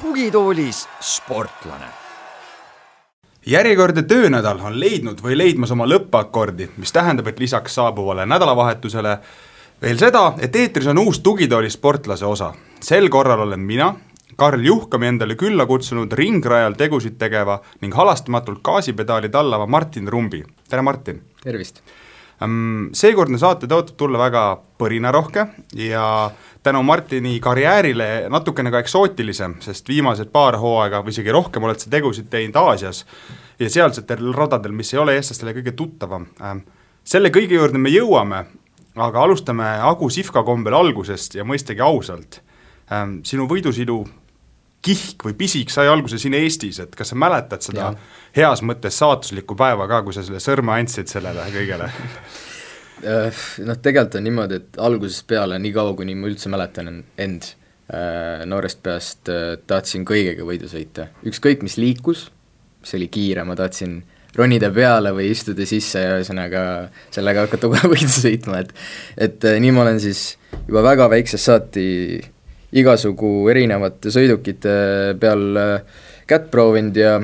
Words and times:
tugitoolis 0.00 0.88
sportlane 1.00 1.86
järjekordne 3.46 4.02
töönädal 4.02 4.58
on 4.60 4.80
leidnud 4.80 5.22
või 5.22 5.38
leidmas 5.38 5.70
oma 5.70 5.86
lõppakordi, 5.88 6.68
mis 6.76 6.92
tähendab, 6.92 7.26
et 7.26 7.40
lisaks 7.40 7.74
saabuvale 7.74 8.26
nädalavahetusele 8.26 9.18
veel 9.82 9.98
seda, 9.98 10.32
et 10.38 10.56
eetris 10.56 10.86
on 10.92 10.98
uus 10.98 11.20
tugitooli 11.20 11.70
sportlase 11.70 12.26
osa. 12.26 12.52
sel 12.80 13.08
korral 13.08 13.40
olen 13.40 13.60
mina, 13.60 13.94
Karl 14.36 14.64
Juhkami 14.64 15.06
endale 15.06 15.34
külla 15.34 15.66
kutsunud 15.66 16.12
ringrajal 16.12 16.76
tegusid 16.78 17.18
tegeva 17.18 17.60
ning 17.80 17.94
halastamatult 17.94 18.62
gaasipedaali 18.62 19.28
tallava 19.28 19.66
Martin 19.66 20.08
Rumbi. 20.08 20.44
tere, 20.68 20.82
Martin! 20.82 21.22
tervist! 21.42 21.82
Seekordne 22.96 23.36
saate 23.36 23.68
tõotab 23.68 23.98
tulla 24.00 24.18
väga 24.18 24.42
põrinarohke 24.80 25.42
ja 25.76 26.30
tänu 26.64 26.80
Martini 26.82 27.34
karjäärile 27.40 28.30
natukene 28.32 28.72
ka 28.72 28.80
eksootilisem, 28.80 29.58
sest 29.60 29.88
viimased 29.88 30.30
paar 30.32 30.56
hooaega 30.56 31.02
või 31.04 31.12
isegi 31.12 31.34
rohkem 31.36 31.68
oled 31.68 31.82
sa 31.82 31.92
tegusid 31.92 32.30
teinud 32.32 32.56
Aasias 32.56 33.04
ja 33.60 33.68
sealsetel 33.68 34.32
radadel, 34.32 34.72
mis 34.72 34.94
ei 34.94 35.02
ole 35.02 35.18
eestlastele 35.18 35.52
kõige 35.58 35.76
tuttavam. 35.76 36.26
selle 37.04 37.28
kõige 37.28 37.60
juurde 37.60 37.78
me 37.78 37.92
jõuame, 37.92 38.44
aga 38.96 39.20
alustame 39.20 39.64
Agu 39.64 40.08
Sihvka 40.08 40.42
kombel 40.42 40.74
algusest 40.74 41.34
ja 41.34 41.44
mõistagi 41.44 41.80
ausalt. 41.84 42.40
sinu 43.22 43.46
võidusõidu 43.46 44.04
kihk 44.84 45.24
või 45.26 45.36
pisik 45.36 45.72
sai 45.72 45.88
alguse 45.90 46.18
siin 46.20 46.34
Eestis, 46.38 46.80
et 46.82 46.94
kas 46.96 47.12
sa 47.12 47.18
mäletad 47.18 47.64
seda 47.64 47.90
ja. 47.90 48.10
heas 48.36 48.62
mõttes 48.64 48.96
saatuslikku 49.00 49.56
päeva 49.58 49.88
ka, 49.90 50.02
kui 50.06 50.16
sa 50.16 50.24
selle 50.24 50.40
sõrme 50.42 50.76
andsid 50.78 51.10
sellele 51.10 51.44
kõigele 51.52 51.88
äh, 51.90 53.42
Noh, 53.66 53.80
tegelikult 53.80 54.18
on 54.20 54.26
niimoodi, 54.28 54.60
et 54.60 54.80
algusest 54.80 55.26
peale, 55.28 55.58
nii 55.60 55.74
kaua, 55.76 55.96
kuni 55.98 56.16
ma 56.16 56.30
üldse 56.30 56.52
mäletan 56.52 57.02
end, 57.20 57.50
äh, 57.92 58.46
noorest 58.48 58.80
peast 58.84 59.32
äh, 59.32 59.58
tahtsin 59.68 60.06
kõigega 60.08 60.48
võidu 60.48 60.70
sõita, 60.72 61.10
ükskõik 61.28 61.66
mis 61.66 61.76
liikus, 61.80 62.28
mis 62.80 62.96
oli 62.96 63.12
kiire, 63.12 63.44
ma 63.44 63.58
tahtsin 63.60 64.00
ronida 64.36 64.70
peale 64.72 65.12
või 65.12 65.28
istuda 65.34 65.66
sisse 65.68 66.00
ja 66.00 66.16
ühesõnaga 66.16 66.64
sellega 67.12 67.44
hakata 67.44 67.68
kohe 67.72 67.94
võidu 67.96 68.12
sõitma, 68.16 68.64
et 68.64 68.72
et 69.28 69.48
nii 69.60 69.76
ma 69.76 69.84
olen 69.84 70.00
siis 70.00 70.38
juba 70.64 70.88
väga 70.88 71.10
väiksest 71.12 71.50
saati 71.50 71.88
igasugu 72.76 73.48
erinevate 73.50 74.12
sõidukite 74.14 74.74
peal 75.20 75.58
äh, 75.58 76.02
kätt 76.30 76.50
proovinud 76.52 76.96
ja 76.96 77.16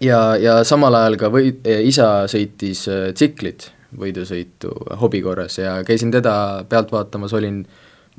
ja, 0.00 0.20
ja 0.40 0.58
samal 0.68 0.94
ajal 0.98 1.18
ka 1.20 1.30
või-, 1.32 1.54
isa 1.88 2.26
sõitis 2.30 2.84
äh, 2.90 3.10
tsiklit, 3.16 3.70
võidusõitu 3.98 4.72
hobi 5.00 5.22
korras 5.24 5.58
ja 5.60 5.78
käisin 5.86 6.12
teda 6.12 6.64
pealt 6.68 6.92
vaatamas, 6.92 7.34
olin 7.36 7.62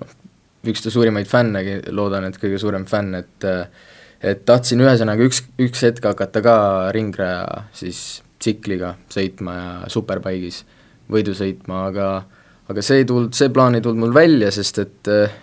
noh, 0.02 0.14
üks 0.70 0.86
ta 0.86 0.94
suurimaid 0.94 1.30
fänne, 1.30 1.64
loodan, 1.92 2.30
et 2.30 2.38
kõige 2.42 2.62
suurem 2.62 2.86
fänn, 2.90 3.18
et 3.22 3.50
et 4.24 4.46
tahtsin 4.48 4.80
ühesõnaga 4.80 5.26
üks, 5.28 5.42
üks 5.60 5.82
hetk 5.84 6.06
hakata 6.08 6.40
ka 6.42 6.56
ringraja 6.96 7.66
siis 7.76 8.22
tsikliga 8.40 8.94
sõitma 9.12 9.56
ja 9.58 9.72
superbike'is 9.92 10.62
võidu 11.12 11.36
sõitma, 11.36 11.88
aga 11.90 12.08
aga 12.72 12.84
see 12.86 13.02
ei 13.02 13.08
tulnud, 13.08 13.34
see 13.36 13.52
plaan 13.52 13.76
ei 13.76 13.84
tulnud 13.84 14.06
mul 14.06 14.16
välja, 14.16 14.52
sest 14.56 14.80
et 14.80 15.12
äh, 15.12 15.34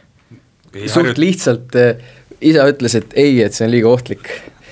suht 0.91 1.19
lihtsalt 1.19 1.77
äh, 1.79 1.97
isa 2.41 2.67
ütles, 2.71 2.97
et 2.99 3.15
ei, 3.19 3.39
et 3.45 3.57
see 3.57 3.67
on 3.67 3.75
liiga 3.75 3.91
ohtlik. 3.91 4.31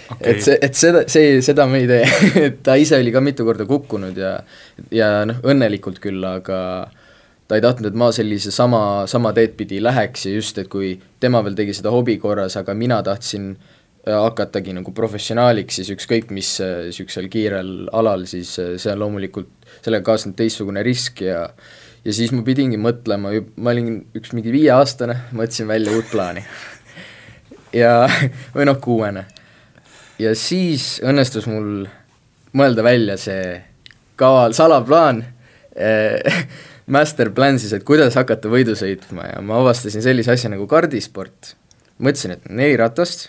Okay.. 0.09 0.33
et 0.33 0.45
see, 0.45 0.55
et 0.65 0.79
seda, 0.79 1.03
see, 1.11 1.41
seda 1.45 1.67
me 1.69 1.83
ei 1.83 1.89
tee. 1.91 2.05
Et 2.47 2.63
ta 2.65 2.79
ise 2.81 2.97
oli 2.97 3.13
ka 3.13 3.21
mitu 3.21 3.45
korda 3.45 3.67
kukkunud 3.69 4.17
ja 4.17 4.39
ja 4.95 5.27
noh, 5.29 5.43
õnnelikult 5.45 6.01
küll, 6.01 6.23
aga 6.25 6.61
ta 7.49 7.57
ei 7.57 7.65
tahtnud, 7.65 7.91
et 7.91 7.97
ma 7.97 8.09
sellise 8.13 8.53
sama, 8.53 8.81
sama 9.09 9.35
teed 9.37 9.55
pidi 9.57 9.83
läheks 9.85 10.27
ja 10.29 10.33
just, 10.35 10.59
et 10.61 10.69
kui 10.73 10.95
tema 11.21 11.43
veel 11.45 11.57
tegi 11.57 11.77
seda 11.77 11.93
hobi 11.93 12.17
korras, 12.21 12.57
aga 12.61 12.73
mina 12.77 13.03
tahtsin 13.05 13.51
äh, 13.53 14.17
hakatagi 14.17 14.79
nagu 14.79 14.93
professionaaliks, 14.97 15.81
siis 15.81 15.93
ükskõik 15.93 16.33
mis 16.33 16.55
niisugusel 16.61 17.29
kiirel 17.33 17.73
alal, 17.97 18.25
siis 18.29 18.55
see 18.57 18.93
on 18.95 19.05
loomulikult, 19.05 19.53
sellega 19.85 20.09
kaasneb 20.09 20.37
teistsugune 20.41 20.85
risk 20.89 21.21
ja 21.25 21.45
ja 22.05 22.15
siis 22.15 22.33
ma 22.35 22.45
pidingi 22.47 22.79
mõtlema, 22.81 23.33
ma 23.57 23.75
olin 23.75 24.03
üks 24.19 24.35
mingi 24.37 24.53
viieaastane, 24.55 25.17
mõtlesin 25.37 25.69
välja 25.71 25.95
uut 25.97 26.11
plaani. 26.13 26.45
ja, 27.83 28.09
või 28.55 28.69
noh, 28.69 28.79
kuuene. 28.83 29.27
ja 30.19 30.35
siis 30.39 30.99
õnnestus 31.05 31.49
mul 31.51 31.89
mõelda 32.57 32.85
välja 32.87 33.19
see 33.21 33.59
kaval 34.19 34.55
salaplaan 34.57 35.23
eh, 35.77 36.45
master 36.95 37.31
plan 37.35 37.59
siis, 37.61 37.75
et 37.77 37.87
kuidas 37.87 38.17
hakata 38.19 38.51
võidu 38.51 38.77
sõitma 38.79 39.29
ja 39.33 39.43
ma 39.45 39.61
avastasin 39.63 40.05
sellise 40.05 40.33
asja 40.35 40.53
nagu 40.53 40.67
kardisport. 40.71 41.55
mõtlesin, 41.99 42.39
et 42.39 42.49
neli 42.49 42.79
ratast, 42.79 43.29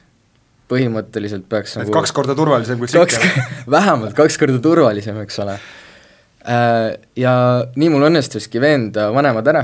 põhimõtteliselt 0.70 1.50
peaks 1.50 1.76
et 1.76 1.84
nagu 1.84 1.94
kaks 1.98 2.14
korda 2.16 2.38
turvalisem 2.38 2.80
kui 2.80 2.90
tsikkel. 2.90 3.44
vähemalt 3.78 4.16
kaks 4.18 4.38
korda 4.40 4.62
turvalisem, 4.64 5.18
eks 5.26 5.40
ole 5.44 5.60
ja 6.50 7.34
nii 7.76 7.90
mul 7.94 8.08
õnnestuski 8.08 8.62
veenda 8.62 9.10
vanemad 9.14 9.48
ära, 9.52 9.64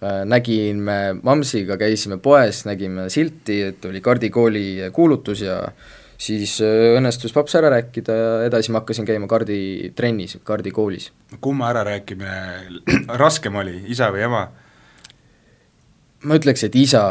äh, 0.00 0.20
nägime 0.28 1.18
Mamsiga, 1.22 1.76
käisime 1.80 2.18
poes, 2.22 2.64
nägime 2.68 3.08
silti, 3.12 3.60
et 3.72 3.84
oli 3.88 4.00
kardikooli 4.04 4.90
kuulutus 4.94 5.42
ja 5.44 5.60
siis 6.18 6.58
äh, 6.64 6.94
õnnestus 6.98 7.34
paps 7.36 7.58
ära 7.58 7.70
rääkida 7.76 8.16
ja 8.16 8.30
edasi 8.48 8.72
ma 8.72 8.82
hakkasin 8.82 9.08
käima 9.08 9.28
karditrennis, 9.30 10.38
kardikoolis. 10.44 11.10
kumma 11.40 11.70
ärarääkimine 11.70 12.80
raskem 13.20 13.60
oli, 13.60 13.82
isa 13.92 14.10
või 14.14 14.24
ema? 14.26 14.46
ma 16.24 16.38
ütleks, 16.40 16.64
et 16.66 16.74
isa 16.78 17.10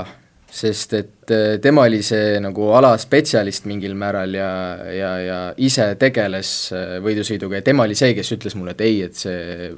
sest 0.58 0.94
et 0.98 1.32
äh, 1.34 1.60
tema 1.62 1.84
oli 1.86 2.00
see 2.06 2.38
nagu 2.42 2.72
alaspetsialist 2.78 3.68
mingil 3.70 3.94
määral 4.00 4.34
ja, 4.34 4.50
ja, 4.94 5.12
ja 5.22 5.40
ise 5.62 5.92
tegeles 6.02 6.54
äh, 6.74 6.98
võidusõiduga 7.04 7.60
ja 7.60 7.66
tema 7.66 7.86
oli 7.86 7.98
see, 7.98 8.16
kes 8.18 8.34
ütles 8.34 8.58
mulle, 8.58 8.74
et 8.74 8.82
ei, 8.86 9.02
et 9.06 9.20
see 9.20 9.70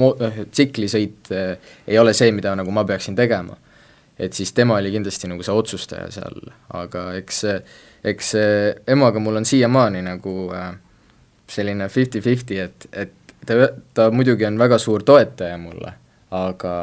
mo-, 0.00 0.16
äh, 0.18 0.42
tsiklisõit 0.50 1.30
ei 1.30 2.00
ole 2.00 2.14
see, 2.16 2.32
mida 2.34 2.56
nagu 2.58 2.74
ma 2.74 2.84
peaksin 2.88 3.18
tegema. 3.18 3.56
et 4.20 4.36
siis 4.36 4.52
tema 4.52 4.76
oli 4.76 4.90
kindlasti 4.92 5.30
nagu 5.30 5.44
see 5.46 5.54
otsustaja 5.56 6.10
seal, 6.12 6.42
aga 6.76 7.06
eks, 7.16 7.44
eks 8.04 8.34
emaga 8.92 9.22
mul 9.22 9.40
on 9.40 9.46
siiamaani 9.48 10.02
nagu 10.04 10.34
selline 11.50 11.88
fifty-fifty, 11.88 12.58
et, 12.60 12.84
et 12.92 13.14
ta, 13.46 13.70
ta 13.94 14.10
muidugi 14.12 14.44
on 14.44 14.58
väga 14.60 14.78
suur 14.78 15.06
toetaja 15.06 15.56
mulle, 15.58 15.94
aga 16.36 16.74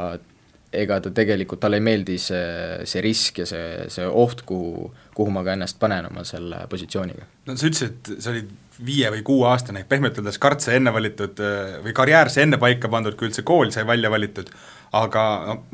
ega 0.74 1.00
ta 1.00 1.12
tegelikult, 1.16 1.62
talle 1.64 1.80
ei 1.80 1.86
meeldi 1.86 2.18
see, 2.20 2.86
see 2.90 3.02
risk 3.04 3.42
ja 3.44 3.48
see, 3.48 3.68
see 3.94 4.08
oht, 4.08 4.44
kuhu, 4.48 4.90
kuhu 5.16 5.34
ma 5.34 5.44
ka 5.46 5.56
ennast 5.56 5.80
panen 5.80 6.10
oma 6.10 6.26
selle 6.28 6.66
positsiooniga. 6.70 7.28
no 7.48 7.56
sa 7.56 7.70
ütlesid, 7.70 8.18
sa 8.20 8.34
olid 8.34 8.52
viie 8.86 9.10
või 9.14 9.24
kuueaastane, 9.26 9.86
pehmelt 9.90 10.20
öeldes 10.20 10.38
kartse 10.42 10.76
enne 10.78 10.94
valitud 10.94 11.40
või 11.86 11.94
karjäärse 11.98 12.44
enne 12.44 12.60
paika 12.62 12.92
pandud, 12.92 13.16
kui 13.18 13.32
üldse 13.32 13.46
kool 13.48 13.72
sai 13.74 13.88
välja 13.88 14.12
valitud, 14.14 14.52
aga 14.98 15.24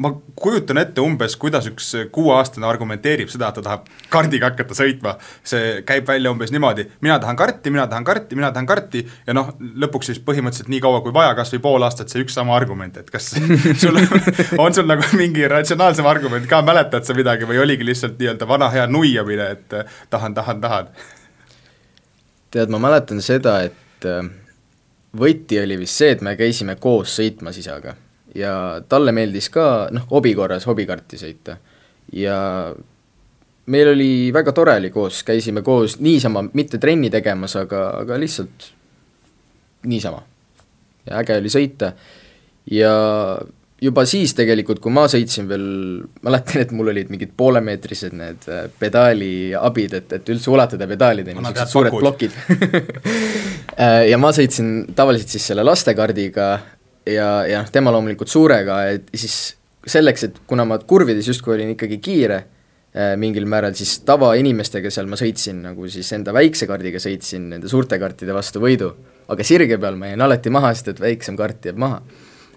ma 0.01 0.11
kujutan 0.35 0.79
ette 0.81 1.01
umbes, 1.03 1.35
kuidas 1.39 1.67
üks 1.69 1.89
kuueaastane 2.13 2.67
argumenteerib 2.67 3.31
seda, 3.31 3.49
et 3.49 3.57
ta 3.59 3.63
tahab 3.65 3.87
kardiga 4.11 4.49
hakata 4.51 4.75
sõitma. 4.77 5.15
see 5.43 5.81
käib 5.87 6.07
välja 6.07 6.31
umbes 6.33 6.51
niimoodi, 6.51 6.85
mina 7.01 7.19
tahan 7.19 7.39
karti, 7.39 7.71
mina 7.73 7.87
tahan 7.87 8.03
karti, 8.07 8.35
mina 8.35 8.51
tahan 8.51 8.67
karti 8.67 9.03
ja 9.27 9.35
noh, 9.37 9.53
lõpuks 9.59 10.11
siis 10.11 10.21
põhimõtteliselt 10.25 10.71
nii 10.73 10.81
kaua 10.83 11.01
kui 11.05 11.13
vaja, 11.15 11.33
kas 11.37 11.53
või 11.55 11.63
pool 11.67 11.87
aastat, 11.87 12.11
see 12.11 12.23
üks 12.25 12.35
sama 12.37 12.55
argument, 12.57 12.97
et 12.99 13.09
kas 13.13 13.33
sul 13.81 13.99
on 14.57 14.75
sul 14.75 14.87
nagu 14.89 15.07
mingi 15.19 15.47
ratsionaalsem 15.49 16.07
argument 16.09 16.47
ka, 16.49 16.61
mäletad 16.65 17.07
sa 17.07 17.15
midagi 17.17 17.49
või 17.49 17.61
oligi 17.63 17.87
lihtsalt 17.87 18.19
nii-öelda 18.19 18.47
vana 18.49 18.69
hea 18.73 18.87
nuiamine, 18.87 19.49
et 19.57 19.77
tahan, 20.13 20.35
tahan, 20.37 20.61
tahan? 20.63 20.93
tead, 22.53 22.69
ma 22.69 22.79
mäletan 22.81 23.21
seda, 23.23 23.59
et 23.65 24.07
äh, 24.09 24.25
võti 25.17 25.61
oli 25.61 25.79
vist 25.85 26.01
see, 26.01 26.13
et 26.13 26.25
me 26.25 26.35
käisime 26.39 26.77
koos 26.81 27.15
sõitmas 27.17 27.57
isaga 27.61 27.95
ja 28.35 28.81
talle 28.89 29.13
meeldis 29.15 29.49
ka 29.53 29.87
noh, 29.93 30.07
hobi 30.11 30.33
korras 30.37 30.65
hobikarti 30.69 31.19
sõita. 31.21 31.57
Ja 32.13 32.37
meil 33.65 33.93
oli 33.93 34.11
väga 34.35 34.53
tore 34.55 34.77
oli 34.81 34.91
koos, 34.93 35.23
käisime 35.27 35.63
koos 35.65 35.99
niisama, 36.03 36.43
mitte 36.53 36.79
trenni 36.81 37.11
tegemas, 37.13 37.55
aga, 37.59 37.89
aga 38.03 38.19
lihtsalt 38.19 38.71
niisama. 39.89 40.23
ja 41.05 41.19
äge 41.19 41.37
oli 41.37 41.51
sõita. 41.51 41.93
Ja 42.71 42.93
juba 43.83 44.05
siis 44.07 44.31
tegelikult, 44.37 44.79
kui 44.83 44.93
ma 44.95 45.05
sõitsin 45.11 45.47
veel, 45.49 45.65
mäletan, 46.23 46.61
et 46.63 46.71
mul 46.75 46.91
olid 46.93 47.09
mingid 47.11 47.33
poolemeetrised 47.37 48.15
need 48.15 48.47
äh, 48.47 48.67
pedaaliabid, 48.79 49.97
et, 49.99 50.15
et 50.19 50.31
üldse 50.31 50.51
ulatada 50.53 50.87
pedaalideni, 50.87 51.39
niisugused 51.39 51.73
suured 51.77 51.99
plokid. 51.99 52.37
Äh, 53.73 54.03
ja 54.11 54.19
ma 54.21 54.29
sõitsin 54.35 54.83
tavaliselt 54.93 55.31
siis 55.33 55.47
selle 55.49 55.63
lastekaardiga 55.65 56.43
ja, 57.05 57.27
ja 57.47 57.61
noh, 57.63 57.69
tema 57.73 57.91
loomulikult 57.93 58.31
suurega, 58.31 58.79
et 58.95 59.11
siis 59.17 59.55
selleks, 59.89 60.27
et 60.27 60.41
kuna 60.47 60.65
ma 60.67 60.79
kurvides 60.79 61.27
justkui 61.27 61.57
olin 61.57 61.73
ikkagi 61.73 61.99
kiire, 62.03 62.39
äh, 62.95 63.13
mingil 63.19 63.47
määral 63.49 63.75
siis 63.77 63.97
tavainimestega 64.07 64.91
seal 64.93 65.09
ma 65.11 65.19
sõitsin 65.19 65.63
nagu 65.65 65.87
siis 65.91 66.11
enda 66.15 66.35
väikse 66.35 66.67
kardiga 66.69 67.01
sõitsin 67.03 67.49
nende 67.53 67.71
suurte 67.71 67.99
kartide 68.01 68.35
vastu 68.35 68.63
võidu, 68.63 68.93
aga 69.31 69.47
sirge 69.47 69.79
peal 69.81 69.97
ma 69.99 70.11
jäin 70.11 70.23
alati 70.23 70.53
maha, 70.53 70.73
sest 70.75 70.93
et 70.93 71.01
väiksem 71.03 71.39
kart 71.39 71.65
jääb 71.67 71.81
maha. 71.83 72.01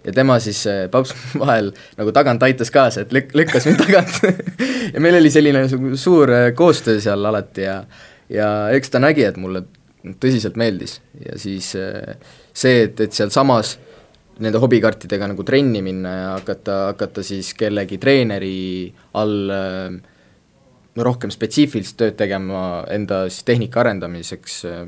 ja 0.07 0.13
tema 0.15 0.39
siis 0.41 0.63
äh, 0.71 0.85
paps 0.91 1.15
vahel 1.43 1.73
nagu 1.99 2.13
tagant 2.15 2.43
aitas 2.47 2.71
kaasa, 2.71 3.03
et 3.03 3.13
lük-, 3.13 3.35
lükkas 3.35 3.67
mind 3.67 3.83
tagant. 3.87 4.21
Ja 4.95 5.01
meil 5.03 5.17
oli 5.19 5.31
selline 5.35 5.65
suur 5.99 6.31
äh, 6.31 6.53
koostöö 6.55 7.01
seal 7.03 7.25
alati 7.27 7.67
ja 7.67 7.81
ja 8.31 8.47
eks 8.75 8.91
ta 8.91 9.01
nägi, 9.03 9.25
et 9.27 9.37
mulle 9.39 9.65
tõsiselt 10.23 10.55
meeldis. 10.59 11.01
Ja 11.19 11.35
siis 11.39 11.73
see, 11.75 12.75
et, 12.87 13.01
et 13.01 13.15
sealsamas 13.15 13.77
nende 14.43 14.61
hobikartidega 14.61 15.31
nagu 15.33 15.45
trenni 15.47 15.81
minna 15.85 16.13
ja 16.13 16.29
hakata, 16.35 16.77
hakata 16.93 17.25
siis 17.25 17.55
kellegi 17.57 17.99
treeneri 17.99 18.93
all 19.17 19.53
äh, 19.53 19.97
rohkem 20.97 21.33
spetsiifilist 21.33 21.97
tööd 22.01 22.17
tegema 22.19 22.85
enda 22.93 23.25
siis 23.31 23.47
tehnika 23.49 23.81
arendamiseks 23.83 24.59
äh,, 24.69 24.83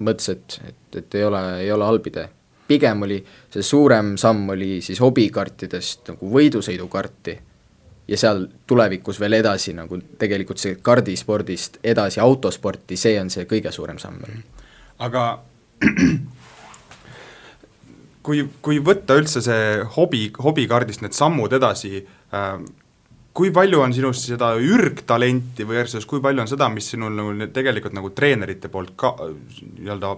mõtles, 0.00 0.30
et, 0.32 0.60
et, 0.68 1.00
et 1.02 1.18
ei 1.18 1.26
ole, 1.26 1.42
ei 1.64 1.72
ole 1.72 1.88
halb 1.88 2.06
idee. 2.10 2.28
pigem 2.70 3.02
oli 3.02 3.18
see 3.50 3.62
suurem 3.66 4.16
samm 4.16 4.48
oli 4.54 4.80
siis 4.80 5.00
hobikartidest 5.02 6.12
nagu 6.12 6.30
võidusõidukarti 6.30 7.38
ja 8.08 8.18
seal 8.18 8.46
tulevikus 8.66 9.20
veel 9.20 9.38
edasi 9.38 9.74
nagu 9.74 9.98
tegelikult 10.18 10.58
see 10.58 10.78
kardispordist 10.82 11.78
edasi 11.84 12.20
autosporti, 12.20 12.96
see 12.96 13.18
on 13.20 13.30
see 13.30 13.46
kõige 13.50 13.72
suurem 13.74 13.98
samm. 13.98 14.22
aga 14.98 15.24
kui, 18.26 18.44
kui 18.62 18.80
võtta 18.84 19.16
üldse 19.20 19.42
see 19.44 19.80
hobi, 19.96 20.28
hobikaardist 20.42 21.04
need 21.04 21.16
sammud 21.16 21.52
edasi 21.56 21.98
äh,, 22.00 22.60
kui 23.36 23.52
palju 23.54 23.78
on 23.78 23.92
sinust 23.94 24.26
seda 24.26 24.48
ürgtalenti 24.58 25.64
versus 25.68 26.04
kui 26.08 26.20
palju 26.22 26.42
on 26.42 26.50
seda, 26.50 26.66
mis 26.72 26.88
sinul 26.92 27.14
nagu 27.14 27.46
tegelikult 27.54 27.94
nagu 27.94 28.10
treenerite 28.16 28.68
poolt 28.72 28.96
ka 28.98 29.12
nii-öelda 29.22 30.10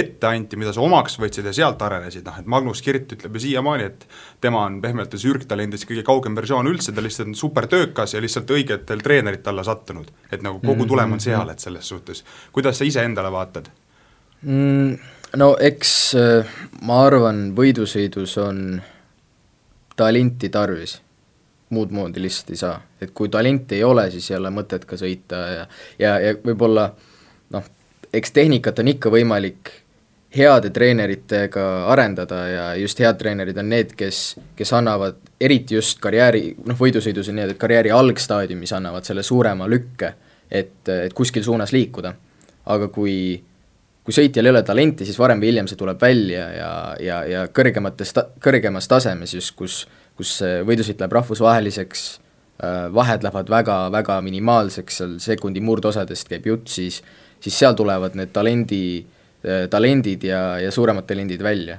ette 0.00 0.28
anti, 0.28 0.58
mida 0.60 0.72
sa 0.74 0.84
omaks 0.84 1.18
võtsid 1.20 1.48
ja 1.50 1.54
sealt 1.56 1.82
arenesid, 1.82 2.24
noh 2.26 2.38
et 2.38 2.50
Magnus 2.50 2.82
Kirt 2.86 3.16
ütleb 3.16 3.36
ju 3.36 3.44
siiamaani, 3.48 3.90
et 3.90 4.06
tema 4.40 4.62
on 4.68 4.78
pehmelt 4.84 5.10
öeldes 5.10 5.26
ürgtalendist 5.26 5.88
kõige 5.90 6.06
kaugem 6.06 6.38
versioon 6.38 6.70
üldse, 6.70 6.94
ta 6.94 7.02
lihtsalt 7.02 7.32
on 7.32 7.38
super 7.42 7.66
töökas 7.70 8.14
ja 8.14 8.22
lihtsalt 8.22 8.54
õigetel 8.54 9.02
treenerite 9.02 9.50
alla 9.50 9.66
sattunud. 9.66 10.12
et 10.30 10.42
nagu 10.46 10.62
kogu 10.62 10.86
tulem 10.86 11.18
on 11.18 11.20
seal, 11.20 11.50
et 11.50 11.58
selles 11.58 11.88
suhtes, 11.88 12.24
kuidas 12.52 12.78
sa 12.78 12.86
iseendale 12.86 13.34
vaatad 13.34 13.72
mm,? 14.46 15.18
No 15.36 15.56
eks 15.60 15.92
äh, 16.18 16.56
ma 16.82 17.02
arvan, 17.06 17.50
võidusõidus 17.56 18.36
on 18.42 18.80
talenti 19.96 20.48
tarvis, 20.48 20.96
muud 21.70 21.92
moodi 21.94 22.22
lihtsalt 22.22 22.54
ei 22.54 22.62
saa, 22.62 22.80
et 23.00 23.12
kui 23.14 23.28
talenti 23.28 23.78
ei 23.78 23.84
ole, 23.84 24.08
siis 24.10 24.30
ei 24.30 24.38
ole 24.38 24.50
mõtet 24.54 24.86
ka 24.88 24.98
sõita 24.98 25.44
ja 25.54 25.68
ja, 25.98 26.16
ja 26.18 26.34
võib-olla 26.44 26.88
noh, 27.54 27.70
eks 28.12 28.34
tehnikat 28.34 28.82
on 28.82 28.90
ikka 28.94 29.12
võimalik 29.12 29.72
heade 30.36 30.70
treeneritega 30.70 31.66
arendada 31.90 32.40
ja 32.48 32.64
just 32.78 32.98
head 33.02 33.18
treenerid 33.18 33.58
on 33.58 33.70
need, 33.70 33.94
kes, 33.98 34.38
kes 34.56 34.72
annavad 34.78 35.18
eriti 35.40 35.74
just 35.74 35.98
karjääri, 36.02 36.54
noh 36.66 36.78
võidusõidus 36.78 37.30
on 37.30 37.40
nii, 37.40 37.50
et 37.50 37.60
karjääri 37.60 37.90
algstaadiumis 37.94 38.72
annavad 38.78 39.06
selle 39.06 39.24
suurema 39.26 39.66
lükke, 39.70 40.14
et, 40.50 40.86
et 40.86 41.14
kuskil 41.14 41.44
suunas 41.46 41.74
liikuda. 41.74 42.14
aga 42.70 42.88
kui 42.88 43.42
kui 44.10 44.16
sõitjal 44.16 44.48
ei 44.48 44.50
ole 44.50 44.64
talenti, 44.66 45.06
siis 45.06 45.18
varem 45.22 45.38
või 45.38 45.52
hiljem 45.52 45.68
see 45.70 45.78
tuleb 45.78 46.00
välja 46.02 46.46
ja, 46.50 46.70
ja, 46.98 47.18
ja 47.30 47.42
kõrgemates 47.54 48.10
ta-, 48.16 48.26
kõrgemas 48.42 48.90
tasemes 48.90 49.36
just, 49.36 49.54
kus, 49.54 49.84
kus 50.18 50.32
võidusõit 50.66 50.98
läheb 50.98 51.14
rahvusvaheliseks, 51.14 52.06
äh, 52.58 52.80
vahed 52.96 53.22
lähevad 53.22 53.52
väga, 53.54 53.76
väga 53.94 54.16
minimaalseks, 54.26 54.98
seal 54.98 55.12
sekundi 55.22 55.62
murdosadest 55.62 56.26
käib 56.32 56.48
jutt, 56.50 56.72
siis 56.74 56.98
siis 57.40 57.56
seal 57.56 57.76
tulevad 57.78 58.16
need 58.18 58.32
talendi, 58.34 58.82
äh, 59.46 59.68
talendid 59.70 60.26
ja, 60.26 60.58
ja 60.58 60.72
suuremad 60.74 61.06
talendid 61.06 61.42
välja. 61.42 61.78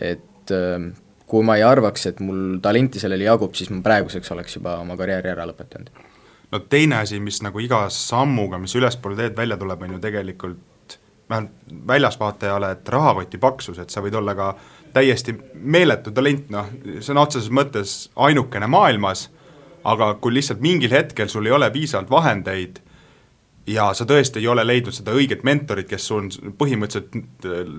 et 0.00 0.50
ähm, 0.54 0.90
kui 1.26 1.42
ma 1.46 1.56
ei 1.58 1.62
arvaks, 1.66 2.06
et 2.06 2.20
mul 2.22 2.58
talenti 2.62 2.98
sellele 3.02 3.26
jagub, 3.26 3.54
siis 3.54 3.70
ma 3.70 3.80
praeguseks 3.82 4.30
oleks 4.34 4.56
juba 4.56 4.76
oma 4.82 4.96
karjääri 4.98 5.30
ära 5.30 5.46
lõpetanud. 5.46 6.02
no 6.50 6.58
teine 6.66 6.98
asi, 7.04 7.20
mis 7.20 7.38
nagu 7.46 7.62
iga 7.62 7.84
sammuga, 7.94 8.58
mis 8.58 8.74
ülespoole 8.74 9.16
teed 9.18 9.38
välja 9.38 9.58
tuleb, 9.58 9.86
on 9.86 9.96
ju 9.96 10.02
tegelikult 10.02 10.69
vähemalt 11.30 11.86
väljasvaatajale, 11.86 12.70
et 12.70 12.88
rahakoti 12.88 13.38
paksus, 13.38 13.78
et 13.78 13.90
sa 13.90 14.02
võid 14.02 14.16
olla 14.18 14.34
ka 14.34 14.52
täiesti 14.92 15.34
meeletu 15.54 16.10
talent, 16.10 16.50
noh, 16.50 16.70
sõna 17.00 17.24
otseses 17.26 17.50
mõttes 17.54 17.94
ainukene 18.16 18.66
maailmas, 18.70 19.28
aga 19.84 20.14
kui 20.20 20.34
lihtsalt 20.34 20.60
mingil 20.60 20.92
hetkel 20.92 21.30
sul 21.30 21.46
ei 21.46 21.54
ole 21.56 21.70
piisavalt 21.70 22.10
vahendeid 22.10 22.82
ja 23.70 23.90
sa 23.94 24.04
tõesti 24.08 24.42
ei 24.42 24.48
ole 24.50 24.64
leidnud 24.66 24.94
seda 24.96 25.14
õiget 25.16 25.44
mentorit, 25.46 25.88
kes 25.88 26.06
sul 26.10 26.28
põhimõtteliselt 26.58 27.46
äh, 27.46 27.72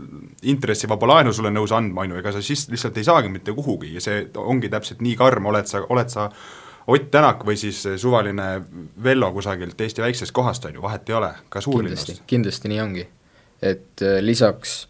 intressivaba 0.54 1.10
laenu 1.14 1.34
sulle 1.36 1.52
nõus 1.54 1.74
andma, 1.76 2.06
on 2.06 2.16
ju, 2.16 2.22
ega 2.22 2.34
sa 2.34 2.42
siis 2.46 2.68
lihtsalt 2.72 2.98
ei 2.98 3.08
saagi 3.08 3.32
mitte 3.34 3.54
kuhugi 3.58 3.94
ja 3.96 4.04
see 4.04 4.26
ongi 4.40 4.72
täpselt 4.72 5.02
nii 5.04 5.16
karm, 5.20 5.52
oled 5.52 5.70
sa, 5.70 5.86
oled 5.90 6.12
sa 6.14 6.32
Ott 6.92 7.12
Tänak 7.14 7.44
või 7.46 7.54
siis 7.62 7.84
suvaline 8.02 8.46
Vello 9.04 9.28
kusagilt 9.36 9.82
Eesti 9.82 10.02
väiksest 10.02 10.34
kohast, 10.34 10.66
on 10.66 10.80
ju, 10.80 10.82
vahet 10.82 11.10
ei 11.10 11.16
ole, 11.16 11.30
ka 11.54 11.62
suurlinnast. 11.62 12.24
kindlasti 12.28 12.72
nii 12.72 12.80
ongi 12.82 13.04
et 13.62 14.02
äh, 14.02 14.20
lisaks 14.22 14.88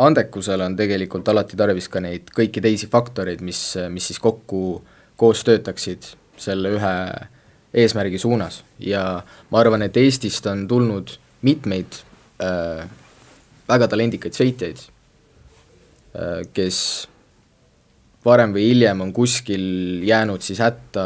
andekusele 0.00 0.64
on 0.64 0.76
tegelikult 0.76 1.28
alati 1.28 1.58
tarvis 1.60 1.88
ka 1.92 2.00
neid 2.00 2.30
kõiki 2.36 2.62
teisi 2.64 2.88
faktoreid, 2.90 3.42
mis, 3.44 3.60
mis 3.92 4.06
siis 4.10 4.20
kokku 4.22 4.80
koos 5.20 5.44
töötaksid 5.44 6.14
selle 6.40 6.72
ühe 6.78 6.94
eesmärgi 7.74 8.18
suunas. 8.18 8.62
Ja 8.80 9.20
ma 9.50 9.60
arvan, 9.60 9.84
et 9.84 9.96
Eestist 10.00 10.46
on 10.50 10.66
tulnud 10.68 11.12
mitmeid 11.46 12.00
äh, 12.42 12.88
väga 13.70 13.88
talendikaid 13.90 14.36
sõitjaid 14.36 14.82
äh,, 14.82 16.42
kes 16.52 16.80
varem 18.24 18.54
või 18.56 18.66
hiljem 18.72 19.04
on 19.04 19.12
kuskil 19.16 20.02
jäänud 20.04 20.42
siis 20.44 20.60
hätta 20.60 21.04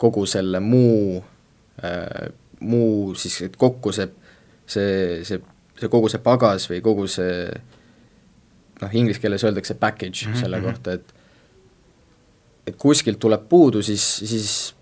kogu 0.00 0.26
selle 0.28 0.60
muu 0.60 1.20
äh,, 1.84 2.32
muu 2.60 3.14
siis, 3.16 3.38
et 3.46 3.56
kokku 3.60 3.92
see, 3.96 4.10
see, 4.66 5.22
see 5.24 5.40
see 5.80 5.92
kogu 5.92 6.10
see 6.12 6.22
pagas 6.22 6.68
või 6.70 6.82
kogu 6.84 7.06
see 7.10 7.46
noh, 8.80 8.92
inglise 8.92 9.20
keeles 9.20 9.44
öeldakse 9.44 9.74
package 9.74 10.26
mm 10.26 10.32
-hmm. 10.32 10.40
selle 10.40 10.60
mhm. 10.60 10.66
kohta, 10.66 10.92
et 10.92 11.14
et 12.66 12.76
kuskilt 12.78 13.18
tuleb 13.18 13.48
puudu, 13.48 13.82
siis, 13.82 14.04
siis 14.24 14.74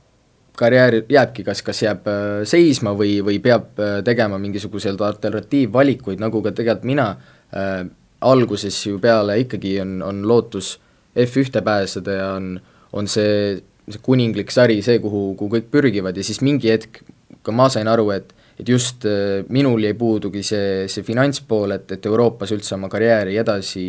karjäär 0.58 1.02
jääbki 1.08 1.44
kas, 1.46 1.62
kas 1.62 1.82
jääb 1.82 2.08
äh, 2.10 2.42
seisma 2.48 2.92
või, 2.98 3.18
või 3.24 3.38
peab 3.42 3.78
äh, 3.80 4.00
tegema 4.04 4.38
mingisuguseid 4.38 5.00
alternatiivvalikuid, 5.00 6.20
nagu 6.20 6.42
ka 6.42 6.52
tegelikult 6.52 6.88
mina 6.90 7.08
äh, 7.54 7.86
alguses 8.20 8.86
ju 8.86 8.98
peale 8.98 9.38
ikkagi 9.44 9.80
on, 9.80 10.02
on 10.02 10.24
lootus 10.28 10.80
F1-te 11.18 11.62
pääseda 11.62 12.16
ja 12.18 12.32
on, 12.34 12.60
on 12.92 13.08
see, 13.08 13.62
see 13.88 14.02
kuninglik 14.02 14.50
sari 14.54 14.80
see, 14.82 14.98
kuhu, 15.02 15.34
kuhu 15.38 15.56
kõik 15.56 15.70
pürgivad 15.70 16.18
ja 16.18 16.26
siis 16.26 16.42
mingi 16.44 16.70
hetk 16.72 17.02
ka 17.42 17.54
ma 17.54 17.68
sain 17.72 17.88
aru, 17.88 18.10
et 18.10 18.34
et 18.58 18.68
just 18.68 19.06
äh, 19.06 19.44
minul 19.54 19.84
jäi 19.86 19.94
puudugi 19.98 20.42
see, 20.46 20.86
see 20.90 21.06
finantspool, 21.06 21.76
et, 21.76 21.92
et 21.96 22.08
Euroopas 22.10 22.52
üldse 22.56 22.74
oma 22.76 22.90
karjääri 22.92 23.38
edasi 23.38 23.86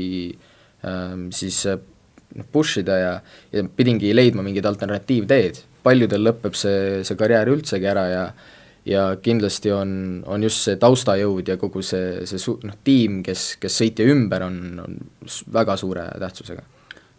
ähm, 0.85 1.29
siis 1.35 1.63
äh, 1.69 1.79
noh, 2.35 2.47
push 2.51 2.83
ida 2.83 2.99
ja, 2.99 3.17
ja 3.53 3.65
pidingi 3.65 4.13
leidma 4.15 4.45
mingid 4.45 4.65
alternatiivteed. 4.69 5.65
paljudel 5.83 6.25
lõpeb 6.27 6.55
see, 6.59 7.03
see 7.07 7.19
karjäär 7.19 7.53
üldsegi 7.55 7.87
ära 7.87 8.07
ja 8.11 8.23
ja 8.89 9.03
kindlasti 9.21 9.71
on, 9.75 9.89
on 10.25 10.43
just 10.43 10.63
see 10.65 10.77
taustajõud 10.79 11.49
ja 11.51 11.57
kogu 11.59 11.81
see, 11.85 12.25
see 12.25 12.39
su-, 12.41 12.57
noh, 12.65 12.77
tiim, 12.83 13.19
kes, 13.23 13.57
kes 13.61 13.75
sõitja 13.81 14.07
ümber 14.09 14.45
on, 14.47 14.59
on 14.81 14.95
väga 15.53 15.75
suure 15.77 16.07
tähtsusega 16.21 16.63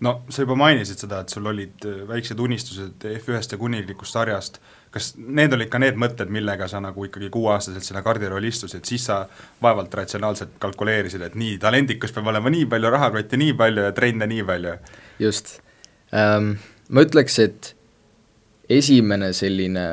no 0.06 0.14
sa 0.32 0.44
juba 0.44 0.56
mainisid 0.58 1.04
seda, 1.04 1.20
et 1.22 1.32
sul 1.32 1.46
olid 1.50 1.86
äh, 1.88 2.02
väiksed 2.08 2.40
unistused 2.40 3.06
F1-st 3.12 3.56
ja 3.56 3.60
kuninglikust 3.60 4.16
sarjast, 4.16 4.60
kas 4.90 5.12
need 5.16 5.54
olid 5.54 5.70
ka 5.70 5.78
need 5.82 5.98
mõtted, 6.00 6.30
millega 6.34 6.66
sa 6.70 6.80
nagu 6.82 7.04
ikkagi 7.06 7.30
kuueaastaselt 7.30 7.86
sinna 7.86 8.02
kardirolli 8.02 8.50
istusid, 8.50 8.82
siis 8.88 9.06
sa 9.06 9.20
vaevalt 9.62 9.94
ratsionaalselt 9.94 10.56
kalkuleerisid, 10.62 11.22
et 11.26 11.36
nii, 11.38 11.58
talendikas 11.62 12.14
peab 12.16 12.30
olema 12.32 12.50
nii 12.50 12.66
palju, 12.70 12.90
rahakotti 12.96 13.38
nii 13.40 13.54
palju 13.58 13.86
ja 13.86 13.92
trenne 13.96 14.26
nii 14.30 14.46
palju? 14.48 14.76
just 15.22 15.58
ähm,, 16.14 16.56
ma 16.88 17.04
ütleks, 17.06 17.38
et 17.42 17.74
esimene 18.70 19.32
selline, 19.36 19.86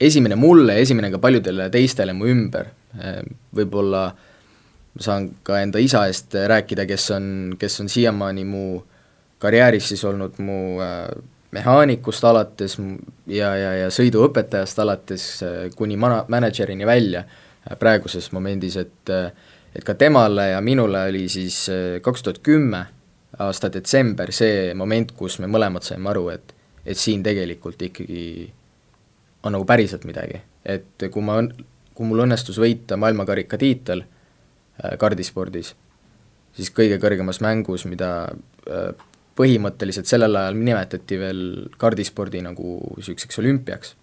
esimene 0.00 0.36
mulle, 0.40 0.80
esimene 0.84 1.10
ka 1.14 1.20
paljudele 1.22 1.70
teistele 1.72 2.12
mu 2.16 2.28
ümber 2.28 2.68
ähm,, 3.00 3.32
võib-olla 3.56 4.10
saan 5.00 5.30
ka 5.44 5.60
enda 5.60 5.80
isa 5.80 6.04
eest 6.08 6.36
rääkida, 6.36 6.84
kes 6.88 7.10
on, 7.16 7.56
kes 7.60 7.80
on 7.80 7.88
siiamaani 7.92 8.44
mu 8.48 8.66
karjääris 9.40 9.88
siis 9.92 10.04
olnud 10.08 10.38
mu 10.40 10.58
äh, 10.84 11.08
mehaanikust 11.50 12.24
alates 12.24 12.78
ja, 13.26 13.52
ja, 13.56 13.72
ja 13.82 13.90
sõiduõpetajast 13.90 14.82
alates 14.82 15.28
äh, 15.46 15.56
kuni 15.76 15.96
mana-, 15.96 16.24
mänedžerini 16.28 16.86
välja 16.86 17.24
äh, 17.24 17.78
praeguses 17.78 18.32
momendis, 18.32 18.76
et 18.76 19.14
et 19.76 19.84
ka 19.84 19.92
temale 19.94 20.54
ja 20.54 20.60
minule 20.64 21.02
oli 21.10 21.26
siis 21.28 21.66
kaks 22.02 22.22
tuhat 22.24 22.38
kümme 22.40 22.86
aasta 23.38 23.68
detsember 23.72 24.32
see 24.32 24.70
moment, 24.74 25.10
kus 25.16 25.38
me 25.42 25.50
mõlemad 25.50 25.84
saime 25.84 26.08
aru, 26.12 26.28
et 26.32 26.54
et 26.86 26.98
siin 26.98 27.22
tegelikult 27.26 27.80
ikkagi 27.82 28.52
on 29.46 29.54
nagu 29.56 29.64
päriselt 29.66 30.04
midagi, 30.06 30.38
et 30.64 31.06
kui 31.10 31.24
ma, 31.24 31.40
kui 31.94 32.06
mul 32.06 32.22
õnnestus 32.26 32.60
võita 32.62 32.98
maailmakarika 33.00 33.58
tiitel 33.58 34.04
äh, 34.04 34.94
kardispordis, 35.00 35.72
siis 36.56 36.70
kõige 36.74 37.00
kõrgemas 37.02 37.42
mängus, 37.42 37.86
mida 37.90 38.10
äh, 38.70 38.92
põhimõtteliselt 39.36 40.08
sellel 40.08 40.36
ajal 40.38 40.56
nimetati 40.58 41.18
veel 41.20 41.42
kardispordi 41.80 42.40
nagu 42.44 42.78
niisuguseks 42.96 43.42
olümpiaks 43.42 43.94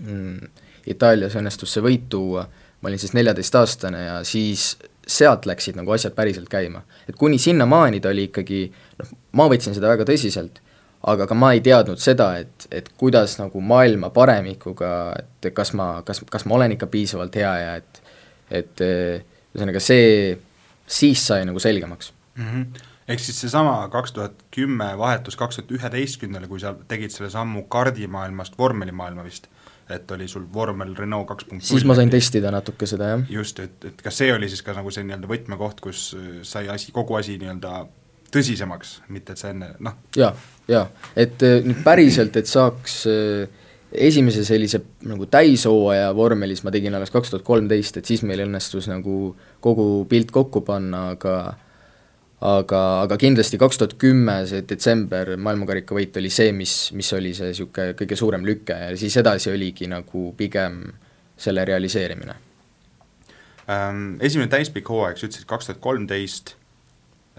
mm,, 0.00 0.50
Itaalias 0.92 1.36
õnnestus 1.40 1.72
see 1.72 1.84
võit 1.84 2.10
tuua, 2.12 2.44
ma 2.80 2.90
olin 2.90 3.00
siis 3.00 3.14
neljateistaastane 3.16 4.02
ja 4.04 4.18
siis 4.28 4.74
sealt 5.08 5.46
läksid 5.48 5.78
nagu 5.78 5.92
asjad 5.96 6.12
päriselt 6.16 6.48
käima. 6.52 6.82
et 7.08 7.16
kuni 7.16 7.38
sinnamaani 7.38 8.00
ta 8.00 8.12
oli 8.12 8.28
ikkagi, 8.28 8.60
noh, 9.00 9.16
ma 9.32 9.48
võtsin 9.52 9.76
seda 9.76 9.88
väga 9.92 10.04
tõsiselt, 10.08 10.60
aga 11.08 11.26
ka 11.28 11.36
ma 11.36 11.52
ei 11.56 11.60
teadnud 11.64 12.00
seda, 12.00 12.30
et, 12.40 12.68
et 12.72 12.88
kuidas 13.00 13.38
nagu 13.40 13.60
maailma 13.60 14.10
paremikuga, 14.10 14.92
et 15.18 15.52
kas 15.56 15.72
ma, 15.76 16.02
kas, 16.04 16.20
kas 16.30 16.44
ma 16.48 16.56
olen 16.60 16.76
ikka 16.76 16.88
piisavalt 16.92 17.36
hea 17.40 17.54
ja 17.64 17.76
et 17.80 18.00
et 18.54 18.80
ühesõnaga 18.84 19.80
see, 19.80 20.34
siis 20.86 21.22
sai 21.26 21.46
nagu 21.48 21.60
selgemaks 21.60 22.12
mm. 22.36 22.50
-hmm 22.50 22.90
ehk 23.08 23.20
siis 23.20 23.40
seesama 23.44 23.88
kaks 23.92 24.12
tuhat 24.16 24.46
kümme 24.54 24.92
vahetus 24.98 25.36
kaks 25.36 25.60
tuhat 25.60 25.74
üheteistkümnele, 25.78 26.48
kui 26.48 26.60
sa 26.60 26.74
tegid 26.88 27.12
selle 27.14 27.30
sammu 27.30 27.66
kardimaailmast 27.72 28.58
vormelimaailma 28.58 29.24
vist 29.26 29.50
et 29.90 30.10
oli 30.10 30.28
sul 30.28 30.46
vormel 30.54 30.94
Renault 30.96 31.28
kaks 31.28 31.44
punkt 31.48 31.66
siis 31.68 31.84
ma 31.84 31.96
sain 31.96 32.12
testida 32.12 32.52
natuke 32.54 32.88
seda, 32.88 33.10
jah. 33.14 33.26
just, 33.30 33.60
et, 33.60 33.76
et 33.84 34.00
kas 34.04 34.22
see 34.22 34.32
oli 34.32 34.48
siis 34.48 34.64
ka 34.64 34.76
nagu 34.76 34.92
see 34.94 35.04
nii-öelda 35.04 35.28
võtmekoht, 35.28 35.82
kus 35.84 36.06
sai 36.46 36.68
asi, 36.72 36.92
kogu 36.96 37.18
asi 37.18 37.36
nii-öelda 37.40 37.82
tõsisemaks, 38.34 38.96
mitte 39.14 39.34
et 39.34 39.42
sa 39.42 39.52
enne 39.52 39.74
noh. 39.84 39.98
jaa, 40.16 40.32
jaa, 40.70 40.86
et 41.16 41.44
äh, 41.44 41.60
nüüd 41.66 41.84
päriselt, 41.84 42.36
et 42.40 42.48
saaks 42.50 43.02
äh, 43.10 43.60
esimese 43.94 44.42
sellise 44.46 44.80
nagu 45.06 45.28
täishooaja 45.30 46.08
vormelis 46.16 46.64
ma 46.64 46.72
tegin 46.74 46.96
alles 46.96 47.12
kaks 47.14 47.34
tuhat 47.34 47.44
kolmteist, 47.46 48.00
et 48.00 48.08
siis 48.08 48.24
meil 48.26 48.42
õnnestus 48.46 48.88
nagu 48.90 49.34
kogu 49.64 49.86
pilt 50.10 50.32
kokku 50.34 50.64
panna, 50.66 51.10
aga 51.14 51.36
aga, 52.44 52.80
aga 53.04 53.16
kindlasti 53.20 53.58
kaks 53.60 53.80
tuhat 53.80 53.94
kümme, 54.00 54.40
see 54.48 54.64
detsember 54.68 55.34
maailmakarika 55.40 55.96
võit 55.96 56.16
oli 56.20 56.30
see, 56.32 56.52
mis, 56.56 56.74
mis 56.96 57.12
oli 57.16 57.32
see 57.36 57.52
niisugune 57.52 57.94
kõige 57.98 58.18
suurem 58.20 58.44
lüke 58.46 58.76
ja 58.76 58.90
siis 59.00 59.16
edasi 59.20 59.52
oligi 59.52 59.88
nagu 59.90 60.26
pigem 60.36 60.82
selle 61.40 61.64
realiseerimine 61.64 62.36
ähm,. 63.70 64.20
Esimene 64.20 64.52
täispikk 64.52 64.92
hooaeg, 64.92 65.18
sa 65.18 65.28
ütlesid 65.28 65.48
kaks 65.48 65.70
tuhat 65.70 65.80
kolmteist, 65.84 66.54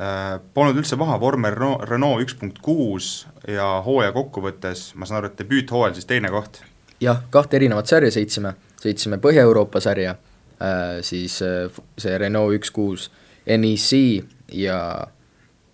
äh, 0.01 0.39
polnud 0.57 0.81
üldse 0.81 0.97
paha, 1.00 1.19
vormel 1.21 1.53
Renault, 1.53 1.85
Renault 1.89 2.25
üks 2.25 2.38
punkt 2.39 2.62
kuus 2.65 3.27
ja 3.47 3.75
hooaja 3.85 4.15
kokkuvõttes, 4.15 4.89
ma 4.97 5.05
saan 5.05 5.21
aru, 5.21 5.33
et 5.33 5.43
debüüthooajal 5.43 6.00
siis 6.00 6.09
teine 6.09 6.33
koht? 6.33 6.63
jah, 7.03 7.21
kahte 7.29 7.59
erinevat 7.59 7.91
sarja 7.91 8.09
sõitsime, 8.15 8.55
sõitsime 8.81 9.21
Põhja-Euroopa 9.21 9.83
sarja 9.85 10.15
äh,, 10.57 11.03
siis 11.05 11.38
äh, 11.45 11.69
see 12.01 12.17
Renault 12.17 12.57
üks 12.57 12.74
kuus 12.74 13.12
NEC 13.45 14.25
ja 14.51 15.07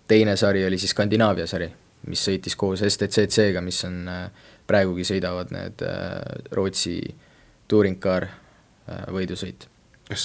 teine 0.08 0.36
sari 0.36 0.66
oli 0.66 0.78
siis 0.78 0.90
Skandinaavia 0.90 1.46
sari, 1.46 1.68
mis 2.06 2.22
sõitis 2.28 2.56
koos 2.58 2.82
STCC-ga, 2.86 3.60
mis 3.64 3.82
on, 3.88 3.98
äh, 4.08 4.48
praegugi 4.66 5.06
sõidavad 5.06 5.52
need 5.54 5.84
äh, 5.86 6.20
Rootsi 6.56 6.96
touring 7.68 8.00
car 8.02 8.28
äh, 8.28 9.04
võidusõit. 9.12 9.68
kas, 10.08 10.24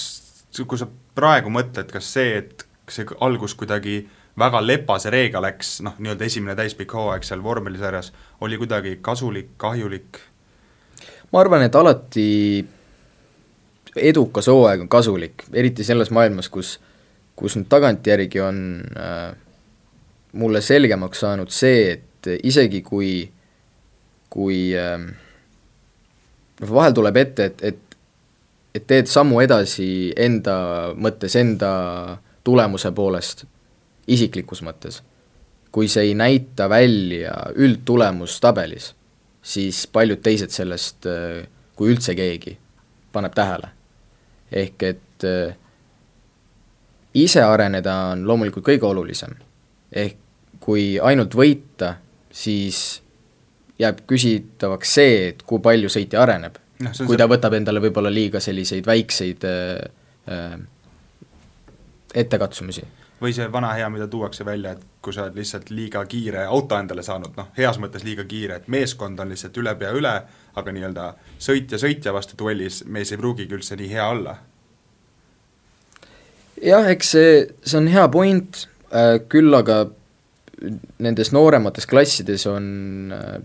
kui 0.58 0.78
sa 0.78 0.88
praegu 1.14 1.52
mõtled, 1.52 1.90
kas 1.92 2.12
see, 2.14 2.38
et 2.42 2.66
see 2.88 3.06
algus 3.24 3.54
kuidagi 3.58 4.00
väga 4.38 4.60
lepase 4.62 5.10
reega 5.10 5.40
läks, 5.42 5.78
noh, 5.86 5.96
nii-öelda 5.98 6.26
esimene 6.26 6.56
täispikk 6.58 6.94
hooaeg 6.94 7.24
seal 7.26 7.42
vormelisarjas, 7.42 8.12
oli 8.40 8.58
kuidagi 8.58 8.98
kasulik, 9.02 9.54
kahjulik? 9.56 10.20
ma 11.32 11.40
arvan, 11.40 11.64
et 11.66 11.74
alati 11.76 12.28
edukas 13.96 14.46
hooaeg 14.48 14.84
on 14.84 14.88
kasulik, 14.92 15.44
eriti 15.52 15.84
selles 15.84 16.12
maailmas, 16.14 16.48
kus 16.48 16.78
kus 17.38 17.54
nüüd 17.56 17.68
tagantjärgi 17.70 18.42
on 18.42 18.60
äh, 18.98 19.30
mulle 20.38 20.62
selgemaks 20.64 21.22
saanud 21.22 21.52
see, 21.54 21.92
et 21.94 22.30
isegi 22.42 22.82
kui, 22.82 23.12
kui 24.30 24.62
äh, 24.74 25.04
vahel 26.66 26.96
tuleb 26.98 27.22
ette, 27.22 27.52
et, 27.52 27.62
et 27.62 27.84
et 28.78 28.86
teed 28.86 29.08
sammu 29.10 29.40
edasi 29.42 30.12
enda 30.18 30.56
mõttes, 30.98 31.34
enda 31.40 31.70
tulemuse 32.46 32.92
poolest, 32.94 33.44
isiklikus 34.08 34.62
mõttes, 34.64 35.00
kui 35.74 35.88
see 35.90 36.10
ei 36.10 36.14
näita 36.16 36.68
välja 36.70 37.34
üldtulemust 37.56 38.40
tabelis, 38.44 38.92
siis 39.42 39.86
paljud 39.92 40.22
teised 40.24 40.54
sellest, 40.54 41.08
äh, 41.08 41.46
kui 41.78 41.92
üldse 41.94 42.14
keegi, 42.18 42.56
paneb 43.12 43.34
tähele. 43.34 43.74
ehk 44.52 44.82
et 44.82 45.24
äh, 45.28 45.56
ise 47.24 47.42
areneda 47.42 47.94
on 48.12 48.26
loomulikult 48.28 48.66
kõige 48.66 48.86
olulisem. 48.86 49.34
ehk 49.92 50.16
kui 50.60 50.98
ainult 51.00 51.34
võita, 51.38 51.94
siis 52.30 53.00
jääb 53.78 54.02
küsitavaks 54.10 54.94
see, 54.98 55.28
et 55.30 55.42
kui 55.46 55.62
palju 55.64 55.88
sõitja 55.92 56.22
areneb 56.22 56.58
no,. 56.82 56.92
kui 57.06 57.16
ta 57.16 57.24
see... 57.24 57.32
võtab 57.34 57.56
endale 57.56 57.80
võib-olla 57.80 58.12
liiga 58.12 58.42
selliseid 58.42 58.86
väikseid 58.86 59.46
äh, 59.48 59.78
äh, 60.34 60.58
ettekatsumisi. 62.14 62.84
või 63.22 63.32
see 63.34 63.48
vana 63.52 63.72
hea, 63.78 63.88
mida 63.90 64.06
tuuakse 64.10 64.44
välja, 64.44 64.74
et 64.76 64.84
kui 65.02 65.14
sa 65.14 65.24
oled 65.24 65.38
lihtsalt 65.40 65.70
liiga 65.70 66.04
kiire 66.10 66.44
auto 66.46 66.78
endale 66.78 67.02
saanud, 67.06 67.32
noh, 67.38 67.48
heas 67.56 67.80
mõttes 67.82 68.04
liiga 68.06 68.26
kiire, 68.28 68.60
et 68.60 68.68
meeskond 68.68 69.18
on 69.20 69.32
lihtsalt 69.32 69.56
üle 69.62 69.74
pea 69.78 69.94
üle, 69.94 70.14
aga 70.58 70.74
nii-öelda 70.74 71.08
sõitja 71.38 71.80
sõitja 71.80 72.14
vastu 72.14 72.38
duellis 72.38 72.84
mees 72.86 73.14
ei 73.14 73.18
pruugigi 73.18 73.56
üldse 73.58 73.78
nii 73.78 73.90
hea 73.94 74.06
olla 74.10 74.36
jah, 76.62 76.88
eks 76.90 77.14
see, 77.14 77.38
see 77.62 77.78
on 77.80 77.88
hea 77.92 78.08
point 78.12 78.64
äh,, 78.92 79.18
küll 79.30 79.54
aga 79.54 79.86
nendes 81.02 81.30
nooremates 81.34 81.86
klassides 81.86 82.46
on 82.50 83.12
äh, 83.14 83.38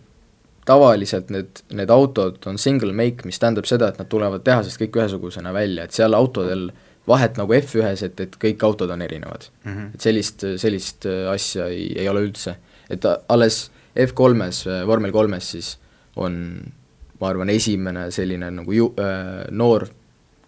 tavaliselt 0.65 1.29
need, 1.33 1.61
need 1.75 1.91
autod 1.93 2.45
on 2.49 2.57
single 2.61 2.93
make, 2.95 3.27
mis 3.27 3.39
tähendab 3.41 3.67
seda, 3.69 3.91
et 3.91 3.99
nad 4.01 4.09
tulevad 4.09 4.45
tehasest 4.45 4.79
kõik 4.81 4.97
ühesugusena 5.01 5.53
välja, 5.55 5.85
et 5.85 5.95
seal 5.95 6.15
autodel 6.17 6.69
vahet 7.09 7.37
nagu 7.37 7.53
F1-s, 7.57 8.05
et, 8.07 8.21
et 8.23 8.37
kõik 8.39 8.63
autod 8.63 8.93
on 8.95 9.01
erinevad 9.03 9.49
mm. 9.65 9.71
-hmm. 9.71 9.89
et 9.93 10.07
sellist, 10.07 10.45
sellist 10.57 11.09
äh, 11.09 11.25
asja 11.31 11.67
ei, 11.67 11.91
ei 11.99 12.09
ole 12.09 12.25
üldse. 12.29 12.55
et 12.89 13.05
alles 13.29 13.71
F3-s, 13.95 14.67
äh, 14.67 14.87
vormel 14.87 15.11
kolmes 15.11 15.51
siis 15.51 15.77
on 16.15 16.63
ma 17.19 17.29
arvan, 17.29 17.49
esimene 17.49 18.11
selline 18.11 18.49
nagu 18.51 18.71
ju-, 18.71 18.93
noor 19.51 19.87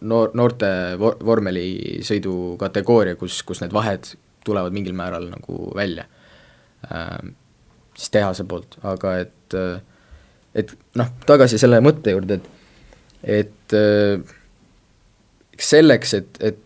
noor, 0.06 0.32
noorte 0.38 0.70
vor-, 1.02 1.18
vormelisõidu 1.26 2.56
kategooria, 2.62 3.18
kus, 3.20 3.42
kus 3.48 3.64
need 3.64 3.74
vahed 3.76 4.14
tulevad 4.46 4.76
mingil 4.76 4.96
määral 4.98 5.28
nagu 5.32 5.72
välja 5.76 6.06
äh,, 6.86 7.18
siis 7.98 8.14
tehase 8.14 8.46
poolt, 8.50 8.78
aga 8.86 9.18
et 9.26 9.58
äh, 9.58 9.80
et 10.56 10.72
noh, 10.96 11.10
tagasi 11.28 11.60
selle 11.60 11.82
mõtte 11.84 12.14
juurde, 12.14 12.40
et 12.40 12.52
et 13.26 13.74
äh, 13.74 14.22
selleks, 15.58 16.14
et, 16.14 16.38
et, 16.40 16.62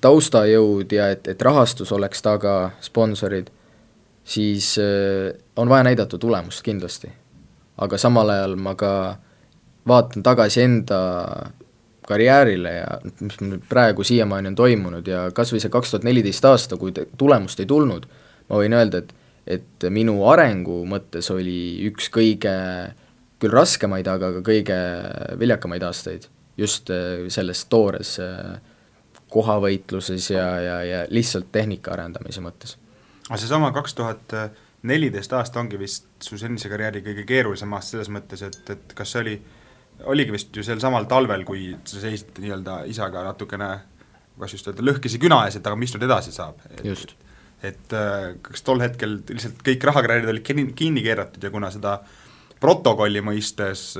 taustajõud 0.00 0.92
ja 0.94 1.08
et, 1.10 1.26
et 1.26 1.40
rahastus 1.42 1.90
oleks 1.92 2.22
taga, 2.22 2.70
sponsorid, 2.82 3.48
siis 4.24 4.76
äh, 4.78 5.34
on 5.58 5.70
vaja 5.70 5.88
näidata 5.88 6.18
tulemust 6.18 6.62
kindlasti. 6.62 7.10
aga 7.76 7.98
samal 7.98 8.30
ajal 8.30 8.54
ma 8.56 8.74
ka 8.78 9.18
vaatan 9.86 10.22
tagasi 10.22 10.60
enda 10.62 10.98
karjäärile 12.06 12.72
ja 12.72 12.98
mis 13.20 13.36
praegu 13.68 14.04
siiamaani 14.04 14.52
on 14.52 14.58
toimunud 14.58 15.06
ja 15.08 15.26
kas 15.34 15.52
või 15.54 15.62
see 15.62 15.72
kaks 15.72 15.92
tuhat 15.92 16.06
neliteist 16.06 16.44
aasta, 16.44 16.76
kui 16.80 16.92
tulemust 17.18 17.60
ei 17.60 17.68
tulnud, 17.70 18.06
ma 18.50 18.60
võin 18.60 18.76
öelda, 18.76 19.04
et 19.04 19.14
et 19.44 19.84
minu 19.92 20.22
arengu 20.32 20.78
mõttes 20.88 21.26
oli 21.28 21.84
üks 21.90 22.06
kõige 22.08 22.52
küll 23.36 23.52
raskemaid, 23.52 24.08
aga 24.08 24.30
ka 24.38 24.40
kõige 24.46 24.78
viljakamaid 25.36 25.84
aastaid 25.84 26.30
just 26.56 26.88
äh, 26.88 27.26
selles 27.28 27.66
toores 27.68 28.14
äh, 28.24 28.54
kohavõitluses 29.34 30.30
ja, 30.30 30.46
ja, 30.64 30.78
ja 30.88 31.02
lihtsalt 31.12 31.50
tehnika 31.52 31.92
arendamise 31.92 32.40
mõttes. 32.40 32.78
aga 33.28 33.40
seesama 33.42 33.68
kaks 33.76 33.98
tuhat 34.00 34.32
neliteist 34.82 35.32
aasta 35.36 35.60
ongi 35.60 35.76
vist 35.80 36.08
su 36.24 36.40
senise 36.40 36.72
karjääri 36.72 37.04
kõige 37.04 37.26
keerulisem 37.28 37.72
aasta 37.76 37.98
selles 37.98 38.12
mõttes, 38.16 38.44
et, 38.48 38.62
et 38.70 38.96
kas 38.96 39.12
see 39.12 39.24
oli 39.26 39.36
äh, 39.36 39.63
oligi 40.10 40.34
vist 40.34 40.56
ju 40.56 40.64
sel 40.66 40.80
samal 40.82 41.08
talvel, 41.10 41.44
kui 41.48 41.72
sa 41.84 42.02
seisid 42.02 42.40
nii-öelda 42.42 42.82
isaga 42.90 43.24
natukene 43.26 43.70
kas 44.40 44.56
just 44.56 44.66
öelda 44.66 44.82
lõhkise 44.82 45.20
küna 45.22 45.44
ees, 45.46 45.58
et 45.58 45.66
aga 45.66 45.78
mis 45.78 45.94
nüüd 45.94 46.06
edasi 46.08 46.34
saab. 46.34 46.62
just. 46.82 47.14
et 47.62 47.94
äh, 47.96 48.34
kas 48.42 48.64
tol 48.66 48.82
hetkel 48.82 49.20
lihtsalt 49.28 49.62
kõik 49.64 49.88
rahakarjäärid 49.90 50.32
olid 50.34 50.46
kinni, 50.46 50.66
kinni 50.76 51.04
keeratud 51.04 51.42
ja 51.42 51.52
kuna 51.54 51.70
seda 51.72 51.98
protokolli 52.60 53.22
mõistes 53.24 53.92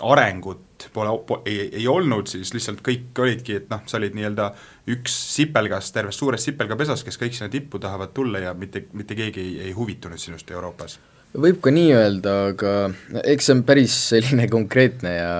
arengut 0.00 0.88
pole, 0.94 1.12
ei, 1.44 1.68
ei 1.80 1.86
olnud, 1.88 2.28
siis 2.30 2.52
lihtsalt 2.54 2.80
kõik 2.84 3.18
olidki, 3.20 3.58
et 3.60 3.70
noh, 3.72 3.82
sa 3.86 3.98
olid 3.98 4.16
nii-öelda 4.16 4.48
üks 4.94 5.14
sipelgas 5.36 5.92
tervest 5.94 6.22
suurest 6.22 6.48
sipelgapesast, 6.48 7.04
kes 7.06 7.20
kõik 7.20 7.36
sinna 7.36 7.50
tippu 7.52 7.80
tahavad 7.82 8.14
tulla 8.16 8.40
ja 8.46 8.54
mitte, 8.56 8.86
mitte 8.96 9.16
keegi 9.18 9.42
ei, 9.44 9.56
ei 9.68 9.74
huvitunud 9.76 10.20
sinust 10.20 10.50
Euroopas 10.50 10.98
võib 11.38 11.60
ka 11.62 11.72
nii 11.74 11.92
öelda, 11.94 12.36
aga 12.52 12.74
eks 13.22 13.48
see 13.48 13.56
on 13.58 13.64
päris 13.68 13.96
selline 14.10 14.48
konkreetne 14.50 15.14
ja 15.14 15.34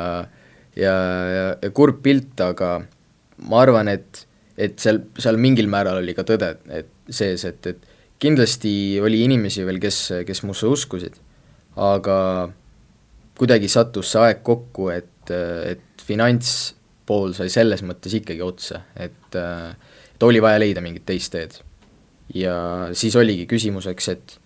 ja, 0.78 0.94
ja, 1.34 1.46
ja 1.62 1.70
kurb 1.74 2.02
pilt, 2.04 2.38
aga 2.44 2.80
ma 3.50 3.62
arvan, 3.64 3.90
et, 3.92 4.24
et 4.60 4.78
seal, 4.80 5.02
seal 5.18 5.38
mingil 5.40 5.70
määral 5.72 6.00
oli 6.02 6.14
ka 6.16 6.24
tõde 6.28 6.54
et 6.76 6.90
sees, 7.10 7.44
et, 7.48 7.66
et 7.66 7.86
kindlasti 8.20 8.72
oli 9.02 9.24
inimesi 9.26 9.64
veel, 9.66 9.80
kes, 9.82 10.00
kes 10.28 10.42
musse 10.46 10.68
uskusid, 10.70 11.16
aga 11.80 12.18
kuidagi 13.40 13.70
sattus 13.72 14.12
see 14.12 14.26
aeg 14.26 14.44
kokku, 14.46 14.90
et, 14.92 15.32
et 15.32 16.04
finantspool 16.04 17.34
sai 17.36 17.48
selles 17.52 17.82
mõttes 17.86 18.14
ikkagi 18.20 18.44
otsa, 18.44 18.84
et, 19.00 19.38
et 19.40 20.26
oli 20.26 20.42
vaja 20.44 20.60
leida 20.60 20.84
mingit 20.84 21.06
teist 21.08 21.32
teed. 21.32 21.56
ja 22.36 22.54
siis 22.94 23.16
oligi 23.16 23.48
küsimuseks, 23.50 24.08
et 24.12 24.39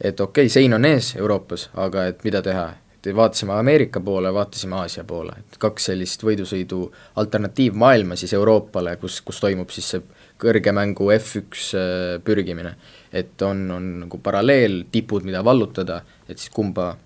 et 0.00 0.20
okei 0.20 0.44
okay,, 0.44 0.48
sein 0.48 0.74
on 0.74 0.84
ees 0.84 1.14
Euroopas, 1.16 1.68
aga 1.74 2.08
et 2.10 2.24
mida 2.24 2.42
teha, 2.42 2.66
et 2.98 3.16
vaatasime 3.16 3.52
Ameerika 3.52 4.00
poole, 4.00 4.32
vaatasime 4.34 4.76
Aasia 4.76 5.04
poole, 5.04 5.36
et 5.38 5.58
kaks 5.60 5.90
sellist 5.90 6.24
võidusõidu 6.24 6.80
alternatiivmaailma 7.20 8.16
siis 8.16 8.32
Euroopale, 8.36 8.96
kus, 9.02 9.20
kus 9.26 9.40
toimub 9.44 9.72
siis 9.74 9.90
see 9.94 10.04
kõrge 10.40 10.72
mängu 10.74 11.10
F1 11.14 11.64
äh, 11.78 12.22
pürgimine. 12.24 12.74
et 13.14 13.42
on, 13.42 13.70
on 13.70 13.84
nagu 14.00 14.18
paralleel, 14.18 14.84
tipud, 14.90 15.22
mida 15.22 15.44
vallutada, 15.44 16.00
et 16.28 16.38
siis 16.38 16.50
kumba, 16.50 16.96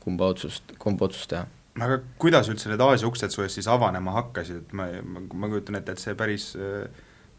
kumba 0.00 0.28
otsust, 0.30 0.76
kumba 0.78 1.08
otsust 1.08 1.30
teha. 1.32 1.46
Aga 1.80 1.96
kuidas 2.18 2.48
üldse 2.52 2.70
need 2.70 2.80
Aasia 2.84 3.08
uksed 3.08 3.34
su 3.34 3.42
ees 3.42 3.56
siis 3.58 3.66
avanema 3.70 4.14
hakkasid, 4.14 4.70
ma, 4.78 4.86
ma, 5.02 5.24
ma 5.34 5.50
kujutan 5.50 5.80
ette, 5.80 5.96
et 5.96 6.02
see 6.02 6.14
päris 6.14 6.52
äh, 6.54 6.84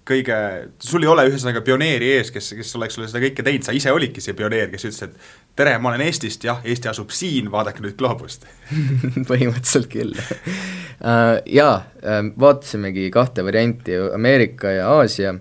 kõige, 0.08 0.36
sul 0.82 1.06
ei 1.06 1.10
ole 1.12 1.26
ühesõnaga 1.30 1.62
pioneeri 1.66 2.10
ees, 2.16 2.32
kes, 2.34 2.52
kes 2.58 2.76
oleks 2.80 2.98
sulle 2.98 3.10
seda 3.10 3.22
kõike 3.24 3.46
teinud, 3.46 3.66
sa 3.66 3.76
ise 3.76 3.94
olidki 3.94 4.24
see 4.24 4.36
pioneer, 4.38 4.72
kes 4.72 4.88
ütles, 4.90 5.02
et 5.06 5.58
tere, 5.60 5.76
ma 5.82 5.92
olen 5.92 6.04
Eestist, 6.08 6.44
jah, 6.48 6.62
Eesti 6.66 6.90
asub 6.92 7.14
siin, 7.16 7.52
vaadake 7.54 7.84
nüüd 7.86 7.98
gloobust 8.00 8.48
põhimõtteliselt 9.30 9.90
küll 9.92 10.16
uh,. 10.18 11.38
Jaa, 11.50 11.76
ähm, 12.06 12.34
vaatasimegi 12.40 13.08
kahte 13.14 13.46
varianti, 13.46 13.98
Ameerika 14.14 14.74
ja 14.74 14.92
Aasia 14.98 15.36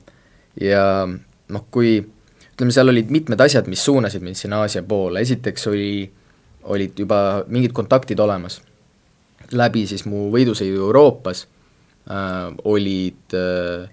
ja 0.61 0.85
noh, 1.09 1.67
kui 1.73 1.99
ütleme, 2.01 2.75
seal 2.75 2.93
olid 2.93 3.13
mitmed 3.13 3.41
asjad, 3.41 3.69
mis 3.71 3.85
suunasid 3.85 4.25
mind 4.25 4.39
sinna 4.39 4.61
Aasia 4.65 4.83
poole, 4.87 5.23
esiteks 5.25 5.69
oli, 5.71 5.93
olid 6.73 6.99
juba 7.01 7.45
mingid 7.49 7.73
kontaktid 7.77 8.21
olemas. 8.21 8.61
läbi 9.53 9.87
siis 9.87 10.05
mu 10.07 10.29
võidusõidu 10.31 10.85
Euroopas 10.85 11.47
uh, 12.07 12.53
olid 12.65 13.35
uh, 13.35 13.89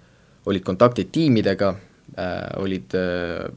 olid 0.48 0.64
kontaktid 0.66 1.12
tiimidega 1.12 1.74
äh,, 2.16 2.36
olid 2.64 2.96
äh,, 2.96 3.48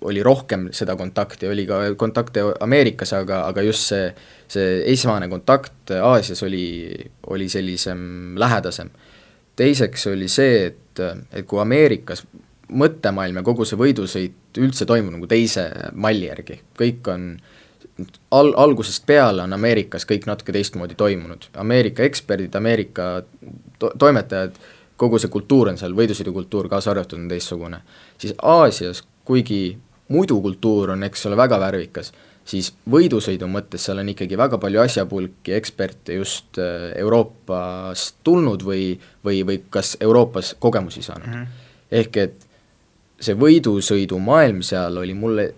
oli 0.00 0.22
rohkem 0.24 0.68
seda 0.72 0.96
kontakti, 0.96 1.48
oli 1.48 1.66
ka 1.68 1.80
kontakte 2.00 2.44
Ameerikas, 2.64 3.12
aga, 3.18 3.42
aga 3.50 3.64
just 3.66 3.90
see, 3.90 4.06
see 4.48 4.78
esmane 4.92 5.28
kontakt 5.28 5.92
Aasias 5.92 6.42
oli, 6.46 6.92
oli 7.26 7.48
sellisem 7.52 8.38
lähedasem. 8.40 8.90
teiseks 9.56 10.06
oli 10.06 10.28
see, 10.28 10.66
et, 10.70 11.02
et 11.32 11.46
kui 11.46 11.60
Ameerikas 11.60 12.24
mõttemaailm 12.70 13.40
ja 13.40 13.44
kogu 13.44 13.66
see 13.68 13.78
võidusõit 13.78 14.60
üldse 14.62 14.86
toimub 14.88 15.12
nagu 15.14 15.28
teise 15.28 15.66
malli 15.92 16.30
järgi, 16.30 16.60
kõik 16.78 17.12
on 17.12 17.26
al-, 18.30 18.54
algusest 18.56 19.04
peale 19.06 19.44
on 19.44 19.52
Ameerikas 19.52 20.06
kõik 20.08 20.26
natuke 20.30 20.54
teistmoodi 20.56 20.96
toimunud, 20.98 21.50
Ameerika 21.60 22.06
eksperdid, 22.06 22.54
Ameerika 22.56 23.10
to-, 23.78 23.92
toimetajad 23.98 24.56
kogu 25.00 25.20
see 25.20 25.32
kultuur 25.32 25.70
on 25.72 25.78
seal, 25.80 25.94
võidusõidukultuur 25.96 26.68
kaasa 26.68 26.92
arvatud, 26.92 27.22
on 27.22 27.30
teistsugune. 27.30 27.80
siis 28.20 28.34
Aasias, 28.42 29.02
kuigi 29.24 29.78
muidu 30.12 30.40
kultuur 30.44 30.92
on, 30.96 31.06
eks 31.06 31.26
ole, 31.30 31.38
väga 31.40 31.60
värvikas, 31.62 32.12
siis 32.50 32.72
võidusõidu 32.90 33.48
mõttes 33.50 33.86
seal 33.86 34.02
on 34.02 34.10
ikkagi 34.12 34.38
väga 34.38 34.58
palju 34.60 34.82
asjapulki, 34.82 35.54
eksperte 35.56 36.18
just 36.18 36.60
äh, 36.60 36.90
Euroopast 37.00 38.20
tulnud 38.26 38.64
või, 38.66 38.92
või, 39.24 39.42
või 39.46 39.60
kas 39.70 39.96
Euroopas 40.00 40.54
kogemusi 40.58 41.02
saanud 41.06 41.28
mm. 41.28 41.34
-hmm. 41.34 41.68
ehk 42.02 42.16
et 42.24 42.46
see 43.20 43.36
võidusõidumaailm 43.36 44.62
seal 44.66 44.96
oli 44.96 45.14
mulle 45.14 45.50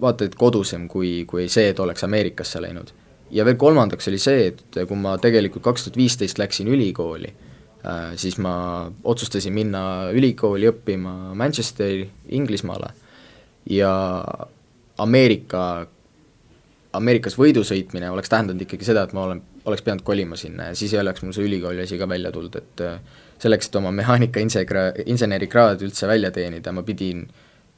vaata 0.00 0.28
et 0.28 0.36
kodusem 0.36 0.88
kui, 0.88 1.24
kui 1.28 1.48
see, 1.48 1.70
et 1.72 1.80
oleks 1.80 2.04
Ameerikasse 2.04 2.60
läinud. 2.62 2.92
ja 3.30 3.44
veel 3.44 3.56
kolmandaks 3.56 4.08
oli 4.08 4.18
see, 4.22 4.46
et 4.52 4.80
kui 4.88 4.96
ma 4.96 5.16
tegelikult 5.18 5.64
kaks 5.64 5.84
tuhat 5.84 5.96
viisteist 5.96 6.38
läksin 6.38 6.68
ülikooli 6.68 7.32
siis 8.18 8.38
ma 8.42 8.52
otsustasin 9.04 9.54
minna 9.54 9.80
ülikooli 10.14 10.68
õppima 10.70 11.34
Manchesteri, 11.38 12.06
Inglismaale 12.34 12.88
ja 13.70 13.92
Ameerika, 14.98 15.86
Ameerikas 16.96 17.36
võidu 17.38 17.64
sõitmine 17.66 18.08
oleks 18.10 18.30
tähendanud 18.32 18.62
ikkagi 18.64 18.86
seda, 18.88 19.04
et 19.04 19.12
ma 19.16 19.26
olen, 19.26 19.42
oleks 19.68 19.84
pidanud 19.84 20.04
kolima 20.06 20.38
sinna 20.40 20.70
ja 20.70 20.78
siis 20.78 20.94
ei 20.94 21.02
oleks 21.02 21.22
mul 21.22 21.34
see 21.36 21.44
ülikooli 21.44 21.84
asi 21.84 21.98
ka 22.00 22.08
välja 22.08 22.32
tulnud, 22.32 22.56
et 22.56 22.84
äh, 22.86 22.96
selleks, 23.42 23.68
et 23.68 23.76
oma 23.82 23.92
mehaanika 23.92 24.40
insegra-, 24.40 24.92
insenerikraad 25.04 25.84
üldse 25.84 26.08
välja 26.08 26.30
teenida, 26.32 26.72
ma 26.72 26.86
pidin 26.86 27.26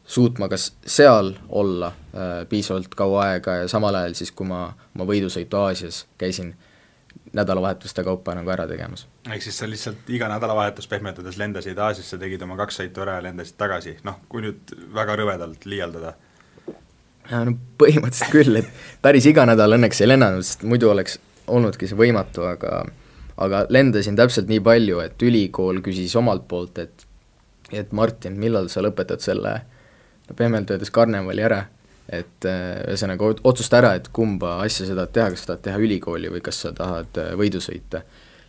suutma 0.09 0.49
kas 0.49 0.71
seal 0.87 1.35
olla 1.49 1.91
äh, 1.91 2.47
piisavalt 2.49 2.95
kaua 2.95 3.27
aega 3.33 3.63
ja 3.65 3.69
samal 3.69 3.99
ajal 3.99 4.15
siis, 4.21 4.33
kui 4.33 4.47
ma 4.49 4.69
oma 4.95 5.09
võidusõitu 5.09 5.59
Aasias 5.59 6.05
käisin 6.21 6.55
äh, 6.55 6.68
nädalavahetuste 7.33 8.05
kaupa 8.05 8.35
nagu 8.35 8.51
ära 8.51 8.67
tegemas. 8.69 9.07
ehk 9.31 9.43
siis 9.43 9.59
sa 9.59 9.69
lihtsalt 9.69 10.11
iga 10.11 10.29
nädalavahetus 10.29 10.89
pehmetades 10.89 11.37
lendasid 11.37 11.79
Aasiasse, 11.79 12.19
tegid 12.19 12.43
oma 12.43 12.57
kaks 12.57 12.81
sõitu 12.81 13.05
ära 13.05 13.19
ja 13.19 13.27
lendasid 13.29 13.59
tagasi, 13.61 13.97
noh, 14.05 14.21
kui 14.29 14.43
nüüd 14.45 14.75
väga 14.95 15.17
rõvedalt 15.21 15.67
liialdada? 15.67 16.15
no 17.31 17.57
põhimõtteliselt 17.81 18.33
küll, 18.33 18.63
et 18.63 18.71
päris 19.03 19.27
iga 19.29 19.45
nädal 19.49 19.77
õnneks 19.77 20.01
ei 20.03 20.09
lennanud, 20.09 20.47
sest 20.47 20.65
muidu 20.65 20.91
oleks 20.91 21.19
olnudki 21.47 21.89
see 21.89 21.99
võimatu, 21.99 22.47
aga 22.49 22.87
aga 23.39 23.67
lendasin 23.71 24.17
täpselt 24.19 24.49
nii 24.51 24.61
palju, 24.65 24.99
et 25.05 25.23
ülikool 25.23 25.83
küsis 25.85 26.17
omalt 26.19 26.49
poolt, 26.49 26.79
et 26.79 27.07
et 27.73 27.93
Martin, 27.93 28.39
millal 28.41 28.71
sa 28.73 28.81
lõpetad 28.81 29.21
selle 29.21 29.59
no 30.29 30.37
pehmelt 30.37 30.71
öeldes 30.73 30.91
karnevali 30.91 31.45
ära 31.45 31.67
et 32.09 32.47
äh, 32.49 32.79
ühesõnaga 32.89 33.35
otsusta 33.45 33.83
ära, 33.83 33.93
et 33.99 34.09
kumba 34.15 34.59
asja 34.65 34.87
sa 34.89 34.97
tahad 34.97 35.13
teha, 35.13 35.29
kas 35.35 35.45
sa 35.45 35.53
tahad 35.53 35.65
teha 35.67 35.83
ülikooli 35.85 36.31
või 36.33 36.41
kas 36.45 36.63
sa 36.65 36.73
tahad 36.77 37.21
äh, 37.21 37.35
võidu 37.37 37.61
sõita. 37.61 38.03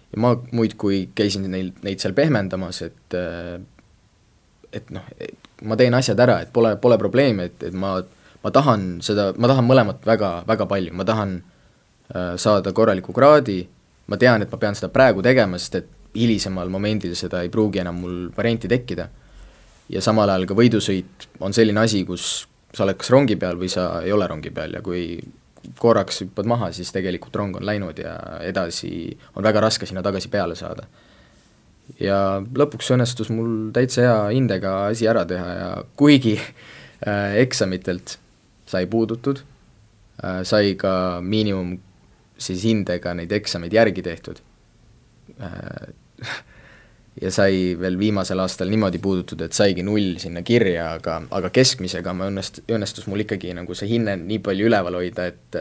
ja 0.09 0.21
ma 0.21 0.33
muudkui 0.51 1.09
käisin 1.15 1.49
neil, 1.51 1.73
neid 1.83 1.99
seal 1.99 2.15
pehmendamas, 2.17 2.81
et 2.87 3.17
äh, 3.17 3.59
et 4.73 4.89
noh, 4.93 5.05
ma 5.65 5.75
teen 5.75 5.93
asjad 5.97 6.19
ära, 6.19 6.39
et 6.45 6.53
pole, 6.53 6.75
pole 6.81 6.97
probleemi, 7.01 7.49
et, 7.49 7.63
et 7.69 7.75
ma, 7.75 7.97
ma 8.43 8.51
tahan 8.53 8.99
seda, 9.05 9.31
ma 9.37 9.49
tahan 9.49 9.65
mõlemat 9.65 10.05
väga, 10.05 10.33
väga 10.47 10.67
palju, 10.69 10.93
ma 10.95 11.05
tahan 11.07 11.39
äh, 11.39 12.35
saada 12.37 12.73
korraliku 12.75 13.15
kraadi, 13.15 13.63
ma 14.09 14.17
tean, 14.21 14.45
et 14.45 14.51
ma 14.51 14.59
pean 14.61 14.77
seda 14.77 14.91
praegu 14.93 15.25
tegema, 15.25 15.59
sest 15.59 15.81
et 15.81 15.89
hilisemal 16.15 16.69
momendil 16.73 17.15
seda 17.17 17.43
ei 17.45 17.51
pruugi 17.53 17.81
enam 17.83 17.99
mul 18.01 18.21
varianti 18.35 18.69
tekkida. 18.69 19.09
ja 19.89 20.01
samal 20.05 20.29
ajal 20.29 20.45
ka 20.45 20.53
võidusõit 20.53 21.27
on 21.41 21.53
selline 21.53 21.81
asi, 21.81 22.03
kus 22.05 22.45
sa 22.73 22.85
oled 22.85 22.97
kas 22.99 23.11
rongi 23.13 23.35
peal 23.39 23.57
või 23.59 23.69
sa 23.71 23.89
ei 24.05 24.13
ole 24.13 24.27
rongi 24.29 24.51
peal 24.53 24.75
ja 24.77 24.81
kui 24.85 25.19
korraks 25.79 26.23
hüppad 26.23 26.47
maha, 26.49 26.71
siis 26.75 26.91
tegelikult 26.95 27.35
rong 27.35 27.59
on 27.59 27.65
läinud 27.65 27.99
ja 27.99 28.15
edasi 28.45 28.91
on 29.35 29.43
väga 29.43 29.61
raske 29.63 29.89
sinna 29.89 30.03
tagasi 30.05 30.31
peale 30.31 30.55
saada. 30.55 30.87
ja 31.99 32.41
lõpuks 32.41 32.91
õnnestus 32.93 33.31
mul 33.33 33.71
täitsa 33.73 34.03
hea 34.05 34.17
hindega 34.35 34.73
asi 34.91 35.07
ära 35.09 35.23
teha 35.25 35.53
ja 35.57 35.69
kuigi 35.97 36.35
äh, 36.37 37.39
eksamitelt 37.41 38.19
sai 38.69 38.85
puudutud 38.85 39.41
äh,, 40.23 40.43
sai 40.45 40.75
ka 40.77 41.19
miinimum 41.21 41.79
siis 42.37 42.63
hindega 42.63 43.15
neid 43.17 43.33
eksameid 43.33 43.73
järgi 43.73 44.05
tehtud 44.05 44.41
äh, 45.41 45.89
ja 47.21 47.31
sai 47.31 47.75
veel 47.79 47.97
viimasel 47.99 48.39
aastal 48.39 48.69
niimoodi 48.71 49.01
puudutud, 49.03 49.41
et 49.43 49.55
saigi 49.55 49.83
null 49.83 50.15
sinna 50.21 50.43
kirja, 50.45 50.93
aga, 50.99 51.19
aga 51.35 51.51
keskmisega 51.53 52.13
ma 52.15 52.29
õnnest-, 52.31 52.63
õnnestus 52.71 53.09
mul 53.11 53.25
ikkagi 53.25 53.51
nagu 53.57 53.75
see 53.75 53.89
hinne 53.91 54.15
nii 54.21 54.39
palju 54.45 54.69
üleval 54.69 54.99
hoida, 55.01 55.27
et 55.33 55.59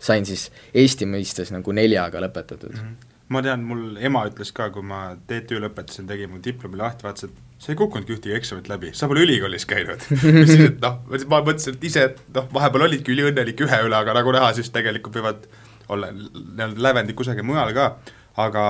sain 0.00 0.26
siis 0.28 0.48
Eesti 0.74 1.08
mõistes 1.10 1.52
nagu 1.54 1.74
neljaga 1.76 2.22
lõpetatud 2.24 2.72
mm. 2.72 2.80
-hmm. 2.80 3.16
ma 3.34 3.42
tean, 3.46 3.64
mul 3.66 3.98
ema 4.00 4.24
ütles 4.30 4.52
ka, 4.56 4.70
kui 4.74 4.86
ma 4.86 5.16
TTÜ 5.26 5.60
lõpetasin, 5.66 6.08
tegi 6.08 6.28
mu 6.30 6.40
diplomi 6.44 6.80
lahti, 6.80 7.06
vaatas, 7.06 7.28
et 7.28 7.60
sa 7.60 7.72
ei 7.72 7.76
kukkunudki 7.76 8.16
ühtegi 8.16 8.36
eksamit 8.38 8.70
läbi, 8.72 8.94
sa 8.96 9.08
pole 9.08 9.26
ülikoolis 9.26 9.66
käinud 9.68 10.06
siis, 10.50 10.64
et 10.70 10.80
noh, 10.80 11.02
ma 11.26 11.42
mõtlesin, 11.42 11.76
et 11.76 11.84
ise, 11.90 12.06
et 12.12 12.22
noh, 12.34 12.48
vahepeal 12.54 12.86
olidki 12.88 13.12
üliõnnelik 13.12 13.66
ühe 13.66 13.82
üle, 13.88 13.98
aga 13.98 14.16
nagu 14.16 14.32
näha, 14.38 14.54
siis 14.56 14.72
tegelikult 14.72 15.20
võivad 15.20 15.44
olla 15.90 16.08
lävendid 16.56 17.16
kusagil 17.18 17.44
mujal 17.44 17.74
ka, 17.74 17.92
aga 18.40 18.64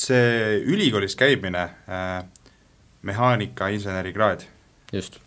see 0.00 0.60
ülikoolis 0.66 1.16
käimine 1.16 1.62
äh,, 1.88 2.24
mehaanika 3.02 3.68
insenerikraad. 3.68 4.46
just 4.92 5.18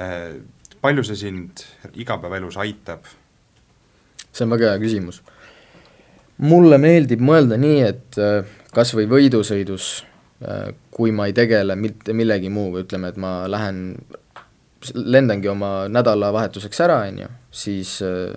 äh,. 0.00 0.40
palju 0.80 1.04
see 1.04 1.16
sind 1.16 1.64
igapäevaelus 1.94 2.56
aitab? 2.56 3.04
see 4.32 4.44
on 4.44 4.50
väga 4.50 4.74
hea 4.74 4.82
küsimus. 4.82 5.22
mulle 6.38 6.78
meeldib 6.78 7.22
mõelda 7.22 7.58
nii, 7.60 7.80
et 7.82 8.18
äh, 8.18 8.42
kas 8.74 8.94
või 8.96 9.06
võidusõidus 9.10 10.04
äh,, 10.42 10.72
kui 10.90 11.12
ma 11.12 11.28
ei 11.30 11.36
tegele 11.36 11.76
mitte 11.76 12.12
millegi 12.12 12.50
muuga, 12.50 12.84
ütleme, 12.84 13.12
et 13.12 13.20
ma 13.20 13.44
lähen 13.48 13.96
lendangi 14.94 15.48
oma 15.48 15.88
nädalavahetuseks 15.88 16.80
ära, 16.84 16.98
on 17.08 17.22
ju, 17.24 17.28
siis 17.64 17.96
äh, 18.04 18.34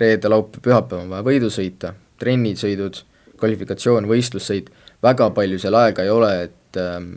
reede, 0.00 0.28
laupäev, 0.28 0.62
pühapäev 0.64 1.04
on 1.04 1.12
vaja 1.14 1.24
võidu 1.26 1.50
sõita, 1.52 1.94
trennisõidud, 2.20 3.00
kvalifikatsioon, 3.40 4.08
võistlussõit, 4.08 4.70
väga 5.02 5.30
palju 5.30 5.58
seal 5.58 5.74
aega 5.74 6.04
ei 6.04 6.10
ole, 6.10 6.32
et 6.48 6.80
ähm, 6.80 7.12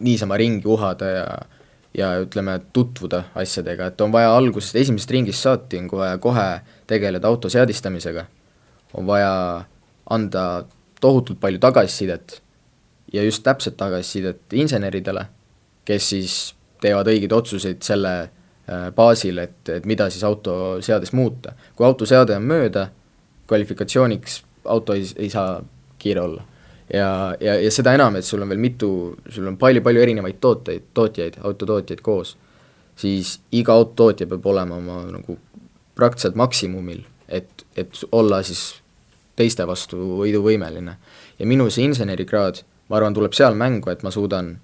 niisama 0.00 0.36
ringi 0.36 0.68
uhada 0.68 1.10
ja 1.10 1.26
ja 1.96 2.10
ütleme, 2.20 2.58
tutvuda 2.76 3.22
asjadega, 3.34 3.86
et 3.88 4.00
on 4.04 4.12
vaja 4.12 4.34
algusest, 4.36 4.76
esimesest 4.76 5.10
ringist 5.10 5.40
saati 5.40 5.78
on 5.80 5.86
vaja 5.88 6.18
kohe 6.20 6.48
tegeleda 6.86 7.28
auto 7.28 7.48
seadistamisega, 7.48 8.26
on 9.00 9.06
vaja 9.08 9.30
anda 10.10 10.42
tohutult 11.00 11.40
palju 11.40 11.58
tagasisidet 11.58 12.42
ja 13.12 13.24
just 13.24 13.42
täpset 13.42 13.76
tagasisidet 13.76 14.52
inseneridele, 14.52 15.24
kes 15.84 16.08
siis 16.12 16.34
teevad 16.82 17.08
õigeid 17.08 17.32
otsuseid 17.32 17.80
selle 17.86 18.12
äh, 18.20 18.90
baasil, 18.96 19.38
et, 19.40 19.62
et 19.72 19.86
mida 19.88 20.10
siis 20.10 20.24
autoseades 20.24 21.12
muuta. 21.16 21.54
kui 21.76 21.86
autoseade 21.86 22.36
on 22.36 22.44
mööda, 22.44 22.88
kvalifikatsiooniks 23.48 24.42
auto 24.64 24.92
ei, 24.92 25.06
ei 25.16 25.30
saa 25.30 25.62
kiire 25.98 26.20
olla. 26.20 26.44
Ja, 26.92 27.34
ja, 27.40 27.56
ja 27.60 27.70
seda 27.74 27.94
enam, 27.96 28.16
et 28.16 28.24
sul 28.24 28.42
on 28.42 28.52
veel 28.52 28.62
mitu, 28.62 28.90
sul 29.32 29.46
on 29.50 29.58
palju-palju 29.60 30.02
erinevaid 30.02 30.40
tooteid, 30.40 30.90
tootjaid, 30.94 31.40
autotootjaid 31.44 32.02
koos, 32.04 32.36
siis 32.96 33.36
iga 33.56 33.74
autotootja 33.76 34.28
peab 34.30 34.46
olema 34.52 34.78
oma 34.80 35.02
nagu 35.10 35.38
praktiliselt 35.96 36.36
maksimumil, 36.38 37.02
et, 37.28 37.66
et 37.76 38.02
olla 38.12 38.42
siis 38.46 38.82
teiste 39.36 39.66
vastu 39.68 39.98
võiduvõimeline. 40.22 40.96
ja 41.38 41.46
minu 41.46 41.68
see 41.70 41.84
insenerikraad, 41.84 42.62
ma 42.88 42.96
arvan, 43.00 43.14
tuleb 43.14 43.34
seal 43.36 43.56
mängu, 43.58 43.90
et 43.92 44.02
ma 44.06 44.12
suudan 44.14 44.54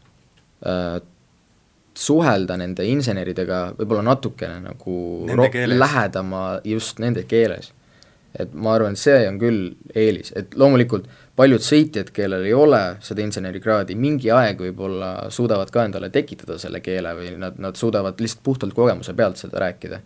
äh, 0.64 1.00
suhelda 1.98 2.56
nende 2.56 2.86
inseneridega 2.88 3.62
võib-olla 3.76 4.04
natukene 4.06 4.62
nagu 4.64 4.94
lähedama 5.28 6.60
just 6.64 7.02
nende 7.02 7.26
keeles. 7.28 7.72
et 8.38 8.54
ma 8.54 8.72
arvan, 8.78 8.96
see 8.96 9.26
on 9.28 9.36
küll 9.40 9.74
eelis, 9.94 10.32
et 10.36 10.54
loomulikult 10.56 11.04
paljud 11.36 11.64
sõitjad, 11.64 12.10
kellel 12.14 12.46
ei 12.46 12.54
ole 12.54 12.80
seda 13.04 13.22
insenerikraadi, 13.24 13.96
mingi 13.98 14.30
aeg 14.34 14.60
võib-olla 14.66 15.12
suudavad 15.32 15.70
ka 15.72 15.86
endale 15.88 16.10
tekitada 16.12 16.58
selle 16.60 16.82
keele 16.84 17.14
või 17.18 17.34
nad, 17.40 17.60
nad 17.62 17.78
suudavad 17.78 18.20
lihtsalt 18.20 18.44
puhtalt 18.44 18.74
kogemuse 18.76 19.14
pealt 19.16 19.40
seda 19.40 19.62
rääkida. 19.64 20.00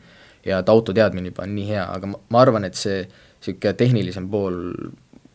ja 0.46 0.58
et 0.62 0.68
auto 0.68 0.92
teadmine 0.94 1.32
juba 1.32 1.42
on 1.42 1.54
nii 1.54 1.68
hea, 1.68 1.86
aga 1.90 2.06
ma, 2.06 2.20
ma 2.28 2.40
arvan, 2.40 2.64
et 2.64 2.74
see 2.78 3.00
niisugune 3.06 3.72
tehnilisem 3.78 4.28
pool 4.30 4.60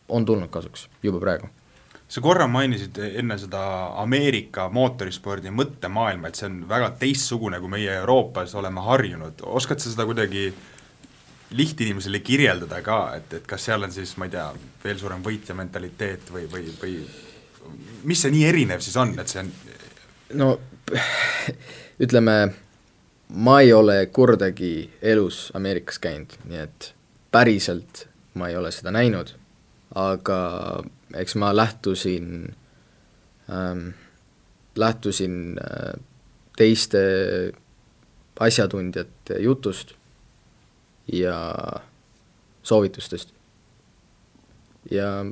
on 0.08 0.24
tulnud 0.24 0.50
kasuks 0.50 0.88
juba 1.02 1.20
praegu 1.20 1.48
sa 2.12 2.20
korra 2.20 2.46
mainisid 2.48 2.98
enne 2.98 3.38
seda 3.40 3.60
Ameerika 4.02 4.66
mootorispordi 4.68 5.52
mõttemaailma, 5.54 6.28
et 6.28 6.36
see 6.36 6.48
on 6.50 6.58
väga 6.68 6.90
teistsugune, 7.00 7.60
kui 7.60 7.72
meie 7.72 7.94
Euroopas 8.02 8.52
oleme 8.60 8.84
harjunud, 8.84 9.40
oskad 9.48 9.80
sa 9.80 9.92
seda 9.92 10.04
kuidagi 10.08 10.50
lihtinimesele 11.52 12.20
kirjeldada 12.24 12.80
ka, 12.84 12.98
et, 13.16 13.34
et 13.38 13.46
kas 13.48 13.68
seal 13.68 13.84
on 13.84 13.92
siis, 13.92 14.14
ma 14.20 14.28
ei 14.28 14.34
tea, 14.34 14.46
veel 14.84 14.98
suurem 15.00 15.22
võitja 15.24 15.56
mentaliteet 15.58 16.32
või, 16.32 16.46
või, 16.52 16.72
või 16.80 16.96
mis 18.08 18.22
see 18.24 18.32
nii 18.34 18.46
erinev 18.48 18.82
siis 18.84 18.96
on, 19.00 19.14
et 19.20 19.30
see 19.30 19.42
on 19.44 19.52
no 20.40 20.48
ütleme, 22.04 22.36
ma 23.28 23.60
ei 23.60 23.72
ole 23.72 24.06
kordagi 24.12 24.90
elus 25.02 25.50
Ameerikas 25.56 26.00
käinud, 26.02 26.34
nii 26.48 26.64
et 26.64 26.92
päriselt 27.32 28.06
ma 28.34 28.48
ei 28.48 28.56
ole 28.56 28.72
seda 28.72 28.92
näinud, 28.94 29.34
aga 29.98 30.38
eks 31.20 31.36
ma 31.40 31.52
lähtusin 31.56 32.54
ähm,, 33.52 33.88
lähtusin 34.76 35.58
äh, 35.60 35.92
teiste 36.56 37.02
asjatundjate 38.40 39.38
jutust 39.38 39.94
ja 41.12 41.36
soovitustest. 42.62 43.34
ja 44.90 45.24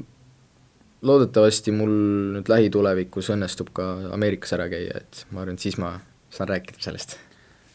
loodetavasti 1.03 1.73
mul 1.73 1.93
nüüd 2.37 2.51
lähitulevikus 2.51 3.31
õnnestub 3.35 3.73
ka 3.75 3.87
Ameerikas 4.15 4.53
ära 4.57 4.69
käia, 4.71 5.01
et 5.01 5.25
ma 5.31 5.43
arvan, 5.43 5.57
et 5.57 5.65
siis 5.65 5.79
ma 5.81 5.95
saan 6.31 6.53
rääkida 6.53 6.83
sellest. 6.85 7.17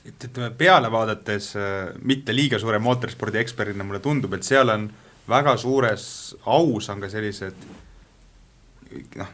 et 0.06 0.28
ütleme, 0.30 0.52
peale 0.58 0.92
vaadates 0.92 1.56
äh, 1.58 1.96
mitte 2.02 2.36
liiga 2.36 2.60
suure 2.62 2.80
mootorispordi 2.80 3.42
eksperdina 3.42 3.84
mulle 3.84 4.00
tundub, 4.00 4.34
et 4.38 4.46
seal 4.46 4.70
on 4.70 4.88
väga 5.30 5.58
suures 5.58 6.36
aus 6.46 6.90
on 6.94 7.02
ka 7.02 7.10
sellised 7.10 7.66
noh, 9.20 9.32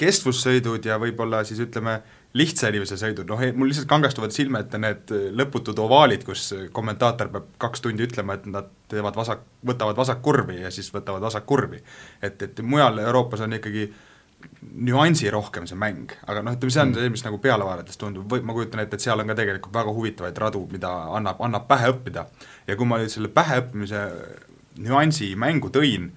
kestvussõidud 0.00 0.86
ja 0.86 0.98
võib-olla 1.00 1.42
siis 1.46 1.60
ütleme, 1.64 2.00
lihtsa 2.38 2.68
inimese 2.70 2.94
sõidud, 3.00 3.26
noh 3.26 3.40
mul 3.58 3.72
lihtsalt 3.72 3.88
kangestuvad 3.90 4.34
silme 4.34 4.60
ette 4.62 4.78
need 4.78 5.10
lõputud 5.34 5.78
ovaalid, 5.82 6.22
kus 6.26 6.52
kommentaator 6.72 7.30
peab 7.32 7.48
kaks 7.58 7.82
tundi 7.82 8.06
ütlema, 8.06 8.36
et 8.38 8.46
nad 8.46 8.68
teevad 8.90 9.18
vasak, 9.18 9.42
võtavad 9.66 9.98
vasakkurvi 9.98 10.60
ja 10.60 10.70
siis 10.74 10.92
võtavad 10.94 11.26
vasakkurvi. 11.26 11.82
et, 12.22 12.42
et 12.42 12.62
mujal 12.62 13.02
Euroopas 13.02 13.42
on 13.46 13.58
ikkagi 13.58 13.88
nüansi 14.60 15.30
rohkem 15.30 15.66
see 15.68 15.76
mäng, 15.78 16.12
aga 16.30 16.42
noh, 16.44 16.54
ütleme 16.56 16.72
see 16.72 16.82
on 16.84 16.94
see, 16.96 17.10
mis 17.12 17.24
nagu 17.26 17.40
peale 17.42 17.66
vaadates 17.66 17.98
tundub, 18.00 18.28
või 18.30 18.44
ma 18.46 18.54
kujutan 18.56 18.84
ette, 18.84 18.96
et 18.96 19.04
seal 19.04 19.20
on 19.20 19.28
ka 19.28 19.36
tegelikult 19.36 19.74
väga 19.74 19.94
huvitavaid 19.96 20.38
radu, 20.40 20.62
mida 20.72 20.90
annab, 21.18 21.42
annab 21.44 21.66
pähe 21.68 21.90
õppida. 21.92 22.26
ja 22.66 22.76
kui 22.78 22.88
ma 22.88 23.00
nüüd 23.00 23.12
selle 23.12 23.28
pähe 23.34 23.58
õppimise 23.64 24.04
nüansi 24.80 25.34
mängu 25.36 25.72
tõin, 25.74 26.12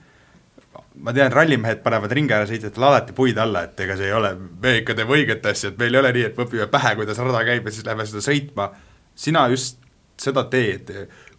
ma 1.04 1.14
tean, 1.14 1.32
rallimehed 1.34 1.82
panevad 1.84 2.12
ringi 2.16 2.36
ära 2.36 2.48
sõitjatele 2.50 2.88
alati 2.90 3.16
puid 3.18 3.38
alla, 3.42 3.66
et 3.68 3.80
ega 3.86 3.98
see 4.00 4.10
ei 4.10 4.16
ole, 4.16 4.34
me 4.62 4.78
ikka 4.80 4.96
teeme 4.98 5.18
õiget 5.18 5.46
asja, 5.52 5.72
et 5.74 5.80
meil 5.82 5.96
ei 5.96 6.02
ole 6.02 6.14
nii, 6.18 6.26
et 6.30 6.38
me 6.38 6.48
õpime 6.48 6.68
pähe, 6.72 6.96
kuidas 7.00 7.22
rada 7.22 7.44
käib 7.48 7.70
ja 7.70 7.76
siis 7.76 7.88
lähme 7.88 8.08
seda 8.10 8.26
sõitma. 8.26 8.70
sina 9.16 9.48
just 9.50 9.80
seda 10.20 10.44
teed, 10.50 10.92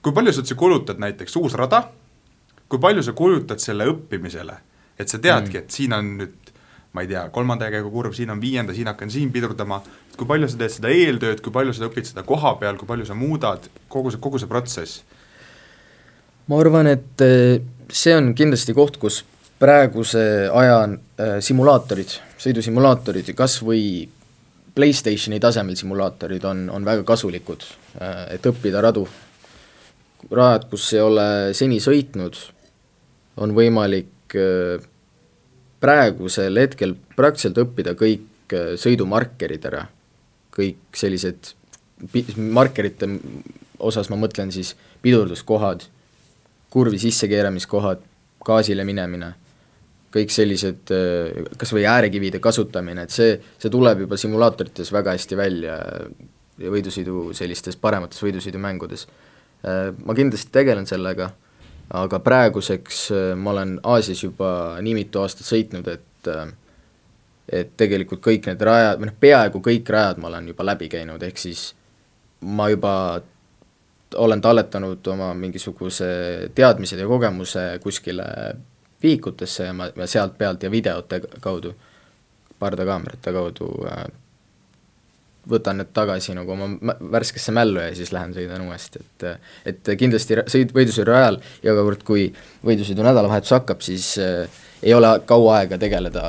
kui 0.03 0.13
palju 0.15 0.33
sa 0.33 0.43
üldse 0.43 0.55
kulutad 0.59 0.99
näiteks 1.03 1.37
uus 1.41 1.55
rada, 1.59 1.89
kui 2.69 2.79
palju 2.79 3.03
sa 3.03 3.13
kulutad 3.13 3.63
selle 3.63 3.87
õppimisele, 3.91 4.57
et 4.99 5.09
sa 5.09 5.19
teadki 5.19 5.59
mm., 5.59 5.63
et 5.63 5.71
siin 5.71 5.93
on 5.93 6.17
nüüd 6.19 6.53
ma 6.95 7.03
ei 7.03 7.11
tea, 7.11 7.25
kolmanda 7.35 7.67
käigu 7.75 7.91
kurv, 7.91 8.15
siin 8.15 8.31
on 8.31 8.41
viienda, 8.41 8.75
siin 8.75 8.87
hakkan 8.87 9.11
siin 9.11 9.33
pidurdama, 9.35 9.81
kui 10.15 10.29
palju 10.31 10.47
sa 10.51 10.61
teed 10.61 10.77
seda 10.77 10.93
eeltööd, 10.95 11.43
kui 11.43 11.51
palju 11.55 11.75
sa 11.75 11.89
õpid 11.89 12.07
seda 12.07 12.23
koha 12.27 12.55
peal, 12.61 12.79
kui 12.79 12.87
palju 12.87 13.07
sa 13.09 13.17
muudad, 13.19 13.67
kogu 13.91 14.15
see, 14.15 14.23
kogu 14.23 14.39
see 14.39 14.51
protsess? 14.51 15.03
ma 16.47 16.59
arvan, 16.61 16.87
et 16.93 17.23
see 17.93 18.15
on 18.17 18.33
kindlasti 18.37 18.75
koht, 18.77 18.99
kus 19.03 19.23
praeguse 19.61 20.49
aja 20.53 20.81
äh, 20.85 21.37
simulaatorid, 21.45 22.19
sõidusimulaatorid 22.43 23.33
kas 23.37 23.61
või 23.65 24.05
PlayStationi 24.75 25.39
tasemel 25.41 25.79
simulaatorid 25.79 26.45
on, 26.51 26.67
on 26.75 26.87
väga 26.87 27.05
kasulikud 27.07 27.63
äh,, 28.01 28.35
et 28.35 28.47
õppida 28.51 28.83
radu. 28.83 29.07
rajad, 30.31 30.69
kus 30.71 30.89
ei 30.95 31.01
ole 31.05 31.27
seni 31.55 31.79
sõitnud, 31.81 32.37
on 33.37 33.55
võimalik 33.55 34.37
äh, 34.39 34.83
praegusel 35.81 36.59
hetkel 36.59 36.97
praktiliselt 37.17 37.61
õppida 37.67 37.95
kõik 37.99 38.55
äh, 38.57 38.75
sõidumarkerid 38.81 39.69
ära, 39.71 39.87
kõik 40.55 40.97
sellised 40.97 41.55
markerite 42.37 43.09
osas 43.79 44.11
ma 44.11 44.19
mõtlen 44.19 44.51
siis 44.53 44.75
pidurduskohad, 45.05 45.87
kurvi 46.75 46.99
sissekeeramiskohad, 46.99 48.03
gaasile 48.45 48.85
minemine 48.85 49.33
kõik 50.15 50.33
sellised 50.35 50.93
äh, 50.95 51.45
kas 51.59 51.73
või 51.75 51.87
äärekivide 51.91 52.41
kasutamine, 52.43 53.07
et 53.07 53.15
see, 53.15 53.35
see 53.59 53.73
tuleb 53.73 54.05
juba 54.05 54.19
simulaatorites 54.21 54.93
väga 54.95 55.17
hästi 55.17 55.39
välja 55.39 55.79
võidusõidu 56.55 57.33
sellistes 57.35 57.79
paremates 57.81 58.23
võidusõidumängudes. 58.23 59.09
Äh, 59.67 59.89
ma 60.07 60.15
kindlasti 60.15 60.55
tegelen 60.55 60.87
sellega, 60.91 61.33
aga 61.99 62.21
praeguseks 62.23 63.05
äh, 63.15 63.31
ma 63.39 63.55
olen 63.57 63.79
Aasias 63.83 64.23
juba 64.23 64.51
nii 64.85 64.99
mitu 65.03 65.23
aastat 65.25 65.51
sõitnud, 65.51 65.91
et 65.91 66.03
et 67.53 67.75
tegelikult 67.77 68.23
kõik 68.25 68.47
need 68.49 68.63
rajad, 68.65 68.97
või 68.97 69.11
noh, 69.11 69.17
peaaegu 69.21 69.61
kõik 69.61 69.91
rajad 69.93 70.17
ma 70.23 70.31
olen 70.31 70.47
juba 70.49 70.65
läbi 70.65 70.87
käinud, 70.89 71.21
ehk 71.27 71.37
siis 71.43 71.67
ma 72.41 72.71
juba 72.73 72.95
olen 74.17 74.41
talletanud 74.41 75.07
oma 75.07 75.33
mingisuguse 75.35 76.07
teadmised 76.55 76.99
ja 76.99 77.07
kogemuse 77.09 77.65
kuskile 77.83 78.25
vihikutesse 79.03 79.65
ja 79.69 79.73
ma, 79.77 79.91
ja 79.97 80.07
sealt 80.07 80.39
pealt 80.39 80.63
ja 80.63 80.71
videote 80.71 81.21
kaudu, 81.41 81.75
pardakaamerate 82.59 83.33
kaudu 83.33 83.71
äh, 83.91 84.05
võtan 85.51 85.81
need 85.81 85.93
tagasi 85.97 86.35
nagu 86.37 86.55
oma 86.55 86.97
värskesse 87.13 87.53
mällu 87.53 87.83
ja 87.83 87.93
siis 87.97 88.13
lähen 88.17 88.33
sõidan 88.37 88.65
uuesti, 88.65 89.03
et 89.05 89.27
et 89.73 89.95
kindlasti 90.01 90.41
sõid, 90.51 90.73
võidusõidu 90.77 91.15
ajal 91.15 91.41
ja 91.63 91.77
ka 91.77 91.87
kord, 91.89 92.05
kui 92.09 92.27
võidusõidu 92.65 93.05
nädalavahetus 93.05 93.57
hakkab, 93.59 93.85
siis 93.85 94.15
äh, 94.23 94.61
ei 94.83 94.95
ole 94.97 95.15
kaua 95.29 95.61
aega 95.61 95.79
tegeleda 95.81 96.29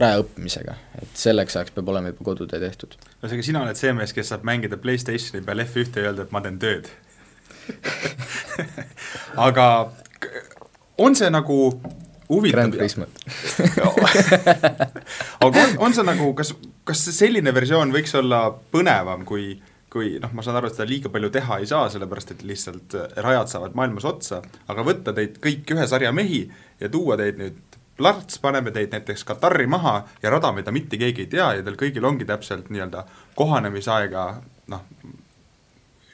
raja 0.00 0.20
õppimisega, 0.20 0.74
et 1.00 1.16
selleks 1.16 1.56
ajaks 1.56 1.72
peab 1.76 1.88
olema 1.88 2.12
juba 2.12 2.24
kodutee 2.30 2.60
tehtud. 2.60 2.96
ühesõnaga, 3.22 3.44
sina 3.44 3.64
oled 3.64 3.80
see 3.80 3.92
mees, 3.96 4.12
kes 4.16 4.32
saab 4.32 4.44
mängida 4.44 4.76
PlayStationi 4.80 5.44
peal 5.44 5.64
F1 5.64 6.00
ja 6.00 6.10
öelda, 6.10 6.26
et 6.26 6.34
ma 6.36 6.44
teen 6.44 6.58
tööd 6.60 6.90
aga 9.48 9.68
on 10.98 11.16
see 11.18 11.30
nagu 11.30 11.60
huvitav. 12.28 12.74
aga 15.46 15.62
on, 15.62 15.78
on 15.78 15.94
see 15.94 16.06
nagu, 16.06 16.32
kas, 16.38 16.52
kas 16.86 17.06
selline 17.16 17.54
versioon 17.54 17.94
võiks 17.94 18.14
olla 18.18 18.48
põnevam 18.72 19.24
kui 19.28 19.54
kui 19.96 20.16
noh, 20.20 20.32
ma 20.36 20.42
saan 20.44 20.58
aru, 20.58 20.68
et 20.68 20.76
seda 20.76 20.84
liiga 20.88 21.08
palju 21.12 21.30
teha 21.32 21.56
ei 21.62 21.68
saa, 21.70 21.86
sellepärast 21.88 22.34
et 22.34 22.42
lihtsalt 22.44 22.96
rajad 23.22 23.48
saavad 23.48 23.76
maailmas 23.78 24.04
otsa, 24.08 24.42
aga 24.68 24.84
võtta 24.84 25.14
teid 25.16 25.38
kõik 25.40 25.70
ühe 25.72 25.86
sarja 25.88 26.10
mehi 26.12 26.42
ja 26.82 26.90
tuua 26.92 27.16
teid 27.16 27.38
nüüd 27.40 27.78
plats, 27.96 28.40
paneme 28.42 28.74
teid 28.74 28.92
näiteks 28.92 29.24
Katari 29.24 29.66
maha 29.70 30.02
ja 30.22 30.32
rada, 30.34 30.50
mida 30.52 30.74
mitte 30.74 30.98
keegi 31.00 31.24
ei 31.24 31.30
tea 31.32 31.46
ja 31.58 31.64
teil 31.64 31.78
kõigil 31.80 32.04
ongi 32.04 32.28
täpselt 32.28 32.68
nii-öelda 32.68 33.06
kohanemisaega 33.38 34.26
noh, 34.74 34.84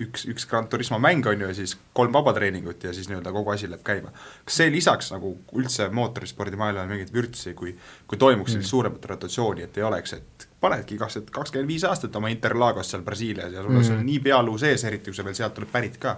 üks, 0.07 0.27
üks 0.31 0.47
Grand 0.51 0.69
Turismo 0.71 0.99
mäng 1.03 1.27
on 1.31 1.41
ju 1.41 1.49
ja 1.51 1.55
siis 1.57 1.75
kolm 1.97 2.13
vabatreeningut 2.13 2.85
ja 2.85 2.93
siis 2.93 3.09
nii-öelda 3.11 3.33
kogu 3.33 3.55
asi 3.55 3.71
läheb 3.71 3.85
käima. 3.87 4.13
kas 4.45 4.61
see 4.61 4.71
lisaks 4.73 5.13
nagu 5.15 5.35
üldse 5.59 5.89
mootorispordimaailmale 5.95 6.89
mingit 6.91 7.13
vürtsi, 7.15 7.55
kui, 7.59 7.75
kui 8.07 8.19
toimuks 8.19 8.53
sellist 8.53 8.69
mm. 8.69 8.71
suuremat 8.77 9.11
rotatsiooni, 9.15 9.67
et 9.69 9.79
ei 9.79 9.87
oleks, 9.89 10.13
et 10.19 10.47
panedki 10.61 10.99
kakskümmend, 10.99 11.33
kakskümmend 11.35 11.69
viis 11.69 11.85
aastat 11.89 12.17
oma 12.17 12.31
Interlagos 12.33 12.93
seal 12.93 13.03
Brasiilias 13.07 13.53
ja 13.53 13.63
sul 13.63 13.75
on 13.77 13.83
mm. 13.83 14.07
nii 14.07 14.21
pealuu 14.29 14.59
sees, 14.59 14.85
eriti 14.85 15.11
kui 15.11 15.19
sa 15.19 15.27
veel 15.27 15.39
sealt 15.39 15.59
oled 15.59 15.73
pärit 15.73 15.99
ka? 16.03 16.17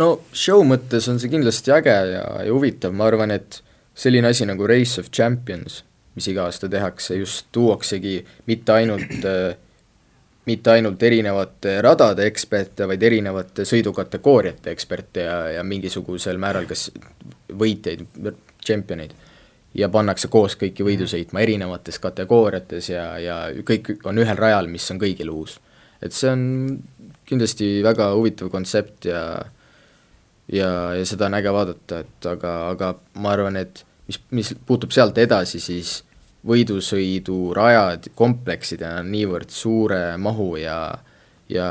no 0.00 0.08
show 0.32 0.64
mõttes 0.66 1.08
on 1.10 1.20
see 1.22 1.32
kindlasti 1.32 1.74
äge 1.74 1.94
ja, 2.14 2.24
ja 2.44 2.52
huvitav, 2.52 2.94
ma 2.96 3.08
arvan, 3.10 3.34
et 3.34 3.60
selline 3.94 4.30
asi 4.30 4.46
nagu 4.48 4.66
Race 4.66 5.00
of 5.00 5.10
Champions, 5.14 5.82
mis 6.14 6.28
iga 6.30 6.48
aasta 6.48 6.68
tehakse, 6.70 7.18
just 7.20 7.46
tuuaksegi 7.54 8.18
mitte 8.50 8.74
ainult 8.74 9.26
äh, 9.26 9.54
mitte 10.44 10.70
ainult 10.70 11.02
erinevate 11.02 11.78
radade 11.82 12.26
eksperte, 12.28 12.88
vaid 12.88 13.02
erinevate 13.02 13.64
sõidukategooriate 13.68 14.72
eksperte 14.74 15.24
ja, 15.24 15.38
ja 15.56 15.62
mingisugusel 15.64 16.40
määral 16.40 16.68
kas 16.68 16.90
võitjaid, 17.58 18.04
tšempioneid. 18.64 19.14
ja 19.74 19.88
pannakse 19.88 20.28
koos 20.28 20.56
kõiki 20.60 20.84
võidu 20.86 21.08
sõitma 21.10 21.40
erinevates 21.40 21.98
kategooriates 21.98 22.88
ja, 22.90 23.06
ja 23.18 23.38
kõik 23.64 23.96
on 24.04 24.18
ühel 24.18 24.36
rajal, 24.36 24.68
mis 24.68 24.90
on 24.90 25.00
kõigil 25.00 25.30
uus. 25.32 25.58
et 26.02 26.12
see 26.12 26.30
on 26.30 26.44
kindlasti 27.24 27.82
väga 27.82 28.12
huvitav 28.14 28.50
kontsept 28.52 29.08
ja 29.08 29.24
ja, 30.52 30.70
ja 30.94 31.04
seda 31.08 31.26
on 31.26 31.38
äge 31.38 31.52
vaadata, 31.52 32.00
et 32.04 32.26
aga, 32.28 32.54
aga 32.74 32.94
ma 33.16 33.32
arvan, 33.32 33.56
et 33.56 33.84
mis, 34.08 34.20
mis 34.30 34.52
puutub 34.66 34.92
sealt 34.92 35.18
edasi, 35.18 35.60
siis 35.60 36.02
võidusõidurajad, 36.44 38.10
kompleksidena 38.16 39.00
on 39.00 39.10
niivõrd 39.14 39.52
suure 39.52 40.02
mahu 40.20 40.54
ja, 40.60 40.78
ja 41.48 41.68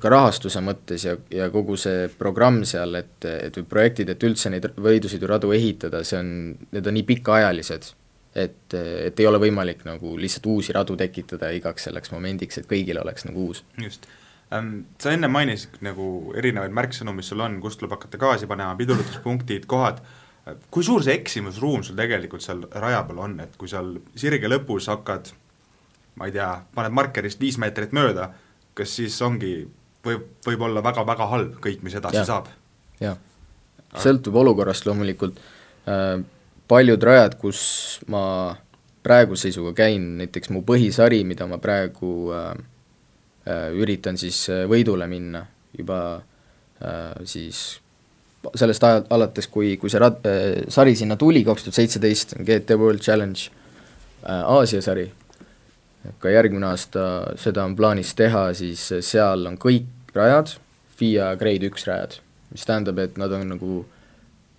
ka 0.00 0.12
rahastuse 0.12 0.62
mõttes 0.64 1.04
ja, 1.06 1.16
ja 1.30 1.48
kogu 1.52 1.76
see 1.80 2.06
programm 2.18 2.62
seal, 2.68 2.96
et, 2.98 3.18
et 3.28 3.58
või 3.60 3.68
projektid, 3.74 4.12
et 4.12 4.24
üldse 4.26 4.52
neid 4.52 4.70
võidusõiduradu 4.80 5.52
ehitada, 5.54 6.02
see 6.06 6.18
on, 6.18 6.32
need 6.72 6.88
on 6.88 6.96
nii 6.98 7.06
pikaajalised, 7.12 7.92
et, 8.34 8.74
et 8.78 9.20
ei 9.20 9.28
ole 9.28 9.40
võimalik 9.42 9.84
nagu 9.88 10.16
lihtsalt 10.18 10.48
uusi 10.54 10.74
radu 10.74 10.96
tekitada 10.98 11.52
igaks 11.54 11.88
selleks 11.88 12.14
momendiks, 12.14 12.58
et 12.58 12.68
kõigil 12.70 13.00
oleks 13.02 13.28
nagu 13.28 13.50
uus. 13.50 13.64
just. 13.82 14.08
Sa 15.00 15.12
enne 15.14 15.30
mainisid 15.32 15.78
nagu 15.80 16.34
erinevaid 16.36 16.74
märksõnu, 16.76 17.14
mis 17.16 17.30
sul 17.30 17.40
on, 17.40 17.54
kust 17.62 17.78
tuleb 17.80 17.94
hakata 17.94 18.18
gaasi 18.20 18.48
panema, 18.50 18.74
pidurduspunktid, 18.76 19.64
kohad 19.70 20.02
kui 20.70 20.82
suur 20.82 21.04
see 21.04 21.14
eksimusruum 21.20 21.84
sul 21.86 21.98
tegelikult 21.98 22.42
seal 22.42 22.64
raja 22.72 23.04
peal 23.06 23.20
on, 23.22 23.38
et 23.44 23.54
kui 23.60 23.70
seal 23.70 23.94
sirge 24.18 24.50
lõpus 24.50 24.88
hakkad 24.90 25.30
ma 26.18 26.28
ei 26.28 26.34
tea, 26.34 26.48
paned 26.74 26.94
markerist 26.94 27.40
viis 27.40 27.58
meetrit 27.60 27.94
mööda, 27.96 28.28
kas 28.76 28.96
siis 28.98 29.16
ongi, 29.24 29.54
võib, 30.04 30.26
võib 30.46 30.64
olla 30.68 30.82
väga-väga 30.84 31.28
halb 31.30 31.56
kõik, 31.64 31.84
mis 31.86 31.96
edasi 31.98 32.20
ja. 32.20 32.26
saab? 32.28 32.50
jah, 33.02 33.16
sõltub 34.02 34.36
olukorrast 34.42 34.86
loomulikult 34.88 35.40
äh,, 35.88 36.18
paljud 36.68 37.08
rajad, 37.08 37.38
kus 37.40 37.62
ma 38.12 38.24
praeguse 39.02 39.48
seisuga 39.48 39.74
käin, 39.82 40.12
näiteks 40.20 40.52
mu 40.54 40.62
põhisari, 40.66 41.22
mida 41.26 41.48
ma 41.50 41.58
praegu 41.62 42.12
äh, 42.36 42.52
äh, 43.48 43.70
üritan 43.74 44.20
siis 44.20 44.44
äh, 44.52 44.66
võidule 44.70 45.08
minna 45.10 45.46
juba 45.76 46.02
äh, 46.20 47.16
siis 47.26 47.81
sellest 48.58 48.84
ajal, 48.84 49.04
alates, 49.14 49.48
kui, 49.50 49.76
kui 49.80 49.90
see 49.92 50.00
rad-, 50.02 50.22
äh, 50.28 50.62
sari 50.72 50.94
sinna 50.98 51.16
tuli, 51.20 51.44
kaks 51.46 51.66
tuhat 51.66 51.78
seitseteist, 51.78 52.36
GT 52.42 52.78
World 52.80 53.02
Challenge 53.04 53.48
äh, 53.48 54.42
Aasia 54.42 54.82
sari, 54.84 55.06
ka 56.18 56.32
järgmine 56.32 56.66
aasta 56.72 57.06
seda 57.38 57.64
on 57.68 57.76
plaanis 57.78 58.14
teha, 58.18 58.48
siis 58.58 58.88
seal 59.06 59.46
on 59.50 59.58
kõik 59.62 60.14
rajad 60.16 60.56
FIA 60.98 61.32
Grade 61.38 61.70
üks 61.70 61.86
rajad, 61.88 62.18
mis 62.52 62.66
tähendab, 62.68 62.98
et 63.02 63.18
nad 63.20 63.32
on 63.32 63.46
nagu 63.54 63.82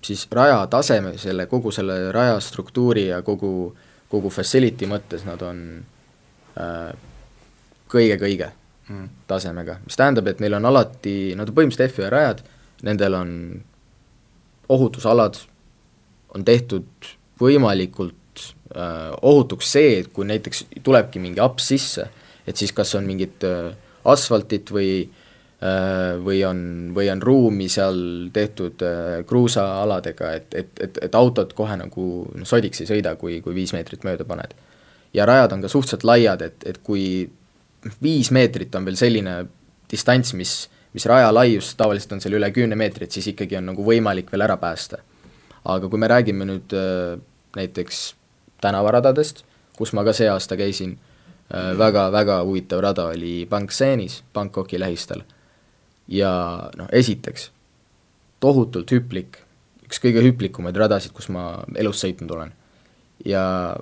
siis 0.03 0.25
raja 0.31 0.63
taseme, 0.71 1.17
selle, 1.19 1.45
kogu 1.51 1.71
selle 1.71 2.11
raja 2.15 2.39
struktuuri 2.43 3.07
ja 3.09 3.21
kogu, 3.23 3.73
kogu 4.11 4.31
facility 4.33 4.87
mõttes 4.89 5.23
nad 5.27 5.43
on 5.45 5.61
kõige-kõige 7.93 8.49
äh, 8.49 8.57
mm. 8.87 9.09
tasemega, 9.27 9.77
mis 9.85 9.97
tähendab, 9.99 10.27
et 10.29 10.41
neil 10.43 10.57
on 10.57 10.67
alati, 10.69 11.33
nad 11.37 11.49
on 11.49 11.57
põhimõtteliselt 11.57 11.95
F1 11.95 12.11
rajad, 12.13 12.43
nendel 12.87 13.17
on 13.17 13.31
ohutusalad 14.69 15.39
on 16.35 16.45
tehtud 16.45 17.09
võimalikult 17.41 18.45
äh, 18.75 19.11
ohutuks 19.21 19.71
see, 19.75 19.97
et 20.01 20.11
kui 20.13 20.27
näiteks 20.29 20.65
tulebki 20.83 21.21
mingi 21.21 21.41
aps 21.43 21.67
sisse, 21.73 22.07
et 22.47 22.59
siis 22.59 22.73
kas 22.75 22.95
on 22.97 23.07
mingit 23.07 23.43
äh, 23.47 23.73
asfaltit 24.09 24.71
või 24.73 24.89
äh, 25.03 26.15
või 26.23 26.41
on, 26.47 26.91
või 26.95 27.09
on 27.13 27.21
ruumi 27.23 27.69
seal 27.71 28.29
tehtud 28.33 28.83
äh, 28.85 29.21
kruusaaladega, 29.29 30.33
et, 30.39 30.59
et, 30.63 30.83
et, 30.87 30.99
et 31.07 31.15
autod 31.15 31.53
kohe 31.57 31.77
nagu 31.79 32.09
noh, 32.33 32.47
sodiks 32.47 32.83
ei 32.83 32.89
sõida, 32.89 33.15
kui, 33.19 33.39
kui 33.45 33.55
viis 33.55 33.73
meetrit 33.75 34.05
mööda 34.07 34.27
paned. 34.27 34.55
ja 35.13 35.25
rajad 35.29 35.53
on 35.53 35.61
ka 35.61 35.69
suhteliselt 35.69 36.03
laiad, 36.09 36.41
et, 36.41 36.63
et 36.65 36.79
kui 36.83 37.29
viis 38.01 38.31
meetrit 38.31 38.75
on 38.75 38.85
veel 38.85 38.97
selline 38.97 39.43
distants, 39.91 40.33
mis 40.33 40.53
mis 40.93 41.05
raja 41.09 41.31
laius 41.33 41.73
tavaliselt 41.75 42.17
on 42.17 42.21
seal 42.21 42.37
üle 42.37 42.49
kümne 42.53 42.77
meetri, 42.79 43.07
et 43.07 43.15
siis 43.15 43.27
ikkagi 43.33 43.57
on 43.59 43.71
nagu 43.71 43.85
võimalik 43.85 44.31
veel 44.31 44.45
ära 44.45 44.57
päästa. 44.57 45.01
aga 45.63 45.87
kui 45.87 45.99
me 45.99 46.07
räägime 46.07 46.45
nüüd 46.45 46.73
äh, 46.75 47.19
näiteks 47.55 48.15
tänavaradadest, 48.61 49.45
kus 49.77 49.93
ma 49.93 50.03
ka 50.03 50.13
see 50.13 50.27
aasta 50.29 50.57
käisin 50.59 50.97
äh,, 51.53 51.77
väga, 51.77 52.09
väga 52.11 52.41
huvitav 52.43 52.81
rada 52.83 53.05
oli 53.13 53.45
Banksenis, 53.49 54.23
Bangkoki 54.33 54.79
lähistel. 54.79 55.23
ja 56.07 56.69
noh, 56.77 56.87
esiteks, 56.91 57.51
tohutult 58.39 58.91
hüplik, 58.91 59.39
üks 59.85 60.01
kõige 60.03 60.21
hüplikumaid 60.25 60.75
radasid, 60.75 61.13
kus 61.15 61.29
ma 61.29 61.63
elus 61.75 62.03
sõitnud 62.03 62.31
olen. 62.31 62.53
ja 63.25 63.75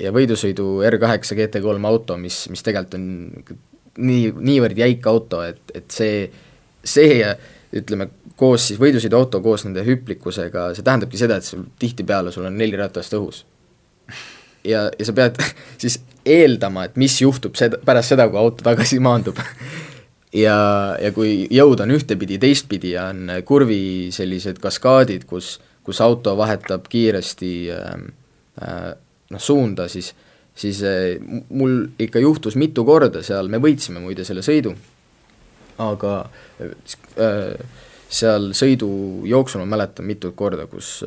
ja 0.00 0.12
võidusõidu 0.16 0.80
R8 0.88 1.34
GT3 1.36 1.86
auto, 1.86 2.16
mis, 2.16 2.46
mis 2.48 2.62
tegelikult 2.64 2.96
on 2.96 3.58
nii, 4.00 4.30
niivõrd 4.50 4.78
jäik 4.80 5.06
auto, 5.10 5.42
et, 5.46 5.62
et 5.76 5.90
see, 5.94 6.24
see 6.84 7.20
ütleme, 7.76 8.08
koos 8.40 8.70
siis 8.70 8.80
võidusõiduauto 8.80 9.42
koos 9.44 9.66
nende 9.66 9.84
hüplikkusega, 9.86 10.70
see 10.74 10.86
tähendabki 10.86 11.20
seda, 11.20 11.38
et 11.38 11.46
sul 11.46 11.66
tihtipeale 11.80 12.32
sul 12.34 12.48
on 12.48 12.56
neli 12.58 12.78
ratast 12.80 13.14
õhus. 13.18 13.44
ja, 14.64 14.88
ja 14.98 15.06
sa 15.06 15.14
pead 15.16 15.38
siis 15.82 16.00
eeldama, 16.26 16.88
et 16.88 16.96
mis 17.00 17.20
juhtub 17.20 17.56
seda, 17.58 17.80
pärast 17.84 18.14
seda, 18.14 18.28
kui 18.28 18.40
auto 18.40 18.64
tagasi 18.66 19.00
maandub 19.00 19.38
ja, 20.44 20.56
ja 21.00 21.12
kui 21.16 21.46
jõud 21.50 21.84
on 21.84 21.94
ühtepidi, 21.96 22.40
teistpidi 22.42 22.96
on 23.00 23.30
kurvi 23.44 24.08
sellised 24.14 24.58
kaskaadid, 24.62 25.28
kus, 25.30 25.58
kus 25.86 26.00
auto 26.04 26.36
vahetab 26.40 26.88
kiiresti 26.90 27.54
äh, 27.76 27.94
äh, 28.64 28.90
noh, 29.30 29.42
suunda, 29.42 29.88
siis 29.88 30.10
äh, 30.12 30.29
siis 30.56 30.82
eh, 30.86 31.20
mul 31.48 31.84
ikka 31.98 32.22
juhtus 32.22 32.56
mitu 32.60 32.84
korda 32.88 33.22
seal, 33.26 33.48
me 33.48 33.60
võitsime 33.62 34.02
muide 34.02 34.26
selle 34.28 34.44
sõidu, 34.46 34.74
aga 35.80 36.14
äh, 36.60 37.54
seal 38.10 38.50
sõidu 38.56 38.90
jooksul 39.30 39.62
ma 39.64 39.76
mäletan 39.76 40.08
mitut 40.08 40.34
korda, 40.36 40.66
kus, 40.70 41.00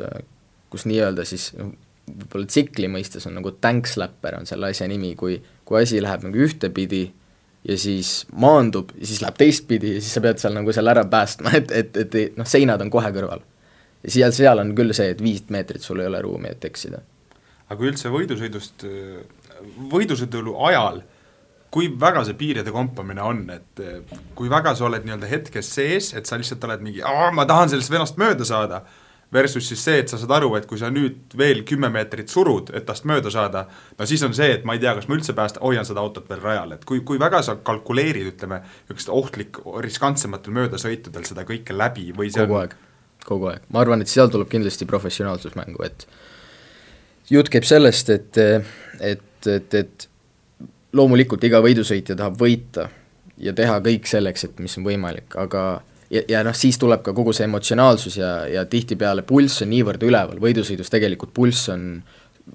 kus 0.71 0.88
nii-öelda 0.89 1.25
siis 1.27 1.51
noh, 1.60 1.73
võib-olla 2.08 2.47
tsikli 2.49 2.89
mõistes 2.91 3.27
on 3.29 3.38
nagu 3.38 3.53
tankslapper 3.63 4.39
on 4.39 4.47
selle 4.49 4.71
asja 4.73 4.88
nimi, 4.91 5.13
kui, 5.19 5.38
kui 5.65 5.82
asi 5.82 6.01
läheb 6.03 6.25
nagu 6.27 6.41
ühtepidi 6.45 7.06
ja 7.67 7.77
siis 7.79 8.25
maandub 8.36 8.91
ja 8.99 9.08
siis 9.08 9.21
läheb 9.23 9.39
teistpidi 9.39 9.95
ja 9.95 10.01
siis 10.01 10.17
sa 10.17 10.23
pead 10.23 10.41
seal 10.41 10.56
nagu 10.58 10.75
selle 10.75 10.91
ära 10.91 11.06
päästma, 11.10 11.56
et, 11.60 11.71
et, 11.71 11.99
et 12.01 12.38
noh, 12.39 12.47
seinad 12.49 12.82
on 12.84 12.91
kohe 12.93 13.12
kõrval. 13.15 13.43
ja 14.03 14.15
seal, 14.17 14.36
seal 14.36 14.63
on 14.63 14.73
küll 14.75 14.95
see, 14.95 15.13
et 15.15 15.23
viis 15.23 15.43
meetrit 15.53 15.84
sul 15.84 16.03
ei 16.03 16.10
ole 16.12 16.21
ruumi, 16.23 16.51
et 16.51 16.65
eksida. 16.67 16.99
Aga 17.73 17.81
kui 17.81 17.89
üldse 17.89 18.13
võidusõidust 18.13 18.86
võidusõidu 19.91 20.55
ajal, 20.67 21.01
kui 21.73 21.88
väga 21.99 22.23
see 22.27 22.38
piiride 22.38 22.73
kompamine 22.73 23.23
on, 23.25 23.45
et 23.53 23.81
eh, 23.81 24.19
kui 24.38 24.51
väga 24.51 24.75
sa 24.77 24.86
oled 24.89 25.05
nii-öelda 25.07 25.29
hetkes 25.29 25.71
sees, 25.73 26.12
et 26.17 26.29
sa 26.29 26.38
lihtsalt 26.38 26.65
oled 26.67 26.83
mingi, 26.86 27.01
ma 27.33 27.47
tahan 27.49 27.71
sellest 27.71 27.93
venast 27.93 28.19
mööda 28.21 28.45
saada, 28.45 28.83
versus 29.33 29.65
siis 29.65 29.81
see, 29.81 30.03
et 30.03 30.12
sa 30.12 30.19
saad 30.21 30.36
aru, 30.36 30.51
et 30.59 30.67
kui 30.69 30.77
sa 30.77 30.91
nüüd 30.93 31.33
veel 31.38 31.63
kümme 31.65 31.89
meetrit 31.89 32.29
surud, 32.29 32.69
et 32.77 32.86
tast 32.86 33.07
mööda 33.09 33.31
saada, 33.33 33.63
no 33.97 34.05
siis 34.09 34.21
on 34.27 34.36
see, 34.38 34.51
et 34.59 34.67
ma 34.69 34.75
ei 34.77 34.83
tea, 34.83 34.93
kas 34.99 35.09
ma 35.09 35.17
üldse 35.17 35.33
päästan, 35.38 35.63
hoian 35.65 35.88
seda 35.89 36.03
autot 36.03 36.29
veel 36.29 36.43
rajal, 36.43 36.75
et 36.77 36.86
kui, 36.86 37.01
kui 37.07 37.17
väga 37.21 37.41
sa 37.45 37.57
kalkuleerid, 37.65 38.29
ütleme, 38.36 38.62
niisugust 38.83 39.09
ohtlik, 39.09 39.57
riskantsematel 39.88 40.53
möödasõitudel 40.59 41.25
seda 41.25 41.47
kõike 41.49 41.73
läbi 41.73 42.12
või 42.13 42.29
see 42.29 42.45
kogu 42.45 42.59
on... 42.59 42.67
aeg, 42.67 42.77
kogu 43.25 43.49
aeg, 43.55 43.65
ma 43.73 43.81
arvan, 43.81 44.05
et 44.05 44.13
seal 44.13 44.29
tuleb 44.29 44.53
kindlasti 44.53 44.86
professionaalsus 44.89 45.57
mängu, 45.57 45.81
et 45.89 46.05
jutt 47.29 47.49
käib 47.53 47.67
sellest, 47.67 48.09
et, 48.09 48.41
et 48.99 49.21
et, 49.47 49.73
et, 49.73 50.09
loomulikult 50.93 51.43
iga 51.47 51.62
võidusõitja 51.63 52.15
tahab 52.15 52.38
võita 52.38 52.88
ja 53.41 53.53
teha 53.57 53.79
kõik 53.83 54.05
selleks, 54.09 54.45
et 54.45 54.59
mis 54.62 54.75
on 54.77 54.86
võimalik, 54.86 55.33
aga 55.41 55.81
ja, 56.13 56.21
ja 56.29 56.43
noh, 56.45 56.53
siis 56.57 56.77
tuleb 56.77 57.01
ka 57.05 57.15
kogu 57.17 57.33
see 57.33 57.47
emotsionaalsus 57.47 58.19
ja, 58.19 58.33
ja 58.49 58.65
tihtipeale 58.69 59.25
pulss 59.25 59.63
on 59.65 59.71
niivõrd 59.73 60.05
üleval, 60.05 60.38
võidusõidus 60.43 60.93
tegelikult 60.93 61.33
pulss 61.33 61.71
on 61.73 61.88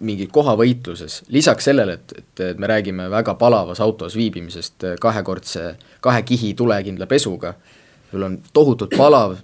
mingi 0.04 0.28
kohavõitluses, 0.30 1.22
lisaks 1.32 1.66
sellele, 1.70 1.96
et, 1.98 2.14
et, 2.20 2.44
et 2.52 2.58
me 2.60 2.68
räägime 2.70 3.08
väga 3.10 3.34
palavas 3.40 3.80
autos 3.82 4.14
viibimisest 4.18 4.86
kahekordse, 5.00 5.72
kahe 6.04 6.22
kihi 6.28 6.52
tulekindla 6.54 7.08
pesuga, 7.10 7.54
sul 8.12 8.26
on 8.28 8.38
tohutult 8.54 8.94
palav, 8.94 9.38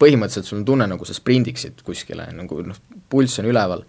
põhimõtteliselt 0.00 0.48
sul 0.48 0.62
on 0.62 0.66
tunne, 0.72 0.88
nagu 0.88 1.06
sa 1.06 1.14
sprindiksid 1.14 1.84
kuskile, 1.86 2.30
nagu 2.34 2.64
noh, 2.64 2.86
pulss 3.12 3.38
on 3.42 3.50
üleval 3.52 3.84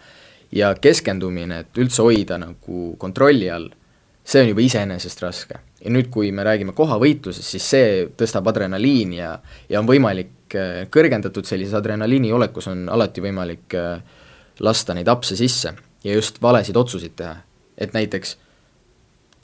ja 0.52 0.72
keskendumine, 0.82 1.64
et 1.64 1.80
üldse 1.82 2.04
hoida 2.06 2.38
nagu 2.42 2.94
kontrolli 3.00 3.50
all, 3.52 3.70
see 4.24 4.44
on 4.44 4.52
juba 4.52 4.66
iseenesest 4.66 5.24
raske. 5.24 5.60
ja 5.82 5.90
nüüd, 5.90 6.12
kui 6.14 6.30
me 6.32 6.44
räägime 6.46 6.76
kohavõitlusest, 6.78 7.56
siis 7.56 7.70
see 7.74 7.86
tõstab 8.18 8.46
adrenaliini 8.52 9.18
ja, 9.18 9.32
ja 9.70 9.80
on 9.80 9.88
võimalik, 9.90 10.54
äh, 10.54 10.84
kõrgendatud 10.94 11.48
sellises 11.50 11.74
adrenaliini 11.74 12.30
olekus 12.32 12.68
on 12.70 12.86
alati 12.90 13.24
võimalik 13.24 13.74
äh, 13.80 14.04
lasta 14.60 14.94
neid 14.94 15.10
apse 15.10 15.36
sisse 15.40 15.74
ja 16.04 16.14
just 16.14 16.38
valesid 16.42 16.78
otsuseid 16.78 17.16
teha. 17.18 17.36
et 17.78 17.94
näiteks 17.98 18.38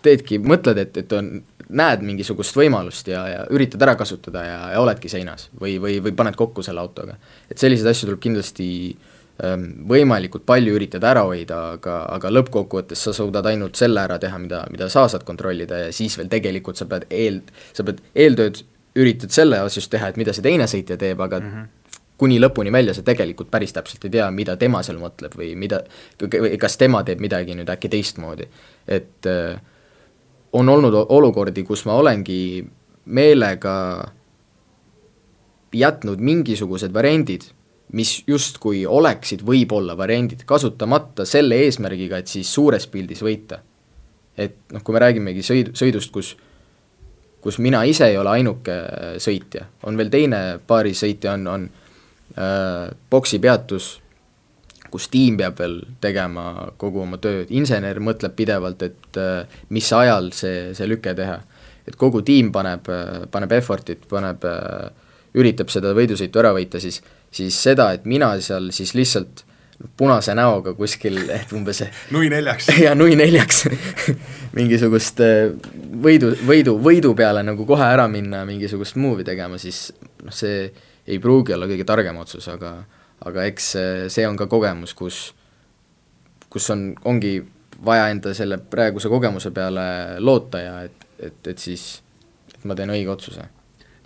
teedki, 0.05 0.37
mõtled, 0.37 0.77
et, 0.77 0.97
et 0.97 1.13
on, 1.17 1.39
näed 1.69 2.03
mingisugust 2.05 2.55
võimalust 2.55 3.07
ja, 3.09 3.25
ja 3.27 3.39
üritad 3.49 3.81
ära 3.81 3.95
kasutada 3.97 4.43
ja, 4.45 4.59
ja 4.75 4.81
oledki 4.81 5.09
seinas 5.09 5.49
või, 5.59 5.79
või, 5.81 5.97
või 6.03 6.13
paned 6.15 6.37
kokku 6.37 6.61
selle 6.61 6.85
autoga. 6.85 7.17
et 7.49 7.57
selliseid 7.57 7.89
asju 7.89 8.11
tuleb 8.11 8.21
kindlasti 8.21 8.67
äh, 8.93 9.06
võimalikult 9.37 10.45
palju 10.49 10.73
üritada 10.73 11.11
ära 11.11 11.23
hoida, 11.27 11.59
aga, 11.75 11.99
aga 12.15 12.31
lõppkokkuvõttes 12.33 13.03
sa 13.05 13.13
suudad 13.13 13.45
ainult 13.45 13.77
selle 13.77 14.01
ära 14.01 14.17
teha, 14.21 14.39
mida, 14.41 14.63
mida 14.73 14.89
sa 14.89 15.05
saad 15.09 15.27
kontrollida 15.27 15.83
ja 15.85 15.91
siis 15.93 16.17
veel 16.17 16.29
tegelikult 16.31 16.79
sa 16.79 16.87
pead 16.89 17.05
eel, 17.13 17.43
sa 17.77 17.85
pead 17.85 18.01
eeltööd, 18.15 18.63
üritad 18.97 19.33
selle 19.33 19.59
asjus 19.61 19.91
teha, 19.93 20.09
et 20.09 20.17
mida 20.17 20.33
see 20.33 20.45
teine 20.45 20.65
sõitja 20.65 20.97
teeb, 20.97 21.21
aga 21.21 21.39
mm 21.39 21.51
-hmm. 21.53 21.99
kuni 22.17 22.39
lõpuni 22.41 22.71
välja 22.73 22.93
sa 22.97 23.03
tegelikult 23.05 23.51
päris 23.51 23.73
täpselt 23.73 24.05
ei 24.05 24.09
tea, 24.17 24.31
mida 24.31 24.57
tema 24.57 24.81
seal 24.83 24.97
mõtleb 24.97 25.37
või 25.37 25.53
mida, 25.55 25.83
kas 26.59 26.77
tema 26.77 27.03
teeb 27.03 27.19
midagi 27.19 27.53
nüüd 27.53 27.69
äkki 27.69 27.89
teistmoodi. 27.89 28.47
et 28.87 29.25
äh, 29.25 29.61
on 30.53 30.69
olnud 30.69 30.93
olukordi, 31.09 31.63
kus 31.63 31.85
ma 31.85 31.93
olengi 31.93 32.65
meelega 33.05 34.07
jätnud 35.73 36.19
mingisugused 36.19 36.93
variandid 36.93 37.41
mis 37.95 38.23
justkui 38.27 38.85
oleksid 38.85 39.43
võib-olla 39.47 39.95
variandid, 39.97 40.43
kasutamata 40.47 41.25
selle 41.25 41.61
eesmärgiga, 41.63 42.19
et 42.19 42.27
siis 42.27 42.49
suures 42.53 42.87
pildis 42.91 43.23
võita. 43.23 43.61
et 44.37 44.53
noh, 44.69 44.83
kui 44.85 44.93
me 44.93 44.99
räägimegi 45.01 45.41
sõid-, 45.41 45.71
sõidust, 45.73 46.11
kus 46.13 46.35
kus 47.41 47.57
mina 47.63 47.83
ise 47.87 48.09
ei 48.11 48.17
ole 48.17 48.29
ainuke 48.29 48.73
sõitja, 49.23 49.65
on 49.87 49.97
veel 49.97 50.09
teine 50.11 50.59
paarisõitja, 50.67 51.33
on, 51.37 51.47
on 51.47 51.63
äh, 52.35 52.89
boksipeatus, 53.09 53.87
kus 54.91 55.07
tiim 55.13 55.37
peab 55.39 55.57
veel 55.61 55.79
tegema 56.03 56.67
kogu 56.77 57.01
oma 57.05 57.17
tööd, 57.23 57.49
insener 57.55 58.01
mõtleb 58.03 58.35
pidevalt, 58.35 58.83
et 58.83 59.21
äh, 59.21 59.59
mis 59.69 59.89
ajal 59.93 60.31
see, 60.35 60.73
see 60.77 60.89
lüke 60.89 61.15
teha. 61.15 61.39
et 61.87 61.95
kogu 61.95 62.21
tiim 62.21 62.51
paneb 62.51 62.89
äh,, 62.91 63.27
paneb 63.31 63.51
effort'it, 63.55 64.03
paneb 64.11 64.43
äh,, 64.43 64.89
üritab 65.37 65.71
seda 65.71 65.93
võidusõitu 65.95 66.41
ära 66.41 66.51
võita, 66.57 66.81
siis 66.83 66.99
äh, 66.99 67.16
siis 67.31 67.57
seda, 67.63 67.91
et 67.95 68.05
mina 68.05 68.31
seal 68.41 68.71
siis 68.75 68.93
lihtsalt 68.97 69.43
punase 69.97 70.33
näoga 70.37 70.73
kuskil, 70.77 71.19
et 71.37 71.53
umbes 71.53 71.83
nui 72.11 72.29
neljaks. 72.33 72.71
jaa, 72.85 72.95
nui 72.97 73.15
neljaks 73.19 73.65
mingisugust 74.57 75.21
äh, 75.25 75.53
võidu, 76.03 76.33
võidu, 76.47 76.77
võidu 76.81 77.13
peale 77.17 77.43
nagu 77.45 77.65
kohe 77.69 77.87
ära 77.87 78.07
minna 78.11 78.43
mingisugust 78.47 78.97
movie 79.01 79.27
tegema, 79.27 79.59
siis 79.61 79.89
noh, 80.23 80.33
see 80.33 80.67
ei 81.07 81.19
pruugi 81.23 81.55
olla 81.55 81.69
kõige 81.69 81.85
targem 81.87 82.17
otsus, 82.19 82.49
aga 82.51 82.79
aga 83.27 83.47
eks 83.49 83.67
see 84.13 84.25
on 84.29 84.35
ka 84.37 84.45
kogemus, 84.49 84.93
kus 84.93 85.31
kus 86.49 86.69
on, 86.69 86.91
ongi 87.05 87.39
vaja 87.85 88.09
enda 88.13 88.33
selle 88.37 88.57
praeguse 88.57 89.09
kogemuse 89.09 89.51
peale 89.51 89.85
loota 90.19 90.61
ja 90.61 90.75
et, 90.85 91.07
et, 91.19 91.39
et 91.53 91.59
siis, 91.61 91.85
et 92.53 92.65
ma 92.65 92.75
teen 92.77 92.93
õige 92.93 93.11
otsuse 93.13 93.45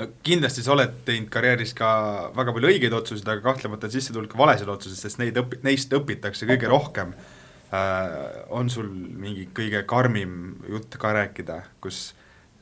no 0.02 0.08
kindlasti 0.26 0.64
sa 0.66 0.74
oled 0.76 1.02
teinud 1.06 1.30
karjääris 1.34 1.76
ka 1.78 1.92
väga 2.36 2.56
palju 2.56 2.72
õigeid 2.72 2.96
otsuseid, 2.98 3.28
aga 3.30 3.44
kahtlemata 3.46 3.88
on 3.88 3.94
sisse 3.94 4.16
tulnud 4.16 4.32
ka 4.32 4.40
valesid 4.40 4.72
otsuseid, 4.72 5.02
sest 5.04 5.22
neid 5.22 5.38
õpi-, 5.38 5.62
neist 5.68 5.94
õpitakse 5.94 6.50
kõige 6.50 6.72
rohkem 6.72 7.14
äh,. 7.14 8.16
on 8.50 8.72
sul 8.74 8.90
mingi 8.92 9.48
kõige 9.56 9.84
karmim 9.88 10.56
jutt 10.70 10.98
ka 11.02 11.14
rääkida, 11.18 11.62
kus 11.84 12.12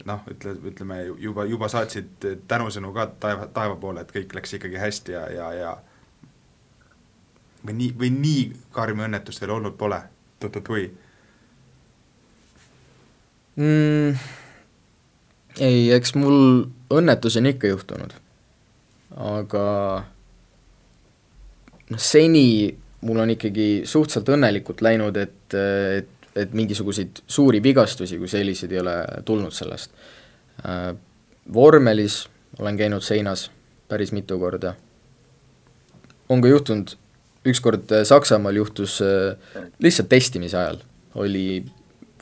noh, 0.07 0.23
ütle, 0.31 0.55
ütleme 0.71 1.01
juba, 1.19 1.45
juba 1.47 1.69
saatsid 1.71 2.27
tänusõnu 2.47 2.91
ka 2.95 3.07
taeva, 3.19 3.47
taeva 3.55 3.79
poole, 3.79 4.03
et 4.03 4.11
kõik 4.15 4.35
läks 4.35 4.57
ikkagi 4.59 4.79
hästi 4.79 5.15
ja, 5.15 5.23
ja, 5.33 5.51
ja 5.55 5.71
või 7.65 7.79
nii, 7.81 7.93
või 7.99 8.11
nii 8.15 8.43
karmi 8.75 9.07
õnnetust 9.07 9.43
veel 9.43 9.55
olnud 9.59 9.79
pole, 9.79 10.01
tut-tut-hui 10.43 10.89
mm,? 13.59 14.21
Ei, 15.59 15.91
eks 15.95 16.15
mul 16.15 16.65
õnnetusi 16.93 17.41
on 17.41 17.49
ikka 17.51 17.71
juhtunud, 17.71 18.13
aga 19.19 19.65
noh, 21.89 21.99
seni 21.99 22.71
mul 23.07 23.21
on 23.23 23.33
ikkagi 23.35 23.67
suhteliselt 23.87 24.31
õnnelikult 24.35 24.83
läinud, 24.85 25.17
et, 25.19 25.55
et, 25.55 26.29
et 26.35 26.55
mingisuguseid 26.55 27.23
suuri 27.27 27.61
vigastusi 27.63 28.19
kui 28.19 28.31
selliseid 28.31 28.73
ei 28.75 28.81
ole 28.83 28.95
tulnud 29.25 29.55
sellest. 29.55 29.91
vormelis 31.53 32.27
olen 32.59 32.77
käinud 32.77 33.01
seinas 33.01 33.49
päris 33.87 34.11
mitu 34.11 34.39
korda, 34.39 34.73
on 36.29 36.41
ka 36.41 36.47
juhtunud, 36.47 36.91
ükskord 37.47 37.89
Saksamaal 38.03 38.55
juhtus 38.55 38.99
lihtsalt 39.79 40.09
testimise 40.09 40.57
ajal, 40.57 40.81
oli 41.15 41.63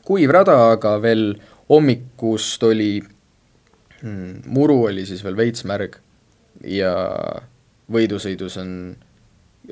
kuiv 0.06 0.32
rada, 0.32 0.71
aga 0.71 0.95
veel 1.02 1.34
hommikust 1.69 2.63
oli 2.63 3.02
hmm,. 4.01 4.43
muru 4.45 4.83
oli 4.89 5.05
siis 5.05 5.23
veel 5.25 5.38
veits 5.38 5.65
märg 5.67 5.97
ja 6.67 6.93
võidusõidus 7.93 8.57
on, 8.62 8.71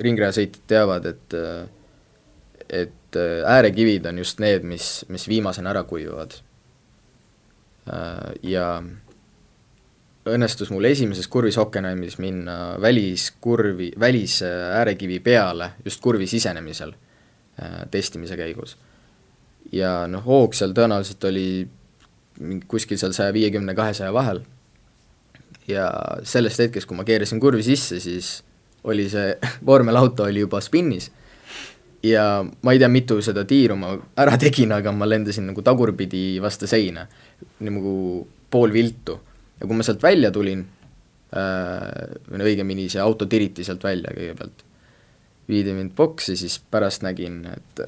ringrajasõitjad 0.00 0.68
teavad, 0.68 1.06
et 1.08 1.36
et 2.66 3.16
äärekivid 3.46 4.06
on 4.10 4.18
just 4.18 4.40
need, 4.42 4.64
mis, 4.66 5.04
mis 5.08 5.28
viimasena 5.28 5.70
ära 5.70 5.84
kuivavad. 5.86 6.34
Ja 8.42 8.66
õnnestus 10.26 10.72
mul 10.74 10.88
esimeses 10.90 11.28
kurvis 11.30 11.58
Hockenheimis 11.60 12.18
minna 12.18 12.74
väliskurvi, 12.82 13.92
välisäärekivi 14.00 15.20
peale 15.20 15.70
just 15.84 16.02
kurvi 16.02 16.26
sisenemisel 16.26 16.92
testimise 17.90 18.36
käigus. 18.36 18.76
ja 19.72 20.06
noh, 20.06 20.22
hoog 20.24 20.54
seal 20.54 20.74
tõenäoliselt 20.76 21.24
oli 21.26 21.68
kuskil 22.68 22.98
seal 23.00 23.14
saja 23.16 23.32
viiekümne, 23.32 23.74
kahesaja 23.74 24.12
vahel. 24.12 24.42
ja 25.68 25.90
sellest 26.22 26.60
hetkest, 26.62 26.86
kui 26.86 26.96
ma 26.96 27.04
keerasin 27.04 27.40
kurvi 27.42 27.64
sisse, 27.66 27.98
siis 28.00 28.42
oli 28.86 29.08
see 29.10 29.34
vormelauto 29.68 30.28
oli 30.28 30.44
juba 30.44 30.60
spinnis 30.62 31.10
ja 32.06 32.44
ma 32.62 32.72
ei 32.72 32.78
tea, 32.78 32.88
mitu 32.92 33.18
seda 33.24 33.44
tiiru 33.48 33.76
ma 33.78 33.94
ära 34.20 34.36
tegin, 34.40 34.74
aga 34.76 34.92
ma 34.94 35.08
lendasin 35.08 35.48
nagu 35.50 35.62
tagurpidi 35.64 36.38
vastu 36.42 36.68
seina, 36.70 37.06
nagu 37.66 37.92
pool 38.50 38.72
viltu. 38.72 39.20
ja 39.60 39.66
kui 39.66 39.76
ma 39.76 39.86
sealt 39.86 40.02
välja 40.02 40.30
tulin 40.30 40.60
äh,, 41.32 42.16
või 42.28 42.50
õigemini 42.52 42.90
see 42.92 43.00
auto 43.00 43.26
tiriti 43.26 43.64
sealt 43.64 43.84
välja 43.84 44.12
kõigepealt, 44.14 44.64
viidi 45.48 45.72
mind 45.72 45.94
boksi, 45.96 46.36
siis 46.36 46.58
pärast 46.70 47.06
nägin, 47.06 47.40
et 47.48 47.82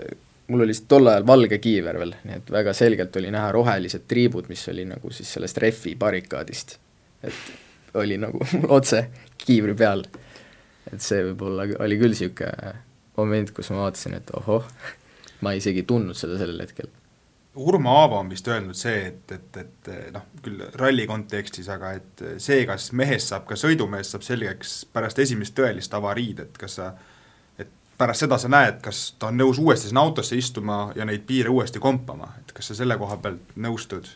mul 0.48 0.64
oli 0.64 0.72
tol 0.88 1.06
ajal 1.06 1.26
valge 1.26 1.58
kiiver 1.62 1.98
veel, 2.00 2.14
nii 2.24 2.40
et 2.40 2.50
väga 2.52 2.72
selgelt 2.76 3.16
oli 3.20 3.30
näha 3.34 3.52
rohelised 3.52 4.06
triibud, 4.08 4.48
mis 4.48 4.64
oli 4.72 4.84
nagu 4.88 5.12
siis 5.12 5.32
sellest 5.36 5.58
rehvi 5.64 5.94
barrikaadist. 5.98 6.78
et 7.22 7.94
oli 7.94 8.18
nagu 8.18 8.40
otse 8.78 9.08
kiivri 9.38 9.74
peal. 9.74 10.04
et 10.92 11.02
see 11.04 11.24
võib-olla 11.30 11.68
oli 11.84 11.98
küll 12.00 12.16
niisugune 12.16 12.76
moment, 13.18 13.50
kus 13.50 13.70
ma 13.74 13.82
vaatasin, 13.82 14.14
et 14.20 14.30
ohoh, 14.38 14.64
ma 15.42 15.52
isegi 15.58 15.82
ei 15.82 15.88
tundnud 15.88 16.16
seda 16.16 16.38
sellel 16.38 16.62
hetkel. 16.62 16.90
Urmo 17.58 17.96
Aavo 17.98 18.20
on 18.20 18.28
vist 18.30 18.46
öelnud 18.46 18.76
see, 18.78 19.00
et, 19.08 19.32
et, 19.34 19.56
et 19.58 19.88
noh, 20.14 20.28
küll 20.44 20.62
ralli 20.78 21.08
kontekstis, 21.10 21.66
aga 21.74 21.90
et 21.98 22.22
see, 22.38 22.60
kas 22.68 22.92
mehest 22.94 23.32
saab 23.32 23.48
ka 23.48 23.58
sõidumees, 23.58 24.12
saab 24.12 24.22
selgeks 24.22 24.84
pärast 24.94 25.18
esimest 25.24 25.56
tõelist 25.58 25.96
avariid, 25.98 26.44
et 26.44 26.60
kas 26.60 26.78
sa 26.78 26.92
pärast 27.98 28.24
seda 28.24 28.38
sa 28.38 28.50
näed, 28.52 28.78
kas 28.84 29.02
ta 29.18 29.32
on 29.32 29.40
nõus 29.40 29.58
uuesti 29.58 29.90
sinna 29.90 30.04
autosse 30.06 30.38
istuma 30.38 30.92
ja 30.96 31.06
neid 31.08 31.26
piire 31.26 31.50
uuesti 31.50 31.82
kompama, 31.82 32.30
et 32.40 32.54
kas 32.54 32.70
sa 32.70 32.78
selle 32.78 32.98
koha 33.00 33.18
pealt 33.22 33.56
nõustud? 33.58 34.08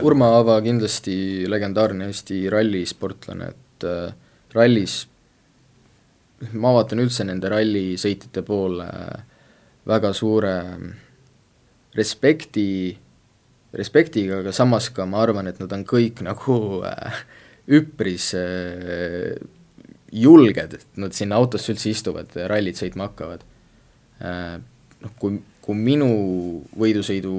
Urmo 0.00 0.30
Aava 0.32 0.54
kindlasti 0.64 1.44
legendaarne 1.50 2.06
Eesti 2.08 2.46
rallisportlane, 2.48 3.50
et 3.52 3.84
äh, 3.84 4.14
rallis 4.56 5.02
ma 6.56 6.72
vaatan 6.76 7.02
üldse 7.02 7.26
nende 7.28 7.50
rallisõitjate 7.52 8.44
poole 8.46 8.86
väga 9.88 10.12
suure 10.16 10.54
respekti, 11.98 12.96
respektiga, 13.76 14.40
aga 14.42 14.52
samas 14.54 14.88
ka 14.94 15.06
ma 15.08 15.22
arvan, 15.24 15.50
et 15.50 15.60
nad 15.60 15.72
on 15.74 15.84
kõik 15.88 16.22
nagu 16.24 16.58
äh, 16.86 17.22
üpris 17.78 18.30
äh, 18.38 19.36
julged, 20.12 20.74
et 20.74 21.00
nad 21.00 21.14
sinna 21.16 21.38
autosse 21.38 21.72
üldse 21.74 21.92
istuvad, 21.92 22.34
rallit 22.50 22.80
sõitma 22.80 23.10
hakkavad 23.10 23.46
äh,. 24.24 24.58
Noh, 24.98 25.12
kui, 25.14 25.36
kui 25.62 25.76
minu 25.78 26.08
võidusõidu 26.74 27.32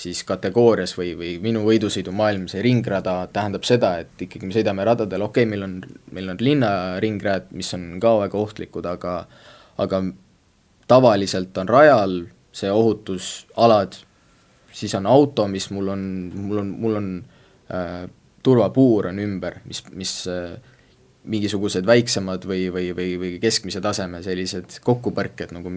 siis 0.00 0.22
kategoorias 0.24 0.94
või, 0.96 1.10
või 1.18 1.34
minu 1.44 1.60
võidusõidumaailm, 1.66 2.46
see 2.48 2.62
ringrada 2.64 3.26
tähendab 3.32 3.66
seda, 3.68 3.98
et 4.00 4.24
ikkagi 4.24 4.48
me 4.48 4.56
sõidame 4.56 4.86
radadel, 4.88 5.26
okei 5.26 5.44
okay,, 5.44 5.50
meil 5.50 5.66
on, 5.66 5.74
meil 6.16 6.32
on 6.32 6.40
linnaringrajad, 6.40 7.50
mis 7.52 7.68
on 7.76 7.84
ka 8.00 8.14
väga 8.22 8.40
ohtlikud, 8.40 8.88
aga 8.88 9.16
aga 9.82 10.02
tavaliselt 10.88 11.58
on 11.58 11.68
rajal 11.68 12.16
see 12.52 12.72
ohutusalad, 12.72 13.96
siis 14.72 14.94
on 14.98 15.06
auto, 15.08 15.46
mis 15.48 15.70
mul 15.72 15.92
on, 15.94 16.02
mul 16.34 16.64
on, 16.64 16.74
mul 16.82 16.98
on 17.00 17.08
äh, 17.72 18.02
turvapuur 18.42 19.08
on 19.12 19.20
ümber, 19.22 19.60
mis, 19.68 19.84
mis 19.96 20.14
äh, 20.28 20.56
mingisugused 21.22 21.86
väiksemad 21.86 22.44
või, 22.48 22.66
või, 22.74 22.90
või, 22.96 23.14
või 23.20 23.32
keskmise 23.42 23.80
taseme 23.84 24.22
sellised 24.24 24.78
kokkupõrked 24.82 25.54
nagu 25.54 25.70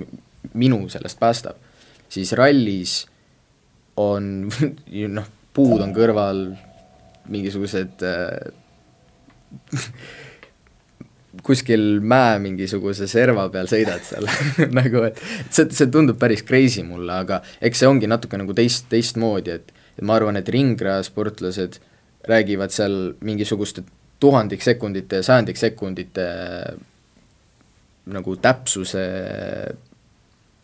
minu 0.57 0.79
sellest 0.89 1.19
päästab, 1.21 1.59
siis 2.09 2.33
rallis 2.37 3.03
on 4.01 4.49
noh, 5.17 5.27
puud 5.55 5.81
on 5.85 5.93
kõrval, 5.95 6.45
mingisugused 7.31 8.05
äh, 8.05 8.29
kuskil 11.45 11.99
mäe 12.01 12.39
mingisuguse 12.41 13.07
serva 13.11 13.47
peal 13.53 13.69
sõidad 13.69 14.03
seal 14.07 14.27
nagu 14.79 15.05
et 15.07 15.21
see, 15.49 15.69
see 15.69 15.87
tundub 15.93 16.17
päris 16.21 16.45
crazy 16.47 16.83
mulle, 16.87 17.21
aga 17.25 17.41
eks 17.61 17.83
see 17.83 17.89
ongi 17.89 18.09
natuke 18.09 18.39
nagu 18.41 18.55
teist, 18.57 18.89
teistmoodi, 18.91 19.59
et 19.59 19.73
et 19.95 20.03
ma 20.03 20.17
arvan, 20.19 20.35
et 20.35 20.49
ringrajasportlased 20.51 21.79
räägivad 22.27 22.73
seal 22.75 23.13
mingisuguste 24.15 24.19
tuhandiksekundite 24.19 25.15
ja 25.15 25.23
sajandiksekundite 25.23 26.21
nagu 28.05 28.35
täpsuse 28.37 29.05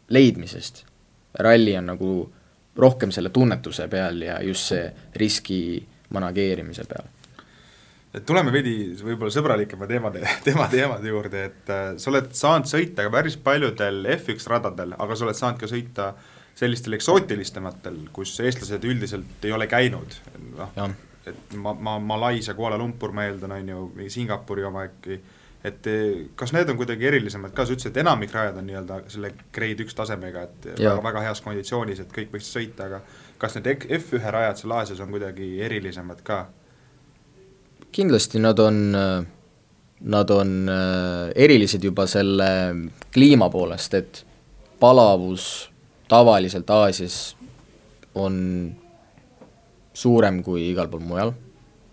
leidmisest. 0.09 0.85
ralli 1.33 1.77
on 1.77 1.85
nagu 1.85 2.33
rohkem 2.75 3.11
selle 3.11 3.29
tunnetuse 3.29 3.87
peal 3.87 4.21
ja 4.21 4.41
just 4.43 4.67
see 4.67 4.91
riski 5.15 5.87
manageerimise 6.09 6.83
peal. 6.87 7.05
Et 8.13 8.25
tuleme 8.25 8.51
veidi 8.51 8.91
võib-olla 8.99 9.31
sõbralikema 9.31 9.87
teemade, 9.87 10.21
teema 10.47 10.67
teemade 10.67 11.07
juurde, 11.07 11.45
et 11.45 11.69
äh, 11.71 11.93
sa 11.97 12.09
oled 12.11 12.33
saanud 12.35 12.67
sõita 12.67 13.05
ka 13.07 13.11
päris 13.13 13.37
paljudel 13.37 14.03
F1 14.17 14.47
radadel, 14.51 14.93
aga 14.99 15.15
sa 15.15 15.25
oled 15.25 15.39
saanud 15.39 15.61
ka 15.61 15.71
sõita 15.71 16.13
sellistel 16.55 16.97
eksootilisemaatel, 16.97 18.01
kus 18.11 18.35
eestlased 18.43 18.83
üldiselt 18.83 19.47
ei 19.47 19.55
ole 19.55 19.67
käinud, 19.71 20.19
noh, 20.57 20.91
et 21.27 21.55
ma, 21.55 21.73
ma, 21.73 21.99
Malaisia, 21.99 22.53
Kuala 22.57 22.77
Lumpur, 22.77 23.13
ma 23.15 23.27
eeldan, 23.27 23.53
on 23.57 23.71
ju, 23.73 23.83
või 23.97 24.09
Singapuri 24.13 24.63
oma 24.67 24.85
äkki, 24.87 25.19
et 25.67 25.89
kas 26.35 26.53
need 26.55 26.69
on 26.73 26.79
kuidagi 26.79 27.07
erilisemad 27.11 27.53
ka, 27.53 27.65
sa 27.65 27.75
ütlesid, 27.75 27.93
et 27.93 28.01
enamik 28.01 28.33
rajad 28.33 28.57
on 28.57 28.65
nii-öelda 28.69 29.01
selle 29.13 29.33
grade 29.53 29.85
üks 29.85 29.97
tasemega, 29.97 30.47
et 30.47 30.71
ja. 30.71 30.95
väga, 30.95 31.03
väga 31.09 31.25
heas 31.27 31.43
konditsioonis, 31.45 32.01
et 32.01 32.15
kõik 32.15 32.33
võiksid 32.33 32.55
sõita, 32.57 32.87
aga 32.89 33.03
kas 33.41 33.57
need 33.57 33.85
F1 33.99 34.33
rajad 34.33 34.63
seal 34.63 34.73
Aasias 34.77 35.03
on 35.03 35.13
kuidagi 35.13 35.53
erilisemad 35.61 36.25
ka? 36.25 36.43
kindlasti 37.91 38.39
nad 38.39 38.59
on, 38.63 38.77
nad 40.15 40.29
on 40.31 40.51
erilised 41.35 41.83
juba 41.83 42.05
selle 42.07 42.47
kliima 43.11 43.49
poolest, 43.51 43.97
et 43.99 44.21
palavus 44.79 45.49
tavaliselt 46.07 46.69
Aasias 46.71 47.17
on 48.15 48.37
suurem 50.01 50.41
kui 50.45 50.69
igal 50.71 50.89
pool 50.91 51.05
mujal, 51.05 51.35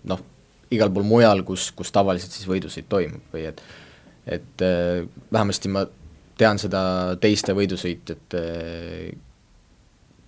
noh, 0.09 0.25
igal 0.75 0.93
pool 0.95 1.07
mujal, 1.09 1.45
kus, 1.49 1.71
kus 1.77 1.93
tavaliselt 1.95 2.35
siis 2.35 2.49
võidusõit 2.49 2.89
toimub 2.91 3.35
või 3.35 3.47
et 3.53 3.63
et 4.29 4.61
äh, 4.61 5.07
vähemasti 5.33 5.71
ma 5.73 5.87
tean 6.39 6.61
seda 6.61 6.81
teiste 7.21 7.55
võidusõitjate 7.57 8.43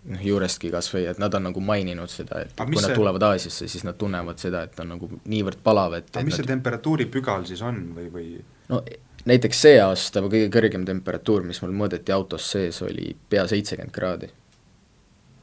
noh, 0.09 0.23
juurestki 0.25 0.71
kas 0.73 0.89
või, 0.95 1.05
et 1.11 1.21
nad 1.21 1.35
on 1.37 1.49
nagu 1.51 1.63
maininud 1.65 2.11
seda, 2.13 2.45
et 2.47 2.57
kui 2.57 2.79
nad 2.79 2.89
see... 2.89 2.97
tulevad 2.97 3.27
Aasiasse, 3.29 3.69
siis 3.69 3.85
nad 3.85 3.99
tunnevad 4.01 4.41
seda, 4.41 4.65
et 4.67 4.81
on 4.81 4.95
nagu 4.95 5.11
niivõrd 5.29 5.61
palav, 5.65 5.99
et 6.01 6.11
aga 6.15 6.25
mis 6.25 6.35
nad... 6.35 6.43
see 6.43 6.51
temperatuuripügal 6.55 7.47
siis 7.49 7.63
on 7.67 7.83
või, 7.97 8.09
või 8.15 8.27
no 8.73 8.81
näiteks 9.29 9.65
see 9.67 9.81
aasta 9.83 10.23
kõige 10.25 10.49
kõrgem 10.53 10.87
temperatuur, 10.89 11.45
mis 11.49 11.61
mul 11.65 11.75
mõõdeti 11.83 12.15
autos 12.15 12.49
sees, 12.55 12.81
oli 12.87 13.13
pea 13.29 13.47
seitsekümmend 13.51 13.95
kraadi. 13.95 14.31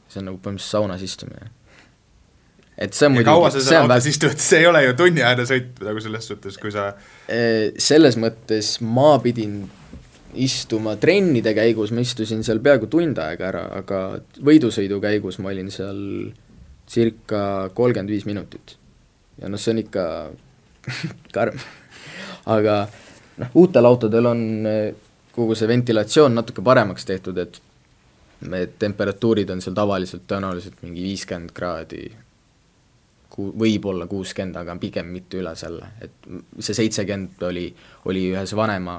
see 0.08 0.22
on 0.22 0.30
nagu 0.32 0.40
põhimõtteliselt 0.42 0.72
saunas 0.72 1.02
istumine. 1.04 1.50
Et 2.78 2.94
see 2.94 3.08
on 3.08 3.16
muidugi 3.16 3.30
kaua 3.30 3.50
sa 3.50 3.64
seal 3.64 3.88
autos 3.88 4.06
istud, 4.10 4.36
see 4.48 4.62
ei 4.62 4.70
ole 4.70 4.84
ju 4.86 4.94
tunniajane 4.98 5.48
sõit 5.50 5.82
nagu 5.82 6.04
selles 6.04 6.30
suhtes, 6.30 6.60
kui 6.62 6.74
sa 6.74 6.92
selles 7.28 8.18
mõttes 8.20 8.76
ma 8.86 9.16
pidin 9.22 9.64
istuma 10.38 10.96
trennide 11.00 11.54
käigus, 11.56 11.92
ma 11.94 12.02
istusin 12.04 12.44
seal 12.46 12.60
peaaegu 12.64 12.88
tund 12.92 13.18
aega 13.22 13.48
ära, 13.48 13.64
aga 13.80 14.02
võidusõidu 14.44 15.00
käigus 15.02 15.40
ma 15.42 15.52
olin 15.52 15.70
seal 15.72 15.98
circa 16.88 17.40
kolmkümmend 17.74 18.12
viis 18.12 18.26
minutit. 18.28 18.76
ja 19.40 19.48
noh, 19.48 19.60
see 19.60 19.74
on 19.74 19.82
ikka 19.84 20.04
karm. 21.36 21.58
aga 22.46 22.80
noh, 23.38 23.54
uutel 23.62 23.88
autodel 23.88 24.30
on 24.30 24.44
eh, 24.66 24.92
kogu 25.32 25.56
see 25.56 25.68
ventilatsioon 25.70 26.34
natuke 26.34 26.64
paremaks 26.64 27.08
tehtud, 27.08 27.38
et 27.38 27.60
et 28.54 28.76
temperatuurid 28.78 29.48
on 29.50 29.60
seal 29.60 29.74
tavaliselt 29.74 30.22
tõenäoliselt 30.30 30.82
mingi 30.84 31.02
viiskümmend 31.02 31.50
kraadi, 31.56 32.04
ku-, 33.32 33.52
võib-olla 33.58 34.06
kuuskümmend, 34.10 34.56
aga 34.60 34.76
pigem 34.80 35.12
mitte 35.14 35.40
üle 35.40 35.54
selle, 35.58 35.92
et 36.04 36.28
see 36.58 36.76
seitsekümmend 36.82 37.42
oli, 37.48 37.68
oli 38.10 38.28
ühes 38.32 38.54
vanema 38.56 38.98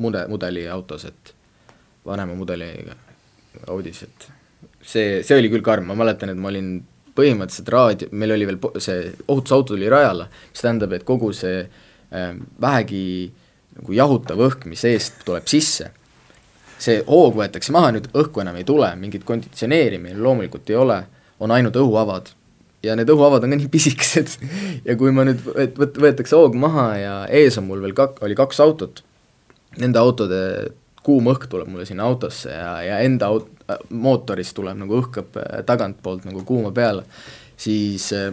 mude-, 0.00 0.26
mudeli 0.30 0.66
autos, 0.70 1.06
et 1.08 1.34
vanema 2.06 2.36
mudeliga 2.38 2.98
Audis, 3.68 3.98
et 4.06 4.26
see, 4.80 5.20
see 5.20 5.36
oli 5.36 5.50
küll 5.52 5.64
karm, 5.64 5.90
ma 5.90 5.96
mäletan, 5.98 6.32
et 6.32 6.40
ma 6.40 6.48
olin 6.48 6.78
põhimõtteliselt 7.16 7.70
raadio, 7.72 8.08
meil 8.16 8.32
oli 8.36 8.48
veel 8.48 8.60
po-, 8.60 8.72
see 8.80 9.10
ohutusauto 9.26 9.74
tuli 9.74 9.90
rajale, 9.92 10.28
mis 10.52 10.64
tähendab, 10.64 10.94
et 10.96 11.04
kogu 11.08 11.32
see 11.36 11.58
äh, 11.66 12.30
vähegi 12.60 13.04
nagu 13.76 13.96
jahutav 13.96 14.40
õhk, 14.48 14.66
mis 14.70 14.84
eest 14.88 15.22
tuleb 15.26 15.48
sisse, 15.50 15.90
see 16.82 17.02
hoog 17.06 17.36
võetakse 17.38 17.72
maha, 17.74 17.92
nüüd 17.94 18.08
õhku 18.18 18.42
enam 18.42 18.58
ei 18.58 18.66
tule, 18.68 18.88
mingit 19.00 19.24
konditsioneeri 19.28 20.00
meil 20.02 20.20
loomulikult 20.22 20.70
ei 20.72 20.78
ole, 20.78 20.98
on 21.42 21.54
ainult 21.54 21.76
õhuavad. 21.78 22.32
Ja 22.82 22.96
need 22.98 23.10
õhuavad 23.12 23.44
on 23.44 23.54
ka 23.54 23.58
nii 23.60 23.72
pisikesed. 23.72 24.36
Ja 24.88 24.96
kui 24.98 25.12
ma 25.14 25.24
nüüd, 25.28 25.42
et 25.62 25.76
võt-, 25.78 25.98
võetakse 26.02 26.34
hoog 26.34 26.56
maha 26.58 26.86
ja 26.98 27.16
ees 27.30 27.58
on 27.60 27.68
mul 27.68 27.82
veel 27.84 27.94
kak-, 27.96 28.18
oli 28.26 28.34
kaks 28.38 28.58
autot. 28.64 29.04
Nende 29.78 30.00
autode 30.02 30.40
kuum 31.06 31.28
õhk 31.32 31.48
tuleb 31.50 31.70
mulle 31.70 31.86
sinna 31.88 32.06
autosse 32.06 32.50
ja, 32.50 32.72
ja 32.86 32.98
enda 33.06 33.30
aut-, 33.32 33.50
mootorist 33.90 34.54
tuleb 34.56 34.78
nagu 34.80 34.98
õhkab 35.00 35.38
äh, 35.40 35.62
tagantpoolt 35.68 36.26
nagu 36.28 36.44
kuuma 36.46 36.72
peale, 36.74 37.04
siis 37.60 38.08
äh, 38.16 38.30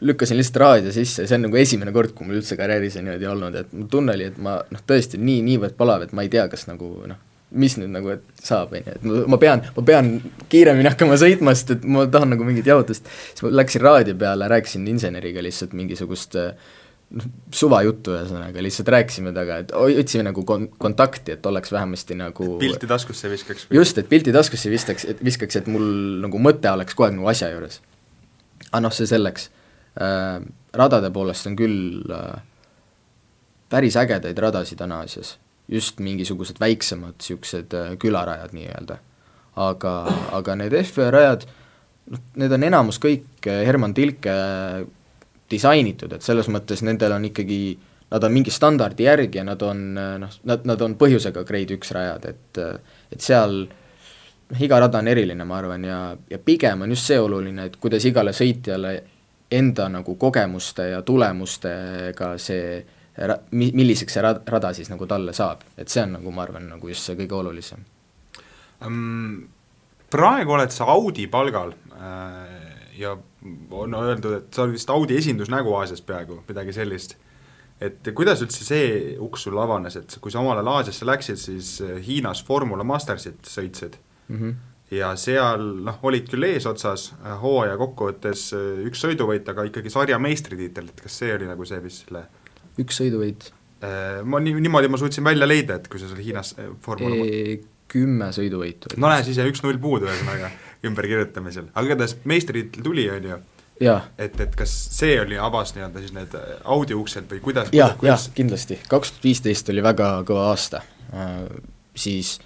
lükkasin 0.00 0.36
lihtsalt 0.36 0.60
raadio 0.60 0.92
sisse 0.92 1.24
ja 1.24 1.30
see 1.30 1.38
on 1.38 1.46
nagu 1.48 1.60
esimene 1.60 1.92
kord, 1.94 2.12
kui 2.16 2.28
mul 2.28 2.40
üldse 2.40 2.58
karjääris 2.58 2.98
on 3.00 3.08
niimoodi 3.08 3.30
olnud, 3.30 3.60
et 3.62 3.72
mu 3.76 3.86
tunne 3.92 4.16
oli, 4.16 4.28
et 4.32 4.40
ma 4.42 4.58
noh, 4.72 4.84
tõesti 4.88 5.20
nii, 5.20 5.40
niivõrd 5.46 5.76
palav, 5.78 6.04
et 6.04 6.12
ma 6.16 6.24
ei 6.26 6.32
tea, 6.32 6.46
kas 6.52 6.66
nagu 6.68 6.90
noh, 7.08 7.20
mis 7.58 7.76
nüüd 7.80 7.92
nagu 7.94 8.16
saab, 8.42 8.72
on 8.76 8.82
ju, 8.84 8.94
et 8.96 9.28
ma, 9.32 9.38
pean, 9.40 9.62
ma 9.76 9.84
pean 9.86 10.10
kiiremini 10.52 10.90
hakkama 10.90 11.18
sõitma, 11.20 11.54
sest 11.56 11.76
et 11.76 11.86
ma 11.88 12.06
tahan 12.10 12.34
nagu 12.34 12.46
mingit 12.46 12.68
jahutust, 12.68 13.08
siis 13.32 13.44
ma 13.46 13.52
läksin 13.62 13.84
raadio 13.84 14.16
peale, 14.20 14.48
rääkisin 14.52 14.86
inseneriga 14.92 15.44
lihtsalt 15.44 15.76
mingisugust 15.76 16.36
noh, 16.36 17.26
suvajuttu 17.54 18.14
ühesõnaga, 18.16 18.62
lihtsalt 18.64 18.90
rääkisime 18.94 19.32
temaga, 19.32 19.60
et 19.62 19.74
otsime 19.76 20.26
nagu 20.28 20.44
kon-, 20.48 20.68
kontakti, 20.82 21.36
et 21.36 21.46
oleks 21.46 21.72
vähemasti 21.74 22.18
nagu 22.18 22.56
pilti 22.62 22.90
taskusse 22.90 23.30
viskaks 23.30 23.68
või? 23.68 23.80
just, 23.80 23.98
et 24.02 24.10
pilti 24.10 24.34
taskusse 24.34 24.72
vistaks, 24.72 25.06
et 25.12 25.22
viskaks, 25.24 25.60
et 25.60 25.70
mul 25.70 25.86
nagu 26.24 26.40
mõte 26.42 26.72
oleks 26.72 26.96
kogu 26.96 27.08
aeg 27.08 27.18
nagu 27.18 27.30
asja 27.32 27.52
juures. 27.54 27.80
aga 28.72 28.82
noh, 28.84 28.94
see 28.94 29.08
selleks 29.10 29.50
äh,, 30.02 30.42
radade 30.76 31.12
poolest 31.14 31.48
on 31.48 31.56
küll 31.58 32.12
äh, 32.12 32.44
päris 33.72 33.96
ägedaid 33.96 34.38
radasid 34.38 34.80
on 34.84 34.92
Aasias, 34.98 35.36
just 35.68 36.00
mingisugused 36.00 36.60
väiksemad 36.60 37.18
niisugused 37.18 37.74
äh, 37.74 37.94
külarajad 37.98 38.54
nii-öelda. 38.54 38.98
aga, 39.56 39.92
aga 40.36 40.54
need 40.60 40.74
F1 40.76 41.10
rajad, 41.10 41.46
noh, 42.12 42.20
need 42.36 42.52
on 42.52 42.66
enamus 42.66 43.00
kõik 43.00 43.48
äh, 43.48 43.64
Herman 43.66 43.94
Tilke 43.96 44.34
disainitud, 45.50 46.12
et 46.12 46.22
selles 46.22 46.50
mõttes 46.52 46.82
nendel 46.84 47.14
on 47.16 47.24
ikkagi, 47.24 47.78
nad 48.10 48.24
on 48.26 48.34
mingi 48.34 48.52
standardi 48.52 49.06
järgi 49.06 49.40
ja 49.40 49.46
nad 49.46 49.62
on 49.62 49.82
noh, 49.94 50.38
nad, 50.44 50.66
nad 50.68 50.84
on 50.84 50.96
põhjusega 51.00 51.44
grade 51.48 51.78
üks 51.78 51.94
rajad, 51.96 52.28
et 52.28 52.62
et 53.14 53.22
seal 53.22 53.62
noh, 53.64 54.60
iga 54.60 54.80
rada 54.82 55.00
on 55.00 55.08
eriline, 55.08 55.44
ma 55.48 55.58
arvan, 55.58 55.84
ja, 55.86 56.00
ja 56.30 56.38
pigem 56.38 56.84
on 56.84 56.92
just 56.94 57.08
see 57.08 57.18
oluline, 57.20 57.70
et 57.70 57.78
kuidas 57.80 58.04
igale 58.06 58.34
sõitjale 58.36 58.96
enda 59.50 59.88
nagu 59.88 60.16
kogemuste 60.18 60.90
ja 60.90 61.02
tulemustega 61.06 62.32
see 62.42 62.76
ra-, 62.76 62.95
mi-, 63.50 63.72
milliseks 63.72 64.16
see 64.16 64.24
rad-, 64.24 64.42
rada 64.50 64.72
siis 64.76 64.90
nagu 64.92 65.06
talle 65.08 65.32
saab, 65.36 65.64
et 65.76 65.92
see 65.92 66.04
on 66.04 66.16
nagu 66.18 66.32
ma 66.34 66.44
arvan, 66.44 66.68
nagu 66.76 66.88
just 66.88 67.06
see 67.08 67.18
kõige 67.18 67.38
olulisem 67.40 67.84
um,. 68.84 69.46
praegu 70.10 70.56
oled 70.56 70.72
sa 70.74 70.88
Audi 70.92 71.26
palgal 71.32 71.74
äh, 71.96 72.66
ja 72.98 73.16
on 73.70 73.94
öeldud, 73.94 74.36
et 74.40 74.54
sa 74.54 74.64
oled 74.64 74.76
vist 74.76 74.90
Audi 74.90 75.16
esindusnägu 75.20 75.74
Aasias 75.76 76.02
peaaegu, 76.02 76.42
midagi 76.48 76.74
sellist. 76.76 77.16
et 77.80 78.08
kuidas 78.16 78.40
üldse 78.40 78.64
see 78.64 79.16
uks 79.20 79.42
sul 79.44 79.58
avanes, 79.60 79.98
et 80.00 80.14
kui 80.20 80.32
sa 80.32 80.40
omal 80.40 80.56
ajal 80.56 80.72
Aasiasse 80.78 81.08
läksid, 81.08 81.40
siis 81.40 81.74
äh, 81.84 81.98
Hiinas 82.06 82.44
Formula 82.44 82.84
Mastersit 82.84 83.44
sõitsid 83.48 83.98
mm 84.28 84.36
-hmm. 84.36 84.54
ja 84.96 85.16
seal 85.16 85.66
noh, 85.84 85.98
olid 86.02 86.28
küll 86.28 86.48
eesotsas 86.48 87.12
äh, 87.12 87.36
hooaja 87.42 87.76
kokkuvõttes 87.76 88.52
äh, 88.56 88.86
üks 88.88 89.04
sõiduvõit, 89.04 89.48
aga 89.48 89.68
ikkagi 89.68 89.90
sarja 89.90 90.18
meistritiitel, 90.18 90.88
et 90.88 91.00
kas 91.00 91.18
see 91.18 91.34
oli 91.34 91.46
nagu 91.46 91.64
see, 91.64 91.80
mis 91.80 92.04
selle 92.04 92.26
üks 92.82 93.00
sõiduvõit? 93.02 93.50
Ma 94.26 94.38
nii, 94.40 94.54
niimoodi 94.64 94.88
ma 94.88 94.98
suutsin 94.98 95.24
välja 95.24 95.46
leida, 95.46 95.76
et 95.76 95.88
kui 95.92 96.00
sa 96.00 96.08
seal 96.08 96.22
Hiinas 96.24 96.54
Formula 96.82 97.18
e 97.28 97.58
kümme 97.92 98.30
sõiduvõitu. 98.34 98.96
no 98.96 99.10
näe, 99.12 99.22
siis 99.26 99.36
jäi 99.38 99.50
üks-null 99.52 99.78
puudu 99.82 100.08
ühesõnaga 100.08 100.48
ümberkirjutamisel, 100.88 101.68
aga 101.74 101.90
igatahes 101.90 102.16
meistritiitel 102.24 102.86
tuli, 102.86 103.04
on 103.12 103.28
ju 103.30 103.38
et, 104.18 104.40
et 104.40 104.56
kas 104.56 104.72
see 104.96 105.16
oli, 105.20 105.38
avas 105.38 105.74
nii-öelda 105.76 106.02
siis 106.02 106.14
need 106.16 106.34
audiouksed 106.64 107.28
või 107.30 107.40
kuidas 107.44 107.72
jah, 107.76 107.96
jah, 108.04 108.28
kindlasti, 108.34 108.78
kaks 108.88 109.14
tuhat 109.14 109.28
viisteist 109.28 109.72
oli 109.72 109.84
väga 109.84 110.10
kõva 110.28 110.50
aasta. 110.52 110.82
Äh,, 111.12 111.42
siis 111.96 112.36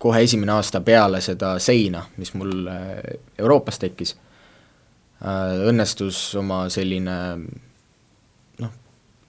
kohe 0.00 0.22
esimene 0.24 0.54
aasta 0.54 0.80
peale 0.84 1.20
seda 1.24 1.56
seina, 1.62 2.04
mis 2.16 2.32
mul 2.38 2.70
äh, 2.70 3.00
Euroopas 3.38 3.80
tekkis 3.82 4.14
äh,, 4.14 5.66
õnnestus 5.72 6.22
oma 6.40 6.68
selline 6.72 7.18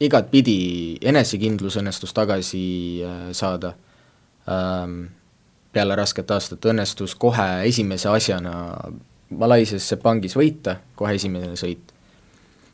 igatpidi 0.01 0.57
enesekindlus 1.05 1.77
õnnestus 1.81 2.13
tagasi 2.17 2.65
äh, 3.05 3.23
saada 3.37 3.75
ähm,, 4.49 5.03
peale 5.71 5.95
rasket 5.95 6.31
aastat 6.31 6.65
õnnestus 6.67 7.15
kohe 7.15 7.49
esimese 7.69 8.09
asjana 8.11 8.53
Malaisias 9.31 9.85
Sepangis 9.87 10.35
võita, 10.35 10.75
kohe 10.99 11.15
esimene 11.15 11.55
sõit. 11.55 11.93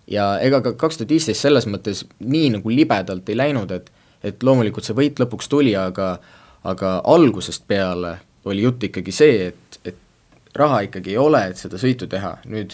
ja 0.10 0.40
ega 0.42 0.62
ka 0.66 0.74
kaks 0.74 0.98
tuhat 0.98 1.12
viisteist 1.14 1.44
selles 1.44 1.68
mõttes 1.70 2.06
nii 2.20 2.50
nagu 2.56 2.72
libedalt 2.74 3.30
ei 3.30 3.38
läinud, 3.38 3.72
et 3.72 3.92
et 4.26 4.44
loomulikult 4.44 4.86
see 4.86 4.98
võit 4.98 5.20
lõpuks 5.20 5.50
tuli, 5.50 5.76
aga 5.78 6.18
aga 6.64 6.98
algusest 7.06 7.68
peale 7.68 8.18
oli 8.46 8.64
jutt 8.64 8.84
ikkagi 8.88 9.12
see, 9.14 9.48
et, 9.52 9.80
et 9.86 10.56
raha 10.58 10.82
ikkagi 10.88 11.14
ei 11.14 11.20
ole, 11.22 11.44
et 11.52 11.60
seda 11.60 11.78
sõitu 11.78 12.08
teha, 12.10 12.38
nüüd 12.50 12.74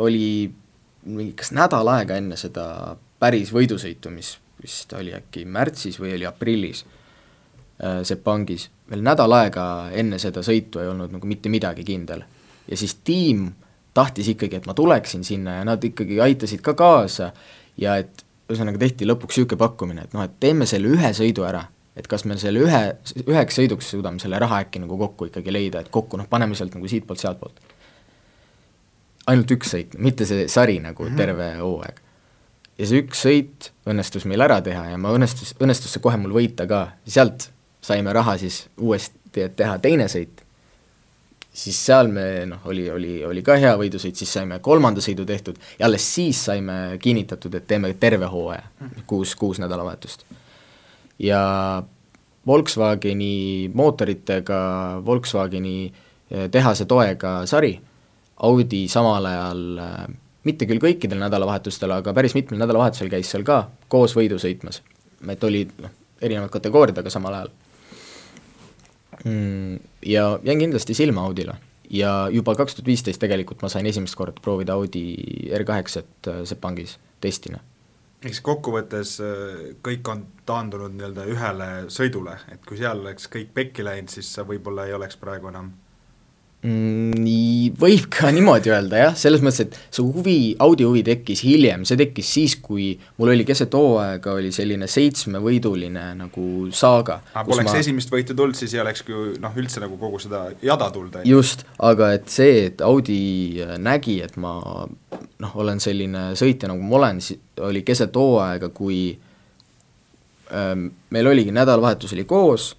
oli 0.00 0.50
mingi 1.04 1.32
kas 1.36 1.50
nädal 1.56 1.88
aega 1.90 2.16
enne 2.20 2.38
seda 2.38 2.96
päris 3.20 3.52
võidusõitu, 3.52 4.10
mis 4.14 4.34
vist 4.62 4.92
oli 4.96 5.14
äkki 5.16 5.44
märtsis 5.44 6.00
või 6.00 6.14
oli 6.16 6.26
aprillis 6.28 6.84
äh, 6.84 8.00
Sepangis, 8.02 8.68
veel 8.90 9.04
nädal 9.04 9.32
aega 9.36 9.64
enne 9.92 10.18
seda 10.18 10.44
sõitu 10.46 10.82
ei 10.82 10.88
olnud 10.90 11.12
nagu 11.16 11.26
mitte 11.26 11.52
midagi 11.52 11.84
kindel 11.84 12.24
ja 12.68 12.76
siis 12.76 12.94
tiim 13.04 13.50
tahtis 13.94 14.28
ikkagi, 14.28 14.60
et 14.60 14.66
ma 14.66 14.74
tuleksin 14.74 15.24
sinna 15.24 15.58
ja 15.58 15.64
nad 15.66 15.84
ikkagi 15.84 16.20
aitasid 16.20 16.62
ka 16.64 16.74
kaasa 16.78 17.32
ja 17.80 17.96
et 18.00 18.24
ühesõnaga 18.50 18.80
tehti 18.82 19.06
lõpuks 19.06 19.38
niisugune 19.38 19.60
pakkumine, 19.60 20.06
et 20.06 20.14
noh, 20.16 20.24
et 20.26 20.38
teeme 20.42 20.66
selle 20.66 20.90
ühe 20.90 21.12
sõidu 21.16 21.44
ära, 21.46 21.64
et 21.98 22.06
kas 22.10 22.24
me 22.26 22.36
selle 22.40 22.62
ühe, 22.66 22.80
üheks 23.26 23.58
sõiduks 23.58 23.90
suudame 23.94 24.22
selle 24.22 24.38
raha 24.42 24.62
äkki 24.64 24.82
nagu 24.82 24.98
kokku 24.98 25.30
ikkagi 25.30 25.54
leida, 25.54 25.82
et 25.82 25.90
kokku 25.92 26.18
noh, 26.18 26.28
paneme 26.30 26.58
sealt 26.58 26.74
nagu 26.74 26.90
siitpoolt-sealtpoolt. 26.90 27.60
ainult 29.30 29.50
üks 29.54 29.74
sõit, 29.74 29.98
mitte 29.98 30.26
see 30.26 30.48
sari 30.48 30.80
nagu 30.80 31.04
mm 31.04 31.10
-hmm. 31.10 31.16
terve 31.16 31.50
hooaeg. 31.60 32.00
Ja 32.80 32.88
see 32.88 33.02
üks 33.04 33.24
sõit 33.26 33.70
õnnestus 33.88 34.24
meil 34.28 34.40
ära 34.44 34.60
teha 34.64 34.86
ja 34.92 35.00
ma 35.00 35.12
õnnestus, 35.14 35.52
õnnestus 35.60 35.92
see 35.94 36.04
kohe 36.04 36.16
mul 36.20 36.32
võita 36.38 36.66
ka, 36.70 36.86
sealt 37.04 37.50
saime 37.84 38.12
raha 38.16 38.36
siis 38.40 38.62
uuesti, 38.80 39.44
et 39.44 39.56
teha 39.56 39.76
teine 39.82 40.08
sõit. 40.10 40.44
Siis 41.60 41.76
seal 41.82 42.08
me 42.12 42.24
noh, 42.46 42.60
oli, 42.70 42.84
oli, 42.92 43.14
oli 43.26 43.42
ka 43.42 43.56
hea 43.58 43.72
võidusõit, 43.76 44.14
siis 44.16 44.30
saime 44.38 44.60
kolmanda 44.62 45.02
sõidu 45.02 45.26
tehtud 45.26 45.58
ja 45.80 45.88
alles 45.88 46.06
siis 46.06 46.44
saime 46.46 46.96
kinnitatud, 47.02 47.56
et 47.58 47.66
teeme 47.66 47.90
terve 48.00 48.28
hooaja, 48.30 48.62
kuus, 49.10 49.34
kuus 49.36 49.58
nädalavahetust. 49.62 50.24
ja 51.18 51.42
Volkswageni 52.46 53.68
mootoritega, 53.74 54.60
Volkswageni 55.04 55.74
eh, 56.30 56.46
tehase 56.50 56.86
toega 56.88 57.40
sari, 57.46 57.74
Audi 58.46 58.86
samal 58.88 59.26
ajal 59.28 59.64
eh, 59.84 60.14
mitte 60.44 60.66
küll 60.68 60.80
kõikidel 60.82 61.20
nädalavahetustel, 61.20 61.92
aga 61.98 62.14
päris 62.16 62.34
mitmel 62.36 62.60
nädalavahetusel 62.62 63.10
käis 63.12 63.30
seal 63.32 63.44
ka 63.46 63.62
koos 63.88 64.14
võidu 64.16 64.38
sõitmas. 64.40 64.82
et 65.28 65.44
olid 65.44 65.72
noh, 65.78 65.90
erinevad 66.20 66.50
kategooriad, 66.50 66.98
aga 66.98 67.10
samal 67.10 67.34
ajal 67.34 67.50
mm,. 69.24 69.80
Ja 70.06 70.38
jäin 70.44 70.58
kindlasti 70.58 70.94
silma 70.94 71.24
Audile 71.24 71.58
ja 71.90 72.28
juba 72.32 72.54
kaks 72.54 72.74
tuhat 72.74 72.86
viisteist 72.86 73.20
tegelikult 73.20 73.62
ma 73.62 73.68
sain 73.68 73.86
esimest 73.86 74.16
korda 74.16 74.40
proovida 74.42 74.76
Audi 74.78 75.04
R8-t 75.58 76.30
äh, 76.30 76.44
Sepangis 76.44 76.98
testina. 77.20 77.60
eks 78.24 78.40
kokkuvõttes 78.44 79.16
äh, 79.24 79.60
kõik 79.84 80.08
on 80.12 80.24
taandunud 80.46 80.94
nii-öelda 80.96 81.26
ühele 81.32 81.68
sõidule, 81.92 82.38
et 82.52 82.64
kui 82.66 82.78
seal 82.80 83.00
oleks 83.02 83.28
kõik 83.32 83.52
pekki 83.54 83.84
läinud, 83.84 84.12
siis 84.12 84.32
sa 84.34 84.46
võib-olla 84.46 84.86
ei 84.86 84.94
oleks 84.96 85.18
praegu 85.20 85.50
enam 85.50 85.72
nii, 86.60 87.70
võib 87.80 88.04
ka 88.12 88.28
niimoodi 88.36 88.68
öelda 88.68 88.98
jah, 89.00 89.14
selles 89.16 89.40
mõttes, 89.40 89.62
et 89.64 89.76
see 89.88 90.04
huvi, 90.04 90.36
audio 90.60 90.90
huvi 90.90 91.00
tekkis 91.06 91.40
hiljem, 91.46 91.86
see 91.88 91.96
tekkis 91.96 92.32
siis, 92.36 92.56
kui 92.60 92.90
mul 93.16 93.32
oli 93.32 93.46
keset 93.48 93.72
hooaega, 93.76 94.34
oli 94.36 94.50
selline 94.52 94.88
seitsmevõiduline 94.90 96.02
nagu 96.18 96.48
saaga. 96.76 97.22
aga 97.32 97.46
poleks 97.48 97.72
ma... 97.72 97.78
esimest 97.80 98.12
võitu 98.12 98.36
tulnud, 98.36 98.58
siis 98.58 98.74
ei 98.76 98.82
olekski 98.84 99.14
ju 99.14 99.24
noh, 99.40 99.56
üldse 99.56 99.80
nagu 99.80 99.96
kogu 100.00 100.20
seda 100.20 100.42
jada 100.64 100.90
tulnud. 100.92 101.22
just, 101.28 101.64
aga 101.80 102.12
et 102.18 102.28
see, 102.32 102.66
et 102.68 102.84
Audi 102.84 103.64
nägi, 103.80 104.18
et 104.26 104.36
ma 104.40 104.58
noh, 104.60 105.56
olen 105.64 105.80
selline 105.80 106.34
sõitja, 106.36 106.68
nagu 106.68 106.84
ma 106.84 107.00
olen, 107.00 107.24
oli 107.70 107.84
keset 107.88 108.20
hooaega, 108.20 108.68
kui 108.76 109.00
ähm, 110.52 110.90
meil 111.08 111.32
oligi 111.32 111.56
nädalavahetus 111.56 112.12
oli 112.18 112.28
koos 112.28 112.74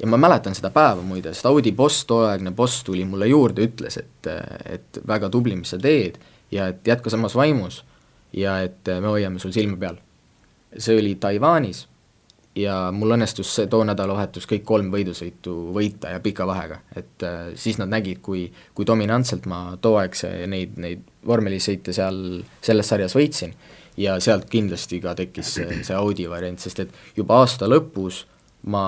ja 0.00 0.08
ma 0.08 0.16
mäletan 0.16 0.56
seda 0.56 0.70
päeva 0.74 1.02
muide, 1.04 1.34
sest 1.34 1.46
Audi 1.50 1.72
boss, 1.76 2.04
tolleaegne 2.08 2.54
boss 2.56 2.84
tuli 2.84 3.04
mulle 3.04 3.28
juurde, 3.28 3.66
ütles, 3.68 4.00
et, 4.00 4.30
et 4.64 5.00
väga 5.06 5.28
tubli, 5.32 5.56
mis 5.58 5.74
sa 5.74 5.78
teed 5.80 6.18
ja 6.50 6.70
et 6.72 6.86
jätka 6.86 7.12
samas 7.12 7.36
vaimus 7.36 7.82
ja 8.32 8.60
et 8.64 8.88
me 9.00 9.12
hoiame 9.12 9.38
sul 9.42 9.52
silma 9.52 9.76
peal. 9.80 9.98
see 10.78 10.98
oli 10.98 11.16
Taiwanis 11.18 11.88
ja 12.54 12.74
mul 12.94 13.14
õnnestus 13.14 13.50
see 13.54 13.66
too 13.70 13.82
nädalavahetus 13.86 14.46
kõik 14.50 14.64
kolm 14.66 14.90
võidusõitu 14.92 15.54
võita 15.74 16.14
ja 16.14 16.20
pika 16.22 16.46
vahega, 16.46 16.80
et 16.96 17.26
äh, 17.26 17.52
siis 17.54 17.78
nad 17.78 17.90
nägid, 17.90 18.20
kui, 18.22 18.48
kui 18.74 18.86
dominantselt 18.86 19.46
ma 19.50 19.76
tooaegse 19.82 20.32
neid, 20.50 20.78
neid 20.80 21.04
vormelisõite 21.26 21.94
seal 21.94 22.40
selles 22.62 22.90
sarjas 22.90 23.14
võitsin 23.18 23.54
ja 24.00 24.18
sealt 24.22 24.48
kindlasti 24.50 25.00
ka 25.02 25.14
tekkis 25.18 25.54
see, 25.58 25.82
see 25.86 25.96
Audi 25.96 26.26
variant, 26.30 26.60
sest 26.60 26.86
et 26.86 26.98
juba 27.16 27.42
aasta 27.42 27.68
lõpus 27.70 28.24
ma 28.70 28.84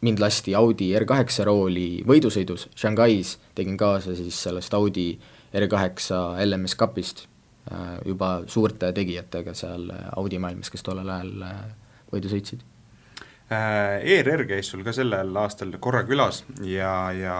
mind 0.00 0.22
lasti 0.22 0.54
Audi 0.56 0.90
R8 0.98 1.44
rooli 1.48 2.02
võidusõidus 2.08 2.68
Shanghais, 2.76 3.36
tegin 3.54 3.76
kaasa 3.80 4.14
siis 4.18 4.38
sellest 4.46 4.74
Audi 4.74 5.12
R8 5.52 6.14
LMS 6.46 6.76
Cupist 6.80 7.26
äh, 7.70 7.98
juba 8.06 8.40
suurte 8.46 8.92
tegijatega 8.96 9.54
seal 9.54 9.90
Audi 10.16 10.38
maailmas, 10.38 10.70
kes 10.72 10.86
tollel 10.86 11.08
ajal 11.08 11.46
äh, 11.48 11.60
võidu 12.12 12.32
sõitsid. 12.32 12.66
ERR 13.50 14.44
käis 14.46 14.68
sul 14.70 14.84
ka 14.86 14.92
sellel 14.94 15.34
aastal 15.42 15.72
korra 15.82 16.04
külas 16.06 16.44
ja, 16.62 17.10
ja 17.10 17.36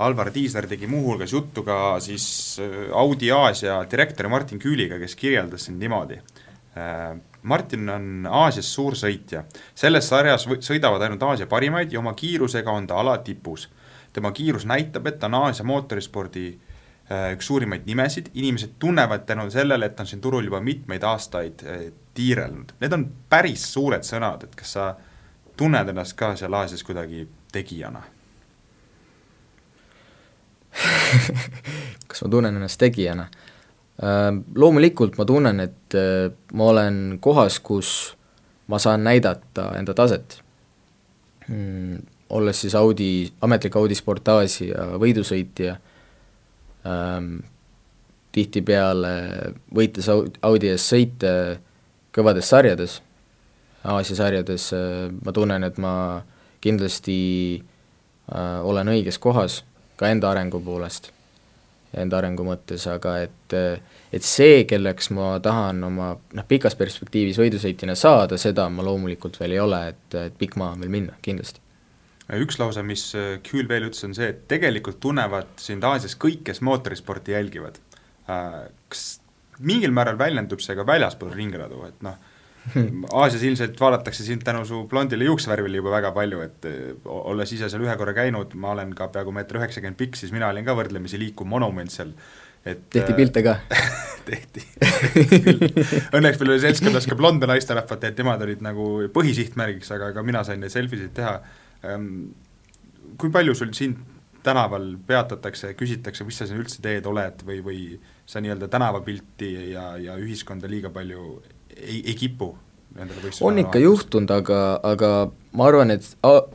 Alvar 0.00 0.30
Tiisler 0.32 0.64
tegi 0.68 0.88
muuhulgas 0.88 1.32
juttu 1.32 1.62
ka 1.64 1.98
siis 2.00 2.24
äh, 2.62 2.88
Audi 2.96 3.28
Aasia 3.32 3.82
direktori 3.90 4.30
Martin 4.32 4.60
Küüliga, 4.62 4.96
kes 5.00 5.16
kirjeldas 5.16 5.66
sind 5.68 5.80
niimoodi 5.82 6.16
Martin 7.42 7.88
on 7.88 8.26
Aasias 8.30 8.68
suur 8.74 8.94
sõitja, 8.94 9.44
selles 9.74 10.08
sarjas 10.08 10.44
sõidavad 10.60 11.02
ainult 11.02 11.22
Aasia 11.22 11.48
parimaid 11.50 11.92
ja 11.92 11.98
oma 11.98 12.12
kiirusega 12.14 12.70
on 12.70 12.86
ta 12.86 13.00
ala 13.00 13.18
tipus. 13.18 13.68
tema 14.12 14.32
kiirus 14.32 14.66
näitab, 14.66 15.06
et 15.06 15.18
ta 15.18 15.26
on 15.26 15.34
Aasia 15.34 15.64
mootorispordi 15.64 16.46
äh, 17.10 17.32
üks 17.32 17.46
suurimaid 17.46 17.86
nimesid, 17.86 18.30
inimesed 18.34 18.78
tunnevad 18.78 19.26
tänu 19.26 19.50
sellele, 19.50 19.86
et 19.86 19.96
ta 19.96 20.02
on 20.02 20.06
siin 20.06 20.20
turul 20.20 20.44
juba 20.44 20.60
mitmeid 20.60 21.02
aastaid 21.02 21.62
äh, 21.66 21.92
tiirelnud, 22.14 22.72
need 22.80 22.92
on 22.92 23.08
päris 23.28 23.72
suured 23.72 24.06
sõnad, 24.06 24.44
et 24.44 24.54
kas 24.54 24.72
sa 24.72 24.94
tunned 25.56 25.88
ennast 25.88 26.16
ka 26.16 26.34
seal 26.36 26.54
Aasias 26.54 26.84
kuidagi 26.84 27.28
tegijana 27.52 28.02
kas 32.08 32.22
ma 32.22 32.30
tunnen 32.30 32.56
ennast 32.56 32.78
tegijana? 32.78 33.26
Äh, 34.00 34.32
loomulikult 34.54 35.18
ma 35.18 35.26
tunnen, 35.28 35.60
et 35.60 35.94
äh, 35.94 36.30
ma 36.56 36.70
olen 36.72 37.18
kohas, 37.20 37.58
kus 37.60 37.90
ma 38.72 38.78
saan 38.80 39.04
näidata 39.04 39.74
enda 39.76 39.92
taset. 39.94 40.38
Mm, 41.48 41.98
olles 42.30 42.62
siis 42.62 42.74
Audi, 42.78 43.28
ametlik 43.44 43.76
Audi 43.76 43.98
Sport 43.98 44.28
Aasia 44.32 44.86
võidusõitja 45.02 45.74
ähm,, 46.86 47.40
tihtipeale 48.32 49.12
võites 49.74 50.06
Audi 50.08 50.70
ees 50.70 50.86
sõite 50.86 51.32
kõvades 52.14 52.48
sarjades, 52.48 53.00
Aasia 53.84 54.16
sarjades, 54.16 54.70
äh, 54.72 55.10
ma 55.12 55.34
tunnen, 55.36 55.66
et 55.66 55.76
ma 55.82 55.94
kindlasti 56.60 57.18
olen 58.30 58.86
õiges 58.92 59.16
kohas, 59.18 59.64
ka 59.98 60.06
enda 60.06 60.28
arengu 60.30 60.60
poolest, 60.62 61.08
enda 61.96 62.20
arengu 62.20 62.44
mõttes, 62.46 62.86
aga 62.90 63.16
et 63.24 63.56
et 64.12 64.26
see, 64.26 64.64
kelleks 64.70 65.10
ma 65.14 65.32
tahan 65.42 65.82
oma 65.86 66.12
noh, 66.14 66.46
pikas 66.46 66.76
perspektiivis 66.78 67.38
võidusõitjana 67.40 67.96
saada, 67.98 68.38
seda 68.38 68.68
ma 68.70 68.84
loomulikult 68.86 69.40
veel 69.40 69.56
ei 69.56 69.62
ole, 69.62 69.80
et, 69.94 70.16
et 70.18 70.38
pikk 70.38 70.58
maa 70.60 70.76
on 70.76 70.84
veel 70.84 70.92
minna, 70.92 71.18
kindlasti 71.22 71.62
üks 72.38 72.60
lause, 72.60 72.82
mis 72.86 73.08
Küül 73.46 73.66
veel 73.66 73.88
ütles, 73.88 74.04
on 74.06 74.14
see, 74.14 74.28
et 74.30 74.44
tegelikult 74.50 75.00
tunnevad 75.02 75.56
sind 75.58 75.82
Aasias 75.82 76.14
kõik, 76.14 76.44
kes 76.46 76.60
mootorisporti 76.62 77.34
jälgivad. 77.34 77.80
Kas 78.26 79.06
mingil 79.66 79.90
määral 79.94 80.18
väljendub 80.20 80.62
see 80.62 80.76
ka 80.78 80.86
väljaspool 80.86 81.32
ringradu, 81.34 81.82
et 81.88 82.04
noh, 82.06 82.18
Aasias 83.22 83.42
ilmselt 83.46 83.80
vaadatakse 83.80 84.24
sind 84.24 84.44
tänu 84.46 84.64
su 84.68 84.82
blondile 84.88 85.24
juuksevärvile 85.24 85.80
juba 85.80 85.94
väga 85.94 86.12
palju, 86.16 86.42
et 86.44 86.68
olles 87.08 87.54
ise 87.56 87.70
seal 87.72 87.86
ühe 87.86 87.96
korra 87.98 88.14
käinud, 88.16 88.54
ma 88.60 88.74
olen 88.74 88.92
ka 88.96 89.08
peaaegu 89.14 89.34
meeter 89.34 89.60
üheksakümmend 89.60 89.98
pikk, 90.00 90.18
siis 90.20 90.34
mina 90.34 90.50
olin 90.52 90.66
ka 90.66 90.76
võrdlemisi 90.78 91.18
liikuv 91.20 91.48
monument 91.50 91.92
seal, 91.92 92.12
et 92.66 92.84
tehti 92.92 93.16
pilte 93.16 93.42
ka 93.46 93.56
tehti, 94.28 94.66
tehti 94.76 95.40
pilte. 95.46 96.04
Õnneks 96.18 96.40
meil 96.42 96.54
oli 96.54 96.62
seltskonnas 96.66 97.08
ka 97.10 97.18
blonde 97.18 97.48
naisterahvad, 97.50 98.06
et 98.10 98.22
nemad 98.22 98.44
olid 98.46 98.62
nagu 98.64 98.86
põhisihtmärgiks, 99.14 99.92
aga 99.96 100.12
ka 100.16 100.24
mina 100.26 100.44
sain 100.46 100.60
neid 100.62 100.74
selfisid 100.74 101.14
teha. 101.16 101.38
Ehm, 101.88 102.10
kui 103.20 103.32
palju 103.32 103.56
sul 103.56 103.72
sind 103.76 104.00
tänaval 104.44 104.94
peatatakse, 105.06 105.74
küsitakse, 105.76 106.24
mis 106.24 106.38
sa 106.40 106.46
siin 106.48 106.60
üldse 106.60 106.80
teed, 106.84 107.08
oled 107.08 107.42
või, 107.44 107.60
või 107.64 107.80
sa 108.28 108.40
nii-öelda 108.40 108.70
tänavapilti 108.72 109.50
ja, 109.72 109.90
ja 110.00 110.16
ühiskonda 110.20 110.68
liiga 110.70 110.92
palju 110.92 111.40
ei, 111.80 112.02
ei 112.12 112.16
kipu 112.18 112.54
nendele 112.96 113.22
võistlustele 113.22 113.50
on 113.50 113.60
ikka 113.62 113.82
juhtunud, 113.82 114.32
aga, 114.34 114.60
aga 114.86 115.10
ma 115.56 115.68
arvan, 115.68 115.94
et 115.94 116.06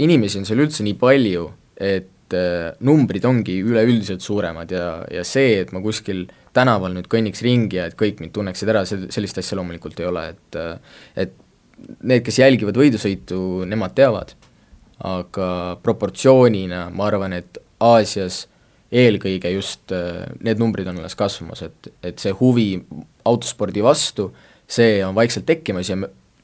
inimesi 0.03 0.41
on 0.41 0.47
seal 0.47 0.63
üldse 0.65 0.85
nii 0.85 0.97
palju, 0.99 1.47
et 1.81 2.35
äh, 2.35 2.71
numbrid 2.85 3.25
ongi 3.27 3.57
üleüldiselt 3.63 4.25
suuremad 4.25 4.71
ja, 4.75 4.89
ja 5.11 5.23
see, 5.27 5.61
et 5.63 5.71
ma 5.75 5.81
kuskil 5.83 6.25
tänaval 6.55 6.95
nüüd 6.95 7.09
kõnniks 7.11 7.43
ringi 7.45 7.79
ja 7.79 7.89
et 7.89 7.97
kõik 7.99 8.21
mind 8.23 8.35
tunneksid 8.35 8.71
ära, 8.71 8.85
see, 8.87 9.07
sellist 9.13 9.39
asja 9.41 9.59
loomulikult 9.59 9.99
ei 10.01 10.09
ole, 10.09 10.27
et 10.35 10.59
äh, 10.59 10.97
et 11.25 11.37
need, 12.01 12.23
kes 12.23 12.39
jälgivad 12.39 12.77
võidusõitu, 12.79 13.37
nemad 13.67 13.95
teavad, 13.97 14.33
aga 15.05 15.47
proportsioonina 15.83 16.87
ma 16.95 17.09
arvan, 17.09 17.35
et 17.35 17.59
Aasias 17.83 18.45
eelkõige 18.95 19.51
just 19.51 19.91
äh, 19.91 20.23
need 20.45 20.61
numbrid 20.61 20.87
on 20.87 21.01
alles 21.01 21.17
kasvamas, 21.19 21.65
et, 21.67 21.91
et 22.05 22.21
see 22.21 22.31
huvi 22.39 22.69
autospordi 23.27 23.83
vastu, 23.83 24.29
see 24.67 25.05
on 25.05 25.15
vaikselt 25.15 25.45
tekkimas 25.45 25.89
ja 25.89 25.97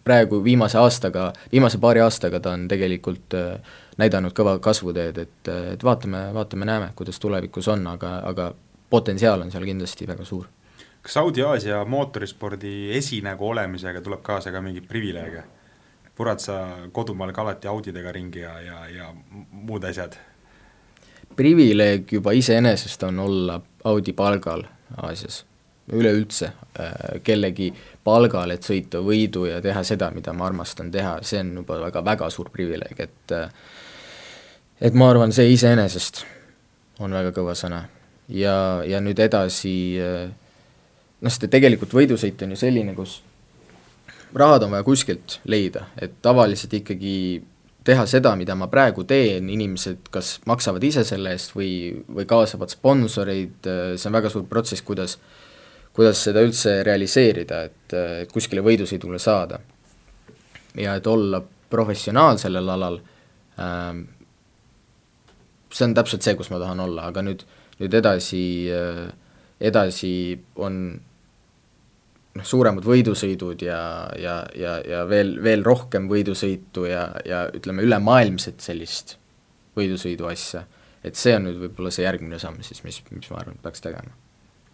praegu 0.04 0.44
viimase 0.44 0.78
aastaga, 0.78 1.34
viimase 1.52 1.78
paari 1.78 2.02
aastaga 2.02 2.40
ta 2.40 2.56
on 2.58 2.68
tegelikult 2.68 3.34
äh, 3.38 3.76
näidanud 3.98 4.34
kõva 4.38 4.58
kasvuteed, 4.60 5.18
et, 5.18 5.48
äh, 5.48 5.74
et 5.76 5.84
vaatame, 5.84 6.30
vaatame-näeme, 6.34 6.92
kuidas 6.96 7.20
tulevikus 7.20 7.68
on, 7.68 7.88
aga, 7.88 8.18
aga 8.26 8.52
potentsiaal 8.90 9.42
on 9.42 9.52
seal 9.52 9.66
kindlasti 9.66 10.08
väga 10.08 10.26
suur. 10.26 10.50
kas 11.02 11.14
Saudi-Aasia 11.14 11.86
mootorispordi 11.86 12.92
esinägu 12.98 13.48
olemisega 13.50 14.02
tuleb 14.02 14.22
kaasa 14.22 14.52
ka 14.52 14.62
mingeid 14.62 14.88
privileege? 14.88 15.44
purad 16.16 16.40
sa 16.40 16.78
kodumaal 16.92 17.32
ka 17.32 17.42
alati 17.42 17.68
Audidega 17.68 18.12
ringi 18.12 18.40
ja, 18.40 18.60
ja, 18.62 18.88
ja 18.90 19.14
muud 19.52 19.84
asjad? 19.84 20.18
privileeg 21.36 22.12
juba 22.12 22.32
iseenesest 22.32 23.04
on 23.04 23.20
olla 23.20 23.62
Audi 23.84 24.14
palgal 24.14 24.64
Aasias, 24.98 25.46
üleüldse 25.92 26.52
äh, 26.80 27.22
kellegi 27.24 27.72
palgal, 28.04 28.54
et 28.54 28.66
sõita 28.66 29.02
võidu 29.04 29.48
ja 29.50 29.62
teha 29.64 29.84
seda, 29.88 30.12
mida 30.14 30.34
ma 30.34 30.46
armastan 30.48 30.92
teha, 30.94 31.18
see 31.26 31.42
on 31.42 31.56
juba 31.62 31.80
väga-väga 31.88 32.30
suur 32.34 32.52
privileeg, 32.54 33.00
et 33.00 33.36
äh, 33.36 33.50
et 34.82 34.94
ma 34.98 35.12
arvan, 35.12 35.34
see 35.34 35.52
iseenesest 35.54 36.24
on 37.02 37.14
väga 37.14 37.34
kõva 37.36 37.56
sõna. 37.58 37.84
ja, 38.30 38.56
ja 38.88 39.02
nüüd 39.02 39.20
edasi 39.20 39.76
äh, 40.02 40.30
noh, 41.22 41.30
sest 41.30 41.50
tegelikult 41.52 41.94
võidusõit 41.94 42.42
on 42.46 42.56
ju 42.56 42.62
selline, 42.62 42.96
kus 42.96 43.22
rahad 44.34 44.64
on 44.64 44.76
vaja 44.78 44.88
kuskilt 44.88 45.40
leida, 45.50 45.88
et 46.00 46.22
tavaliselt 46.24 46.74
ikkagi 46.80 47.16
teha 47.84 48.06
seda, 48.06 48.36
mida 48.38 48.56
ma 48.56 48.70
praegu 48.72 49.04
teen, 49.10 49.50
inimesed 49.50 50.10
kas 50.14 50.36
maksavad 50.50 50.84
ise 50.86 51.04
selle 51.08 51.34
eest 51.36 51.56
või, 51.56 52.04
või 52.06 52.28
kaasavad 52.30 52.72
sponsoreid, 52.72 53.58
see 53.98 54.10
on 54.10 54.18
väga 54.20 54.30
suur 54.30 54.46
protsess, 54.50 54.86
kuidas, 54.86 55.18
kuidas 55.96 56.24
seda 56.24 56.44
üldse 56.46 56.80
realiseerida, 56.88 57.64
et, 57.68 57.96
et 58.24 58.32
kuskile 58.32 58.64
võidusõidule 58.66 59.20
saada. 59.20 59.60
ja 60.76 60.96
et 60.96 61.08
olla 61.08 61.42
professionaal 61.70 62.38
sellel 62.40 62.70
alal 62.70 63.00
ähm,, 63.60 64.06
see 65.72 65.88
on 65.88 65.96
täpselt 65.96 66.24
see, 66.24 66.36
kus 66.40 66.52
ma 66.52 66.60
tahan 66.60 66.80
olla, 66.84 67.08
aga 67.12 67.24
nüüd, 67.26 67.44
nüüd 67.80 67.96
edasi, 68.00 68.44
edasi 69.60 70.12
on 70.64 70.78
noh, 72.38 72.48
suuremad 72.48 72.86
võidusõidud 72.88 73.64
ja, 73.66 73.82
ja, 74.20 74.36
ja, 74.58 74.76
ja 74.88 75.04
veel, 75.10 75.38
veel 75.44 75.66
rohkem 75.66 76.10
võidusõitu 76.12 76.88
ja, 76.90 77.08
ja 77.28 77.46
ütleme, 77.56 77.86
ülemaailmset 77.88 78.64
sellist 78.64 79.18
võidusõidu 79.78 80.28
asja, 80.32 80.66
et 81.08 81.20
see 81.20 81.36
on 81.38 81.48
nüüd 81.48 81.62
võib-olla 81.66 81.94
see 81.94 82.06
järgmine 82.06 82.40
samm 82.42 82.62
siis, 82.66 82.84
mis, 82.88 83.02
mis 83.12 83.32
ma 83.32 83.42
arvan, 83.44 83.60
peaks 83.64 83.84
tegema. 83.84 84.16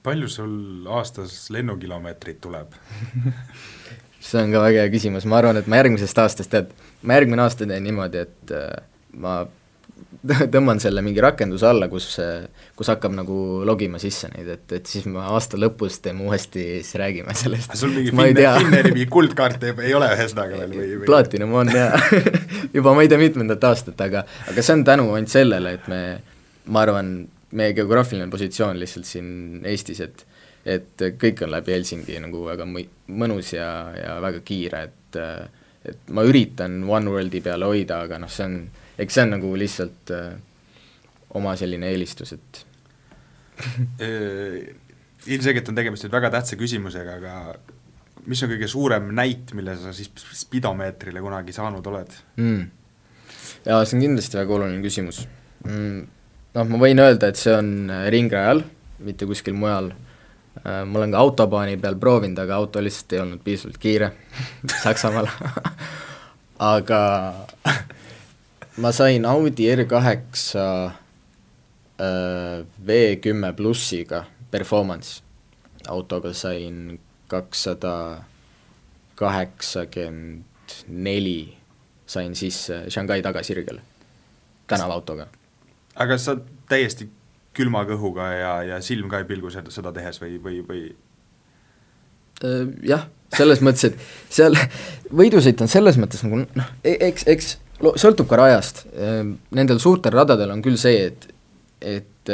Palju 0.08 0.32
sul 0.32 0.88
aastas 0.98 1.36
lennukilomeetreid 1.54 2.42
tuleb 2.44 2.76
see 4.28 4.42
on 4.42 4.56
ka 4.56 4.64
väga 4.64 4.84
hea 4.84 4.92
küsimus, 4.94 5.28
ma 5.30 5.40
arvan, 5.42 5.60
et 5.62 5.70
ma 5.72 5.80
järgmisest 5.82 6.24
aastast, 6.24 6.52
tead, 6.52 6.74
ma 7.04 7.20
järgmine 7.20 7.46
aasta 7.46 7.68
teen 7.68 7.86
niimoodi, 7.86 8.26
et 8.28 8.56
äh, 8.56 8.74
ma 9.22 9.40
tõmban 10.54 10.82
selle 10.82 11.02
mingi 11.06 11.22
rakenduse 11.24 11.68
alla, 11.70 11.88
kus, 11.92 12.10
kus 12.78 12.92
hakkab 12.92 13.14
nagu 13.18 13.38
logima 13.68 14.00
sisse 14.02 14.30
neid, 14.34 14.50
et, 14.56 14.66
et 14.80 14.90
siis 14.90 15.06
me 15.10 15.22
aasta 15.24 15.60
lõpus 15.60 16.00
teeme 16.04 16.26
uuesti, 16.28 16.66
siis 16.82 16.98
räägime 17.00 17.36
sellest. 17.38 17.78
sul 17.80 17.94
mingi 17.96 18.14
Finne, 18.16 18.48
Finneri 18.58 18.94
mingi 18.94 19.08
kuldkaarte 19.14 19.74
ei 19.86 19.96
ole 19.98 20.10
ühesõnaga 20.16 20.62
veel 20.64 20.76
või, 20.76 20.90
või...? 20.96 21.08
Platinum 21.10 21.56
on 21.62 21.74
jaa 21.74 22.02
juba 22.78 22.96
ma 22.98 23.06
ei 23.06 23.12
tea 23.12 23.22
mitmendat 23.22 23.70
aastat, 23.70 24.00
aga, 24.08 24.26
aga 24.52 24.66
see 24.66 24.78
on 24.78 24.86
tänu 24.88 25.10
ainult 25.14 25.34
sellele, 25.34 25.78
et 25.80 25.90
me, 25.92 26.02
ma 26.74 26.86
arvan, 26.86 27.16
meie 27.52 27.76
geograafiline 27.78 28.28
positsioon 28.32 28.80
lihtsalt 28.80 29.08
siin 29.08 29.30
Eestis, 29.68 30.02
et 30.04 30.26
et 30.68 31.04
kõik 31.16 31.46
on 31.46 31.54
läbi 31.54 31.72
Helsingi 31.72 32.18
nagu 32.20 32.42
väga 32.44 32.66
mõnus 32.68 33.54
ja, 33.54 33.70
ja 33.96 34.18
väga 34.24 34.42
kiire, 34.44 34.82
et 34.90 35.20
et 35.88 36.10
ma 36.12 36.26
üritan 36.28 36.82
One 36.90 37.14
Worldi 37.14 37.40
peale 37.46 37.70
hoida, 37.70 38.02
aga 38.04 38.18
noh, 38.20 38.32
see 38.32 38.44
on 38.44 38.58
eks 38.98 39.18
see 39.18 39.26
on 39.26 39.34
nagu 39.36 39.54
lihtsalt 39.60 40.14
äh, 40.16 40.34
oma 41.38 41.54
selline 41.60 41.90
eelistus, 41.92 42.34
et 42.36 42.62
äh, 44.06 44.76
ilmselgelt 45.28 45.72
on 45.72 45.78
tegemist 45.78 46.06
nüüd 46.06 46.16
väga 46.18 46.32
tähtsa 46.34 46.58
küsimusega, 46.60 47.18
aga 47.22 48.26
mis 48.28 48.42
on 48.44 48.52
kõige 48.52 48.70
suurem 48.72 49.12
näit, 49.16 49.54
mille 49.58 49.78
sa 49.80 49.94
siis 49.96 50.12
spidomeetrile 50.42 51.24
kunagi 51.24 51.56
saanud 51.56 51.86
oled 51.94 52.18
mm.? 52.42 52.68
jaa, 53.68 53.82
see 53.86 53.98
on 53.98 54.06
kindlasti 54.08 54.40
väga 54.40 54.58
oluline 54.58 54.84
küsimus 54.84 55.24
mm.. 55.66 56.06
Noh, 56.58 56.66
ma 56.66 56.78
võin 56.82 56.98
öelda, 56.98 57.30
et 57.30 57.38
see 57.38 57.54
on 57.54 57.68
äh, 57.94 58.08
ringrajal, 58.10 58.64
mitte 59.06 59.28
kuskil 59.30 59.54
mujal. 59.54 59.92
Äh,, 60.64 60.82
ma 60.90 60.98
olen 60.98 61.14
ka 61.14 61.22
autobaani 61.22 61.78
peal 61.78 62.00
proovinud, 62.02 62.40
aga 62.42 62.58
auto 62.58 62.82
lihtsalt 62.82 63.14
ei 63.14 63.22
olnud 63.22 63.44
piisavalt 63.46 63.78
kiire 63.82 64.10
Saksamaal. 64.84 65.30
Aga 66.74 67.02
ma 68.82 68.90
sain 68.90 69.30
Audi 69.30 69.70
R8 69.76 70.48
äh, 70.58 70.98
V10 72.90 73.54
plussiga 73.54 74.26
performance. 74.50 75.22
Autoga 75.88 76.34
sain 76.34 76.98
kakssada 77.30 78.24
kaheksakümmend 79.16 80.44
neli 80.90 81.54
sain 82.10 82.34
sisse 82.36 82.88
Shanghai 82.90 83.22
tagasirgele 83.22 83.82
tänavaautoga. 84.68 85.28
Aga 86.04 86.18
sa 86.22 86.38
täiesti 86.70 87.10
külma 87.58 87.84
kõhuga 87.90 88.30
ja, 88.36 88.54
ja 88.68 88.80
silm 88.86 89.10
ka 89.10 89.22
ei 89.22 89.30
pilgu 89.30 89.52
seda, 89.54 89.74
seda 89.74 89.94
tehes 89.96 90.20
või, 90.22 90.38
või, 90.42 90.62
või? 90.68 90.82
Jah, 92.86 93.08
selles 93.34 93.64
mõttes, 93.66 93.88
et 93.90 94.34
seal 94.34 94.58
võidusõit 95.22 95.62
on 95.66 95.72
selles 95.72 95.98
mõttes 95.98 96.22
nagu 96.26 96.44
noh, 96.46 96.70
e-, 96.86 97.00
eks, 97.10 97.26
eks 97.34 97.56
sõltub 97.98 98.30
ka 98.30 98.38
rajast, 98.38 98.86
nendel 99.58 99.82
suurtel 99.82 100.14
radadel 100.14 100.54
on 100.54 100.62
küll 100.66 100.78
see, 100.82 101.10
et 101.10 101.34
et 101.78 102.30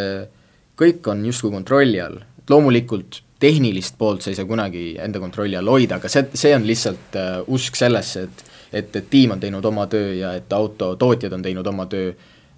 kõik 0.79 1.07
on 1.11 1.23
justkui 1.27 1.51
kontrolli 1.51 1.99
all, 1.99 2.21
loomulikult 2.49 3.21
tehnilist 3.43 3.97
poolt 3.99 4.23
sa 4.23 4.31
ei 4.31 4.37
saa 4.37 4.47
kunagi 4.47 4.93
enda 5.03 5.19
kontrolli 5.19 5.57
all 5.59 5.67
hoida, 5.71 5.99
aga 5.99 6.11
see, 6.11 6.29
see 6.39 6.53
on 6.55 6.67
lihtsalt 6.67 7.17
usk 7.51 7.79
sellesse, 7.79 8.23
et 8.27 8.43
et, 8.73 8.95
et 8.95 9.09
tiim 9.09 9.35
on 9.35 9.41
teinud 9.41 9.65
oma 9.65 9.85
töö 9.91 10.13
ja 10.17 10.33
et 10.37 10.53
auto 10.53 10.93
tootjad 10.99 11.35
on 11.35 11.43
teinud 11.45 11.67
oma 11.69 11.85
töö. 11.91 12.13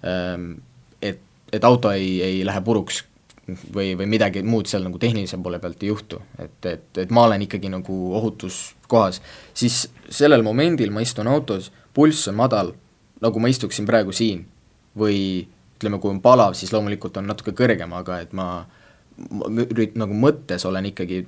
Um,, 0.06 0.54
et, 1.52 1.64
auto 1.64 1.90
ei, 1.90 2.22
ei 2.22 2.40
lähe 2.46 2.60
puruks 2.64 3.04
või, 3.74 3.94
või 3.98 4.06
midagi 4.10 4.42
muud 4.42 4.66
seal 4.70 4.86
nagu 4.86 4.98
tehnilise 4.98 5.38
poole 5.42 5.60
pealt 5.62 5.82
ei 5.82 5.90
juhtu, 5.92 6.20
et, 6.38 6.58
et, 6.66 6.88
et 6.98 7.12
ma 7.14 7.26
olen 7.28 7.46
ikkagi 7.46 7.70
nagu 7.72 7.98
ohutuskohas, 8.18 9.20
siis 9.54 9.84
sellel 10.10 10.42
momendil 10.46 10.90
ma 10.94 11.04
istun 11.04 11.30
autos 11.30 11.70
pulss 11.94 12.28
on 12.28 12.38
madal, 12.38 12.72
nagu 13.22 13.40
ma 13.40 13.48
istuksin 13.48 13.86
praegu 13.88 14.12
siin, 14.12 14.44
või 14.98 15.46
ütleme, 15.76 16.00
kui 16.00 16.10
on 16.10 16.20
palav, 16.24 16.56
siis 16.56 16.72
loomulikult 16.72 17.16
on 17.20 17.28
natuke 17.28 17.54
kõrgem, 17.56 17.92
aga 17.96 18.20
et 18.24 18.32
ma, 18.36 18.64
ma 19.30 19.64
ürit-, 19.64 19.96
nagu 19.98 20.16
mõttes 20.16 20.64
olen 20.68 20.90
ikkagi 20.92 21.22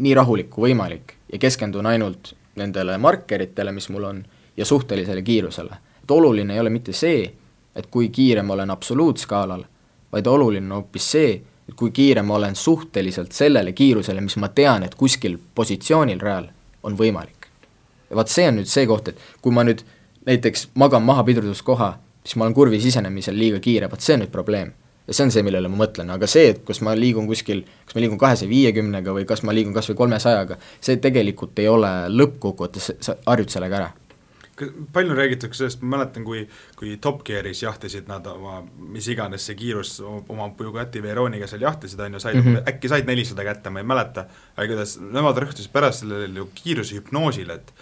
nii 0.00 0.14
rahulik 0.16 0.50
kui 0.52 0.70
võimalik 0.70 1.16
ja 1.32 1.40
keskendun 1.42 1.86
ainult 1.86 2.34
nendele 2.60 2.96
markeritele, 2.98 3.72
mis 3.76 3.88
mul 3.92 4.08
on, 4.08 4.22
ja 4.56 4.66
suhtelisele 4.66 5.22
kiirusele. 5.22 5.76
et 6.02 6.10
oluline 6.10 6.54
ei 6.54 6.60
ole 6.60 6.70
mitte 6.70 6.92
see, 6.92 7.30
et 7.76 7.86
kui 7.86 8.08
kiire 8.08 8.42
ma 8.42 8.54
olen 8.54 8.70
absoluutskaalal, 8.70 9.64
vaid 10.12 10.26
oluline 10.26 10.66
on 10.66 10.80
hoopis 10.80 11.10
see, 11.12 11.30
et 11.68 11.76
kui 11.78 11.92
kiire 11.94 12.22
ma 12.22 12.34
olen 12.34 12.56
suhteliselt 12.56 13.32
sellele 13.32 13.72
kiirusele, 13.72 14.20
mis 14.20 14.36
ma 14.42 14.48
tean, 14.48 14.82
et 14.82 14.94
kuskil 14.98 15.38
positsioonil 15.54 16.20
rajal 16.20 16.50
on 16.82 16.98
võimalik. 16.98 17.46
ja 18.10 18.16
vaat 18.16 18.28
see 18.28 18.48
on 18.48 18.58
nüüd 18.58 18.66
see 18.66 18.86
koht, 18.90 19.08
et 19.08 19.18
kui 19.42 19.54
ma 19.54 19.62
nüüd 19.62 19.84
näiteks 20.26 20.70
magan 20.74 21.04
maha 21.06 21.22
pidurduskoha, 21.24 21.92
siis 22.24 22.36
ma 22.36 22.44
olen 22.44 22.54
kurvi 22.54 22.80
sisenemisel 22.82 23.38
liiga 23.38 23.60
kiire, 23.62 23.90
vot 23.90 24.02
see 24.02 24.16
on 24.18 24.24
nüüd 24.24 24.34
probleem. 24.34 24.72
ja 25.06 25.14
see 25.14 25.24
on 25.28 25.30
see, 25.30 25.46
millele 25.46 25.70
ma 25.70 25.78
mõtlen, 25.84 26.10
aga 26.10 26.26
see, 26.26 26.50
et 26.54 26.64
kas 26.66 26.82
ma 26.86 26.96
liigun 26.98 27.30
kuskil, 27.30 27.62
kas 27.86 27.94
ma 27.94 28.02
liigun 28.02 28.18
kahesaja 28.18 28.50
viiekümnega 28.50 29.14
või 29.14 29.24
kas 29.26 29.42
ma 29.46 29.54
liigun 29.54 29.74
kas 29.74 29.88
või 29.90 30.02
kolmesajaga, 30.02 30.58
see 30.80 30.98
tegelikult 31.02 31.58
ei 31.62 31.70
ole 31.70 31.90
lõppkokkuvõttes, 32.10 32.92
sa 32.98 33.16
harjud 33.26 33.50
sellega 33.54 33.78
ära 33.78 33.90
palju 34.92 35.14
räägitakse 35.16 35.64
sellest, 35.64 35.82
ma 35.82 35.96
mäletan, 35.96 36.24
kui, 36.24 36.42
kui 36.78 36.96
Top 37.02 37.22
Gearis 37.26 37.62
jahtisid 37.62 38.08
nad 38.10 38.26
oma, 38.30 38.60
mis 38.94 39.08
iganes 39.12 39.46
see 39.48 39.58
kiirus 39.58 39.96
oma 40.04 40.48
Bugatti 40.56 41.02
Veyroniga 41.02 41.48
seal 41.50 41.64
jahtisid, 41.66 42.00
on 42.00 42.18
ju, 42.18 42.20
said 42.20 42.36
mm, 42.38 42.46
-hmm. 42.46 42.68
äkki 42.74 42.88
said 42.88 43.06
nelisada 43.06 43.44
kätte, 43.44 43.70
ma 43.70 43.80
ei 43.80 43.88
mäleta, 43.88 44.26
aga 44.56 44.68
igatahes 44.68 44.98
nemad 45.00 45.38
rõhutasid 45.38 45.72
pärast 45.72 46.04
sellele 46.04 46.46
kiiruse 46.54 46.98
hüpnoosile, 46.98 47.54
et 47.60 47.74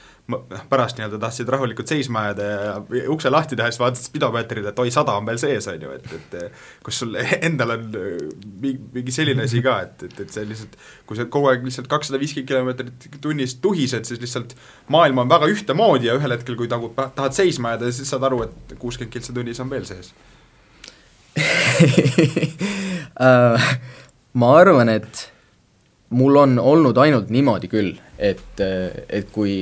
pärast 0.68 0.98
nii-öelda 0.98 1.18
tahtsid 1.22 1.48
rahulikult 1.48 1.88
seisma 1.88 2.26
jääda 2.26 2.42
ja 2.44 2.72
ukse 3.08 3.30
lahti 3.32 3.56
teha, 3.56 3.70
siis 3.72 3.80
vaatasid 3.80 4.10
spidomeetrit, 4.10 4.66
et 4.68 4.82
oi, 4.82 4.90
sada 4.92 5.14
on 5.16 5.24
veel 5.26 5.40
sees, 5.40 5.68
on 5.72 5.86
ju, 5.86 5.92
et, 5.96 6.10
et 6.18 6.36
kus 6.84 7.00
sul 7.00 7.16
endal 7.48 7.72
on 7.78 7.86
mingi 8.60 9.14
selline 9.14 9.46
asi 9.48 9.62
ka, 9.64 9.78
et, 9.86 10.04
et, 10.10 10.20
et 10.26 10.36
see 10.36 10.44
lihtsalt, 10.50 10.76
kui 11.08 11.16
sa 11.16 11.24
kogu 11.32 11.48
aeg 11.52 11.64
lihtsalt 11.64 11.88
kakssada 11.88 12.20
viiskümmend 12.20 12.50
kilomeetrit 12.52 13.08
tunnis 13.24 13.56
tuhised, 13.64 14.04
siis 14.08 14.20
lihtsalt 14.20 14.52
maailm 14.92 15.24
on 15.24 15.32
väga 15.32 15.48
ühtemoodi 15.54 16.10
ja 16.10 16.18
ühel 16.20 16.36
hetkel, 16.36 16.60
kui 16.60 16.68
nagu 16.68 16.92
tahad 16.98 17.36
seisma 17.36 17.76
jääda, 17.76 17.92
siis 17.96 18.12
saad 18.12 18.28
aru, 18.28 18.44
et 18.44 18.76
kuuskümmend 18.76 19.16
kiltsa 19.16 19.32
tunnis 19.36 19.64
on 19.64 19.72
veel 19.72 19.88
sees. 19.88 20.12
Uh, 23.16 23.56
ma 24.40 24.56
arvan, 24.60 24.92
et 24.92 25.28
mul 26.20 26.36
on 26.36 26.58
olnud 26.60 27.00
ainult 27.00 27.32
niimoodi 27.32 27.70
küll, 27.72 27.94
et, 28.18 28.60
et 28.60 29.32
kui 29.32 29.54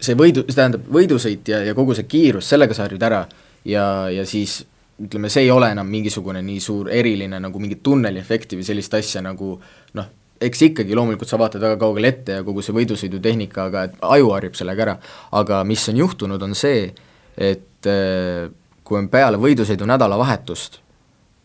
see 0.00 0.16
võidu, 0.18 0.44
tähendab, 0.48 0.84
võidusõit 0.92 1.48
ja, 1.52 1.62
ja 1.66 1.76
kogu 1.76 1.94
see 1.96 2.08
kiirus, 2.10 2.48
sellega 2.48 2.76
sa 2.76 2.86
harjud 2.86 3.02
ära 3.04 3.24
ja, 3.68 3.84
ja 4.12 4.24
siis 4.28 4.60
ütleme, 5.00 5.30
see 5.32 5.46
ei 5.46 5.52
ole 5.52 5.70
enam 5.72 5.88
mingisugune 5.88 6.42
nii 6.44 6.60
suur 6.60 6.90
eriline 6.92 7.40
nagu 7.40 7.60
mingit 7.62 7.82
tunneliefekti 7.84 8.58
või 8.58 8.66
sellist 8.66 8.94
asja 8.96 9.22
nagu 9.24 9.54
noh, 9.96 10.10
eks 10.40 10.66
ikkagi 10.70 10.96
loomulikult 10.96 11.28
sa 11.28 11.38
vaatad 11.40 11.62
väga 11.64 11.78
kaugele 11.80 12.12
ette 12.12 12.38
ja 12.38 12.44
kogu 12.44 12.64
see 12.64 12.76
võidusõidutehnika, 12.76 13.68
aga 13.68 13.86
et 13.88 13.98
aju 14.16 14.32
harjub 14.34 14.56
sellega 14.56 14.86
ära. 14.86 14.96
aga 15.36 15.62
mis 15.68 15.88
on 15.92 16.00
juhtunud, 16.00 16.42
on 16.42 16.54
see, 16.56 16.90
et 17.36 17.88
äh, 17.88 18.48
kui 18.84 18.98
on 18.98 19.08
peale 19.12 19.40
võidusõidu 19.40 19.88
nädalavahetust 19.88 20.80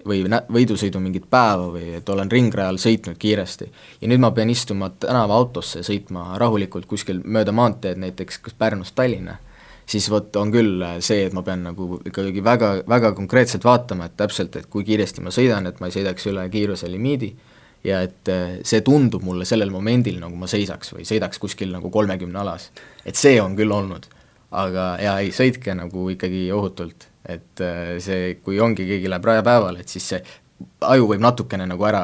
või 0.08 0.24
nä-, 0.30 0.44
võidusõidu 0.52 1.00
mingit 1.02 1.26
päeva 1.30 1.72
või 1.74 1.96
et 2.00 2.10
olen 2.10 2.32
ringrajal 2.32 2.78
sõitnud 2.82 3.18
kiiresti. 3.20 3.72
ja 4.02 4.08
nüüd 4.12 4.22
ma 4.22 4.32
pean 4.32 4.50
istuma 4.50 4.90
tänavaautosse 4.90 5.82
ja 5.82 5.88
sõitma 5.88 6.38
rahulikult 6.42 6.86
kuskil 6.86 7.22
mööda 7.24 7.52
maanteed, 7.52 7.98
näiteks 8.02 8.38
kas 8.46 8.54
Pärnust 8.58 8.96
Tallinna, 8.96 9.38
siis 9.86 10.10
vot 10.10 10.36
on 10.36 10.52
küll 10.52 10.84
see, 11.00 11.26
et 11.26 11.34
ma 11.34 11.42
pean 11.46 11.64
nagu 11.64 12.00
ikkagi 12.06 12.44
väga, 12.44 12.72
väga 12.90 13.14
konkreetselt 13.18 13.66
vaatama, 13.66 14.10
et 14.10 14.18
täpselt, 14.18 14.56
et 14.56 14.70
kui 14.70 14.86
kiiresti 14.86 15.26
ma 15.26 15.34
sõidan, 15.34 15.68
et 15.68 15.80
ma 15.80 15.90
ei 15.90 15.98
sõidaks 15.98 16.30
üle 16.32 16.48
kiiruse 16.54 16.90
limiidi 16.92 17.34
ja 17.86 18.02
et 18.06 18.30
eh, 18.32 18.60
see 18.66 18.82
tundub 18.86 19.24
mulle 19.26 19.46
sellel 19.46 19.74
momendil, 19.74 20.20
nagu 20.22 20.38
ma 20.40 20.50
seisaks 20.50 20.94
või 20.96 21.06
sõidaks 21.08 21.42
kuskil 21.42 21.74
nagu 21.74 21.92
kolmekümne 21.94 22.40
alas. 22.42 22.72
et 23.06 23.16
see 23.16 23.40
on 23.42 23.56
küll 23.58 23.72
olnud, 23.72 24.08
aga 24.52 24.96
jaa, 25.02 25.20
ei, 25.22 25.34
sõitke 25.36 25.76
nagu 25.78 26.10
ikkagi 26.14 26.48
ohutult 26.54 27.10
et 27.30 27.62
äh, 27.62 27.96
see, 28.04 28.36
kui 28.44 28.60
ongi, 28.60 28.86
keegi 28.88 29.10
läheb 29.10 29.26
rajapäeval, 29.26 29.82
et 29.82 29.92
siis 29.92 30.10
see 30.14 30.22
aju 30.88 31.10
võib 31.12 31.24
natukene 31.24 31.68
nagu 31.68 31.86
ära 31.88 32.04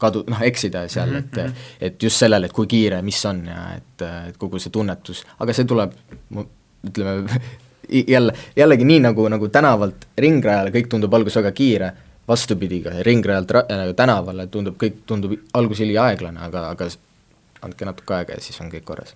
kadu-, 0.00 0.24
noh, 0.30 0.42
eksida 0.46 0.86
seal 0.88 1.10
mm, 1.10 1.16
-hmm. 1.16 1.18
et 1.18 1.36
mhm. 1.36 1.54
et 1.80 2.02
just 2.02 2.16
sellele, 2.16 2.46
et 2.46 2.52
kui 2.52 2.66
kiire, 2.66 3.02
mis 3.02 3.24
on 3.26 3.46
ja 3.46 3.64
et, 3.76 4.02
et 4.28 4.36
kogu 4.36 4.58
see 4.58 4.70
tunnetus, 4.70 5.24
aga 5.38 5.52
see 5.52 5.64
tuleb 5.64 5.94
ütleme, 6.88 7.40
jälle, 8.14 8.32
jällegi 8.56 8.84
nii, 8.84 9.00
nagu, 9.00 9.28
nagu 9.28 9.48
tänavalt 9.48 10.08
ringrajale 10.18 10.70
kõik 10.70 10.88
tundub 10.88 11.14
alguses 11.14 11.42
väga 11.42 11.52
kiire, 11.52 11.92
vastupidi, 12.28 12.82
ka 12.82 12.90
ringrajalt 13.02 13.50
ra-, 13.50 13.66
äh, 13.72 13.94
tänavale 13.96 14.46
tundub 14.46 14.78
kõik, 14.80 15.02
tundub 15.06 15.34
alguses 15.52 15.86
üliaeglane, 15.86 16.40
aga, 16.40 16.68
aga 16.70 16.88
andke 17.62 17.84
natuke 17.84 18.14
aega 18.14 18.38
ja 18.38 18.40
siis 18.40 18.60
on 18.60 18.72
kõik 18.72 18.84
korras 18.84 19.14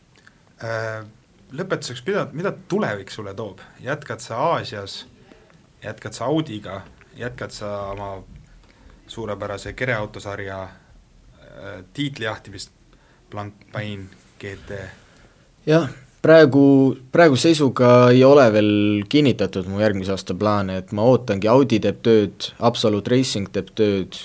äh,. 0.64 1.02
Lõpetuseks, 1.52 2.00
mida, 2.06 2.22
mida 2.32 2.48
tulevik 2.68 3.10
sulle 3.12 3.34
toob, 3.36 3.58
jätkad 3.84 4.22
sa 4.24 4.38
Aasias 4.40 5.02
jätkad 5.84 6.12
sa 6.12 6.24
Audiga, 6.24 6.82
jätkad 7.16 7.50
sa 7.50 7.78
oma 7.92 8.22
suurepärase 9.06 9.72
kereautosarja 9.72 10.62
äh, 10.62 11.84
tiitlijahtimist, 11.92 12.70
Blanc 13.30 13.54
Pain 13.72 14.10
GT? 14.40 14.78
jah, 15.66 15.88
praegu, 16.22 16.96
praeguse 17.12 17.50
seisuga 17.50 18.10
ei 18.10 18.24
ole 18.24 18.46
veel 18.52 18.72
kinnitatud 19.08 19.68
mu 19.70 19.80
järgmise 19.82 20.14
aasta 20.14 20.34
plaane, 20.34 20.78
et 20.82 20.92
ma 20.92 21.06
ootangi, 21.06 21.48
Audi 21.48 21.80
teeb 21.82 22.02
tööd, 22.02 22.52
Absolute 22.58 23.14
Racing 23.14 23.50
teeb 23.52 23.74
tööd, 23.78 24.18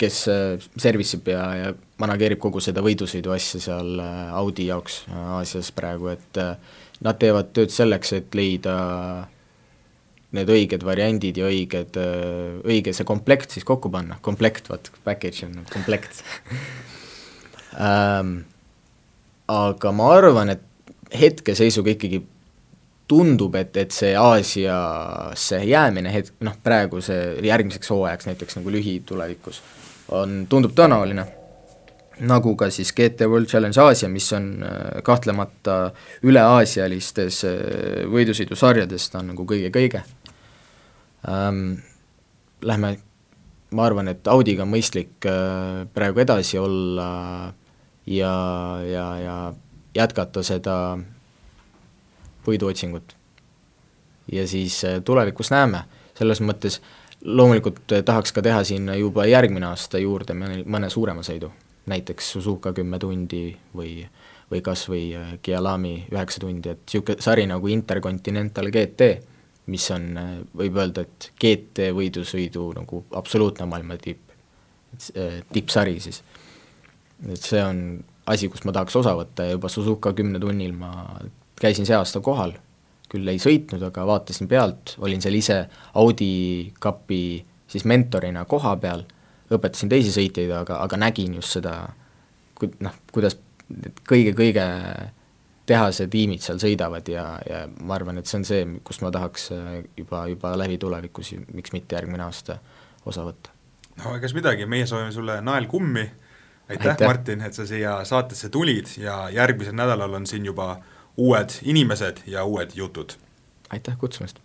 kes 0.00 0.24
äh, 0.32 0.56
service 0.80 1.18
ib 1.18 1.28
ja, 1.28 1.44
ja 1.58 1.74
manageerib 2.00 2.40
kogu 2.42 2.62
seda 2.64 2.82
võidusõidu 2.84 3.34
asja 3.36 3.60
seal 3.60 4.00
äh, 4.00 4.32
Audi 4.40 4.70
jaoks 4.70 5.04
Aasias 5.36 5.70
praegu, 5.76 6.10
et 6.14 6.42
nad 7.04 7.18
teevad 7.20 7.52
tööd 7.52 7.72
selleks, 7.74 8.12
et 8.16 8.34
leida 8.34 8.74
need 10.34 10.50
õiged 10.50 10.84
variandid 10.86 11.38
ja 11.38 11.48
õiged, 11.50 11.98
õige 12.66 12.94
see 12.96 13.06
komplekt 13.08 13.54
siis 13.54 13.66
kokku 13.66 13.90
panna, 13.92 14.18
komplekt, 14.24 14.68
vaat 14.72 14.90
package 15.06 15.48
on 15.48 15.62
komplekt. 15.72 16.22
Ähm, 17.74 18.44
aga 19.50 19.90
ma 19.90 20.12
arvan, 20.14 20.52
et 20.52 20.60
hetkeseisuga 21.18 21.94
ikkagi 21.94 22.20
tundub, 23.10 23.54
et, 23.58 23.76
et 23.76 23.92
see 23.92 24.14
Aasiasse 24.16 25.60
jäämine 25.68 26.12
hetk-, 26.14 26.36
noh 26.46 26.56
praegu 26.64 27.02
see 27.04 27.34
järgmiseks 27.44 27.90
hooajaks 27.92 28.28
näiteks 28.30 28.58
nagu 28.60 28.72
lühitulevikus 28.72 29.60
on, 30.14 30.44
tundub 30.48 30.72
tõenäoline, 30.76 31.26
nagu 32.24 32.54
ka 32.56 32.70
siis 32.72 32.92
GT 32.96 33.28
World 33.28 33.50
Challenge 33.50 33.80
Aasia, 33.84 34.08
mis 34.08 34.30
on 34.36 34.50
äh, 34.64 34.82
kahtlemata 35.04 35.78
üle-aasialistes 36.24 37.42
äh, 37.48 37.56
võidusõidusarjades, 38.10 39.10
ta 39.12 39.20
on 39.20 39.34
nagu 39.34 39.46
kõige-kõige 39.48 40.04
ähm,. 41.28 41.82
Lähme, 42.64 42.96
ma 43.76 43.84
arvan, 43.84 44.08
et 44.08 44.28
Audiga 44.32 44.62
on 44.64 44.70
mõistlik 44.72 45.26
äh, 45.28 45.82
praegu 45.92 46.22
edasi 46.22 46.56
olla 46.56 47.08
ja, 48.06 48.36
ja, 48.88 49.04
ja 49.20 49.34
jätkata 49.94 50.42
seda 50.42 50.76
võiduotsingut. 52.46 53.16
ja 54.32 54.46
siis 54.48 54.84
äh, 54.84 55.02
tulevikus 55.04 55.50
näeme, 55.50 55.84
selles 56.16 56.40
mõttes 56.40 56.80
loomulikult 57.24 57.92
äh, 57.92 58.04
tahaks 58.04 58.32
ka 58.32 58.42
teha 58.42 58.64
sinna 58.64 58.94
juba 58.96 59.26
järgmine 59.26 59.66
aasta 59.66 59.98
juurde 59.98 60.34
mõne, 60.34 60.62
mõne 60.64 60.90
suurema 60.90 61.22
sõidu, 61.22 61.50
näiteks 61.86 62.30
Suzuka 62.32 62.72
kümme 62.72 62.98
tundi 62.98 63.50
või 63.76 64.06
või 64.50 64.60
kas 64.62 64.88
või 64.88 65.08
äh, 65.16 65.36
Kialami 65.42 66.06
üheksa 66.12 66.40
tundi, 66.40 66.70
et 66.70 66.84
niisugune 66.86 67.20
sari 67.24 67.46
nagu 67.48 67.68
Intercontinental 67.68 68.68
GT 68.70 69.08
mis 69.72 69.86
on, 69.94 70.10
võib 70.56 70.76
öelda, 70.76 71.06
et 71.06 71.30
GT 71.40 71.88
võidusõidu 71.96 72.66
nagu 72.76 73.04
absoluutne 73.16 73.66
maailma 73.70 73.96
tipp, 74.00 74.34
äh, 75.16 75.40
tippsari 75.52 75.96
siis. 76.04 76.22
et 77.24 77.40
see 77.40 77.62
on 77.64 77.80
asi, 78.26 78.48
kus 78.52 78.64
ma 78.64 78.74
tahaks 78.74 78.96
osa 79.00 79.14
võtta 79.16 79.46
ja 79.46 79.56
juba 79.56 79.70
Suzuka 79.72 80.12
kümne 80.16 80.40
tunnil 80.40 80.74
ma 80.76 80.90
käisin 81.60 81.86
see 81.88 81.96
aasta 81.96 82.20
kohal, 82.24 82.54
küll 83.08 83.28
ei 83.30 83.40
sõitnud, 83.40 83.82
aga 83.88 84.04
vaatasin 84.08 84.48
pealt, 84.50 84.96
olin 85.04 85.22
seal 85.22 85.36
ise 85.38 85.58
Audi 86.00 86.72
kapi 86.82 87.24
siis 87.70 87.86
mentorina 87.88 88.44
koha 88.48 88.74
peal, 88.80 89.04
õpetasin 89.54 89.90
teisi 89.92 90.12
sõitjaid, 90.14 90.52
aga, 90.56 90.80
aga 90.84 90.98
nägin 91.00 91.36
just 91.38 91.56
seda, 91.56 91.76
noh, 92.84 92.96
kuidas 93.12 93.38
kõige-kõige 94.08 94.64
tehase 95.66 96.06
tiimid 96.12 96.44
seal 96.44 96.60
sõidavad 96.60 97.08
ja, 97.08 97.24
ja 97.48 97.64
ma 97.80 97.96
arvan, 97.96 98.18
et 98.20 98.28
see 98.28 98.40
on 98.40 98.46
see, 98.48 98.64
kus 98.84 99.00
ma 99.04 99.10
tahaks 99.14 99.48
äh, 99.56 99.72
juba, 99.96 100.26
juba 100.30 100.54
lähitulevikus, 100.60 101.34
miks 101.54 101.72
mitte 101.72 101.96
järgmine 101.96 102.26
aasta 102.26 102.58
osa 103.06 103.24
võtta. 103.26 103.52
no 104.02 104.14
egas 104.18 104.36
midagi, 104.36 104.68
meie 104.68 104.86
soovime 104.86 105.12
sulle 105.12 105.40
naelkummi, 105.44 106.04
aitäh, 106.68 106.92
aitäh., 106.92 107.06
Martin, 107.06 107.44
et 107.48 107.56
sa 107.56 107.66
siia 107.68 107.96
saatesse 108.04 108.52
tulid 108.52 108.96
ja 109.00 109.24
järgmisel 109.32 109.76
nädalal 109.76 110.20
on 110.20 110.28
siin 110.28 110.44
juba 110.44 110.76
uued 111.16 111.60
inimesed 111.62 112.24
ja 112.26 112.44
uued 112.44 112.76
jutud. 112.76 113.16
aitäh 113.70 113.98
kutsumast! 113.98 114.43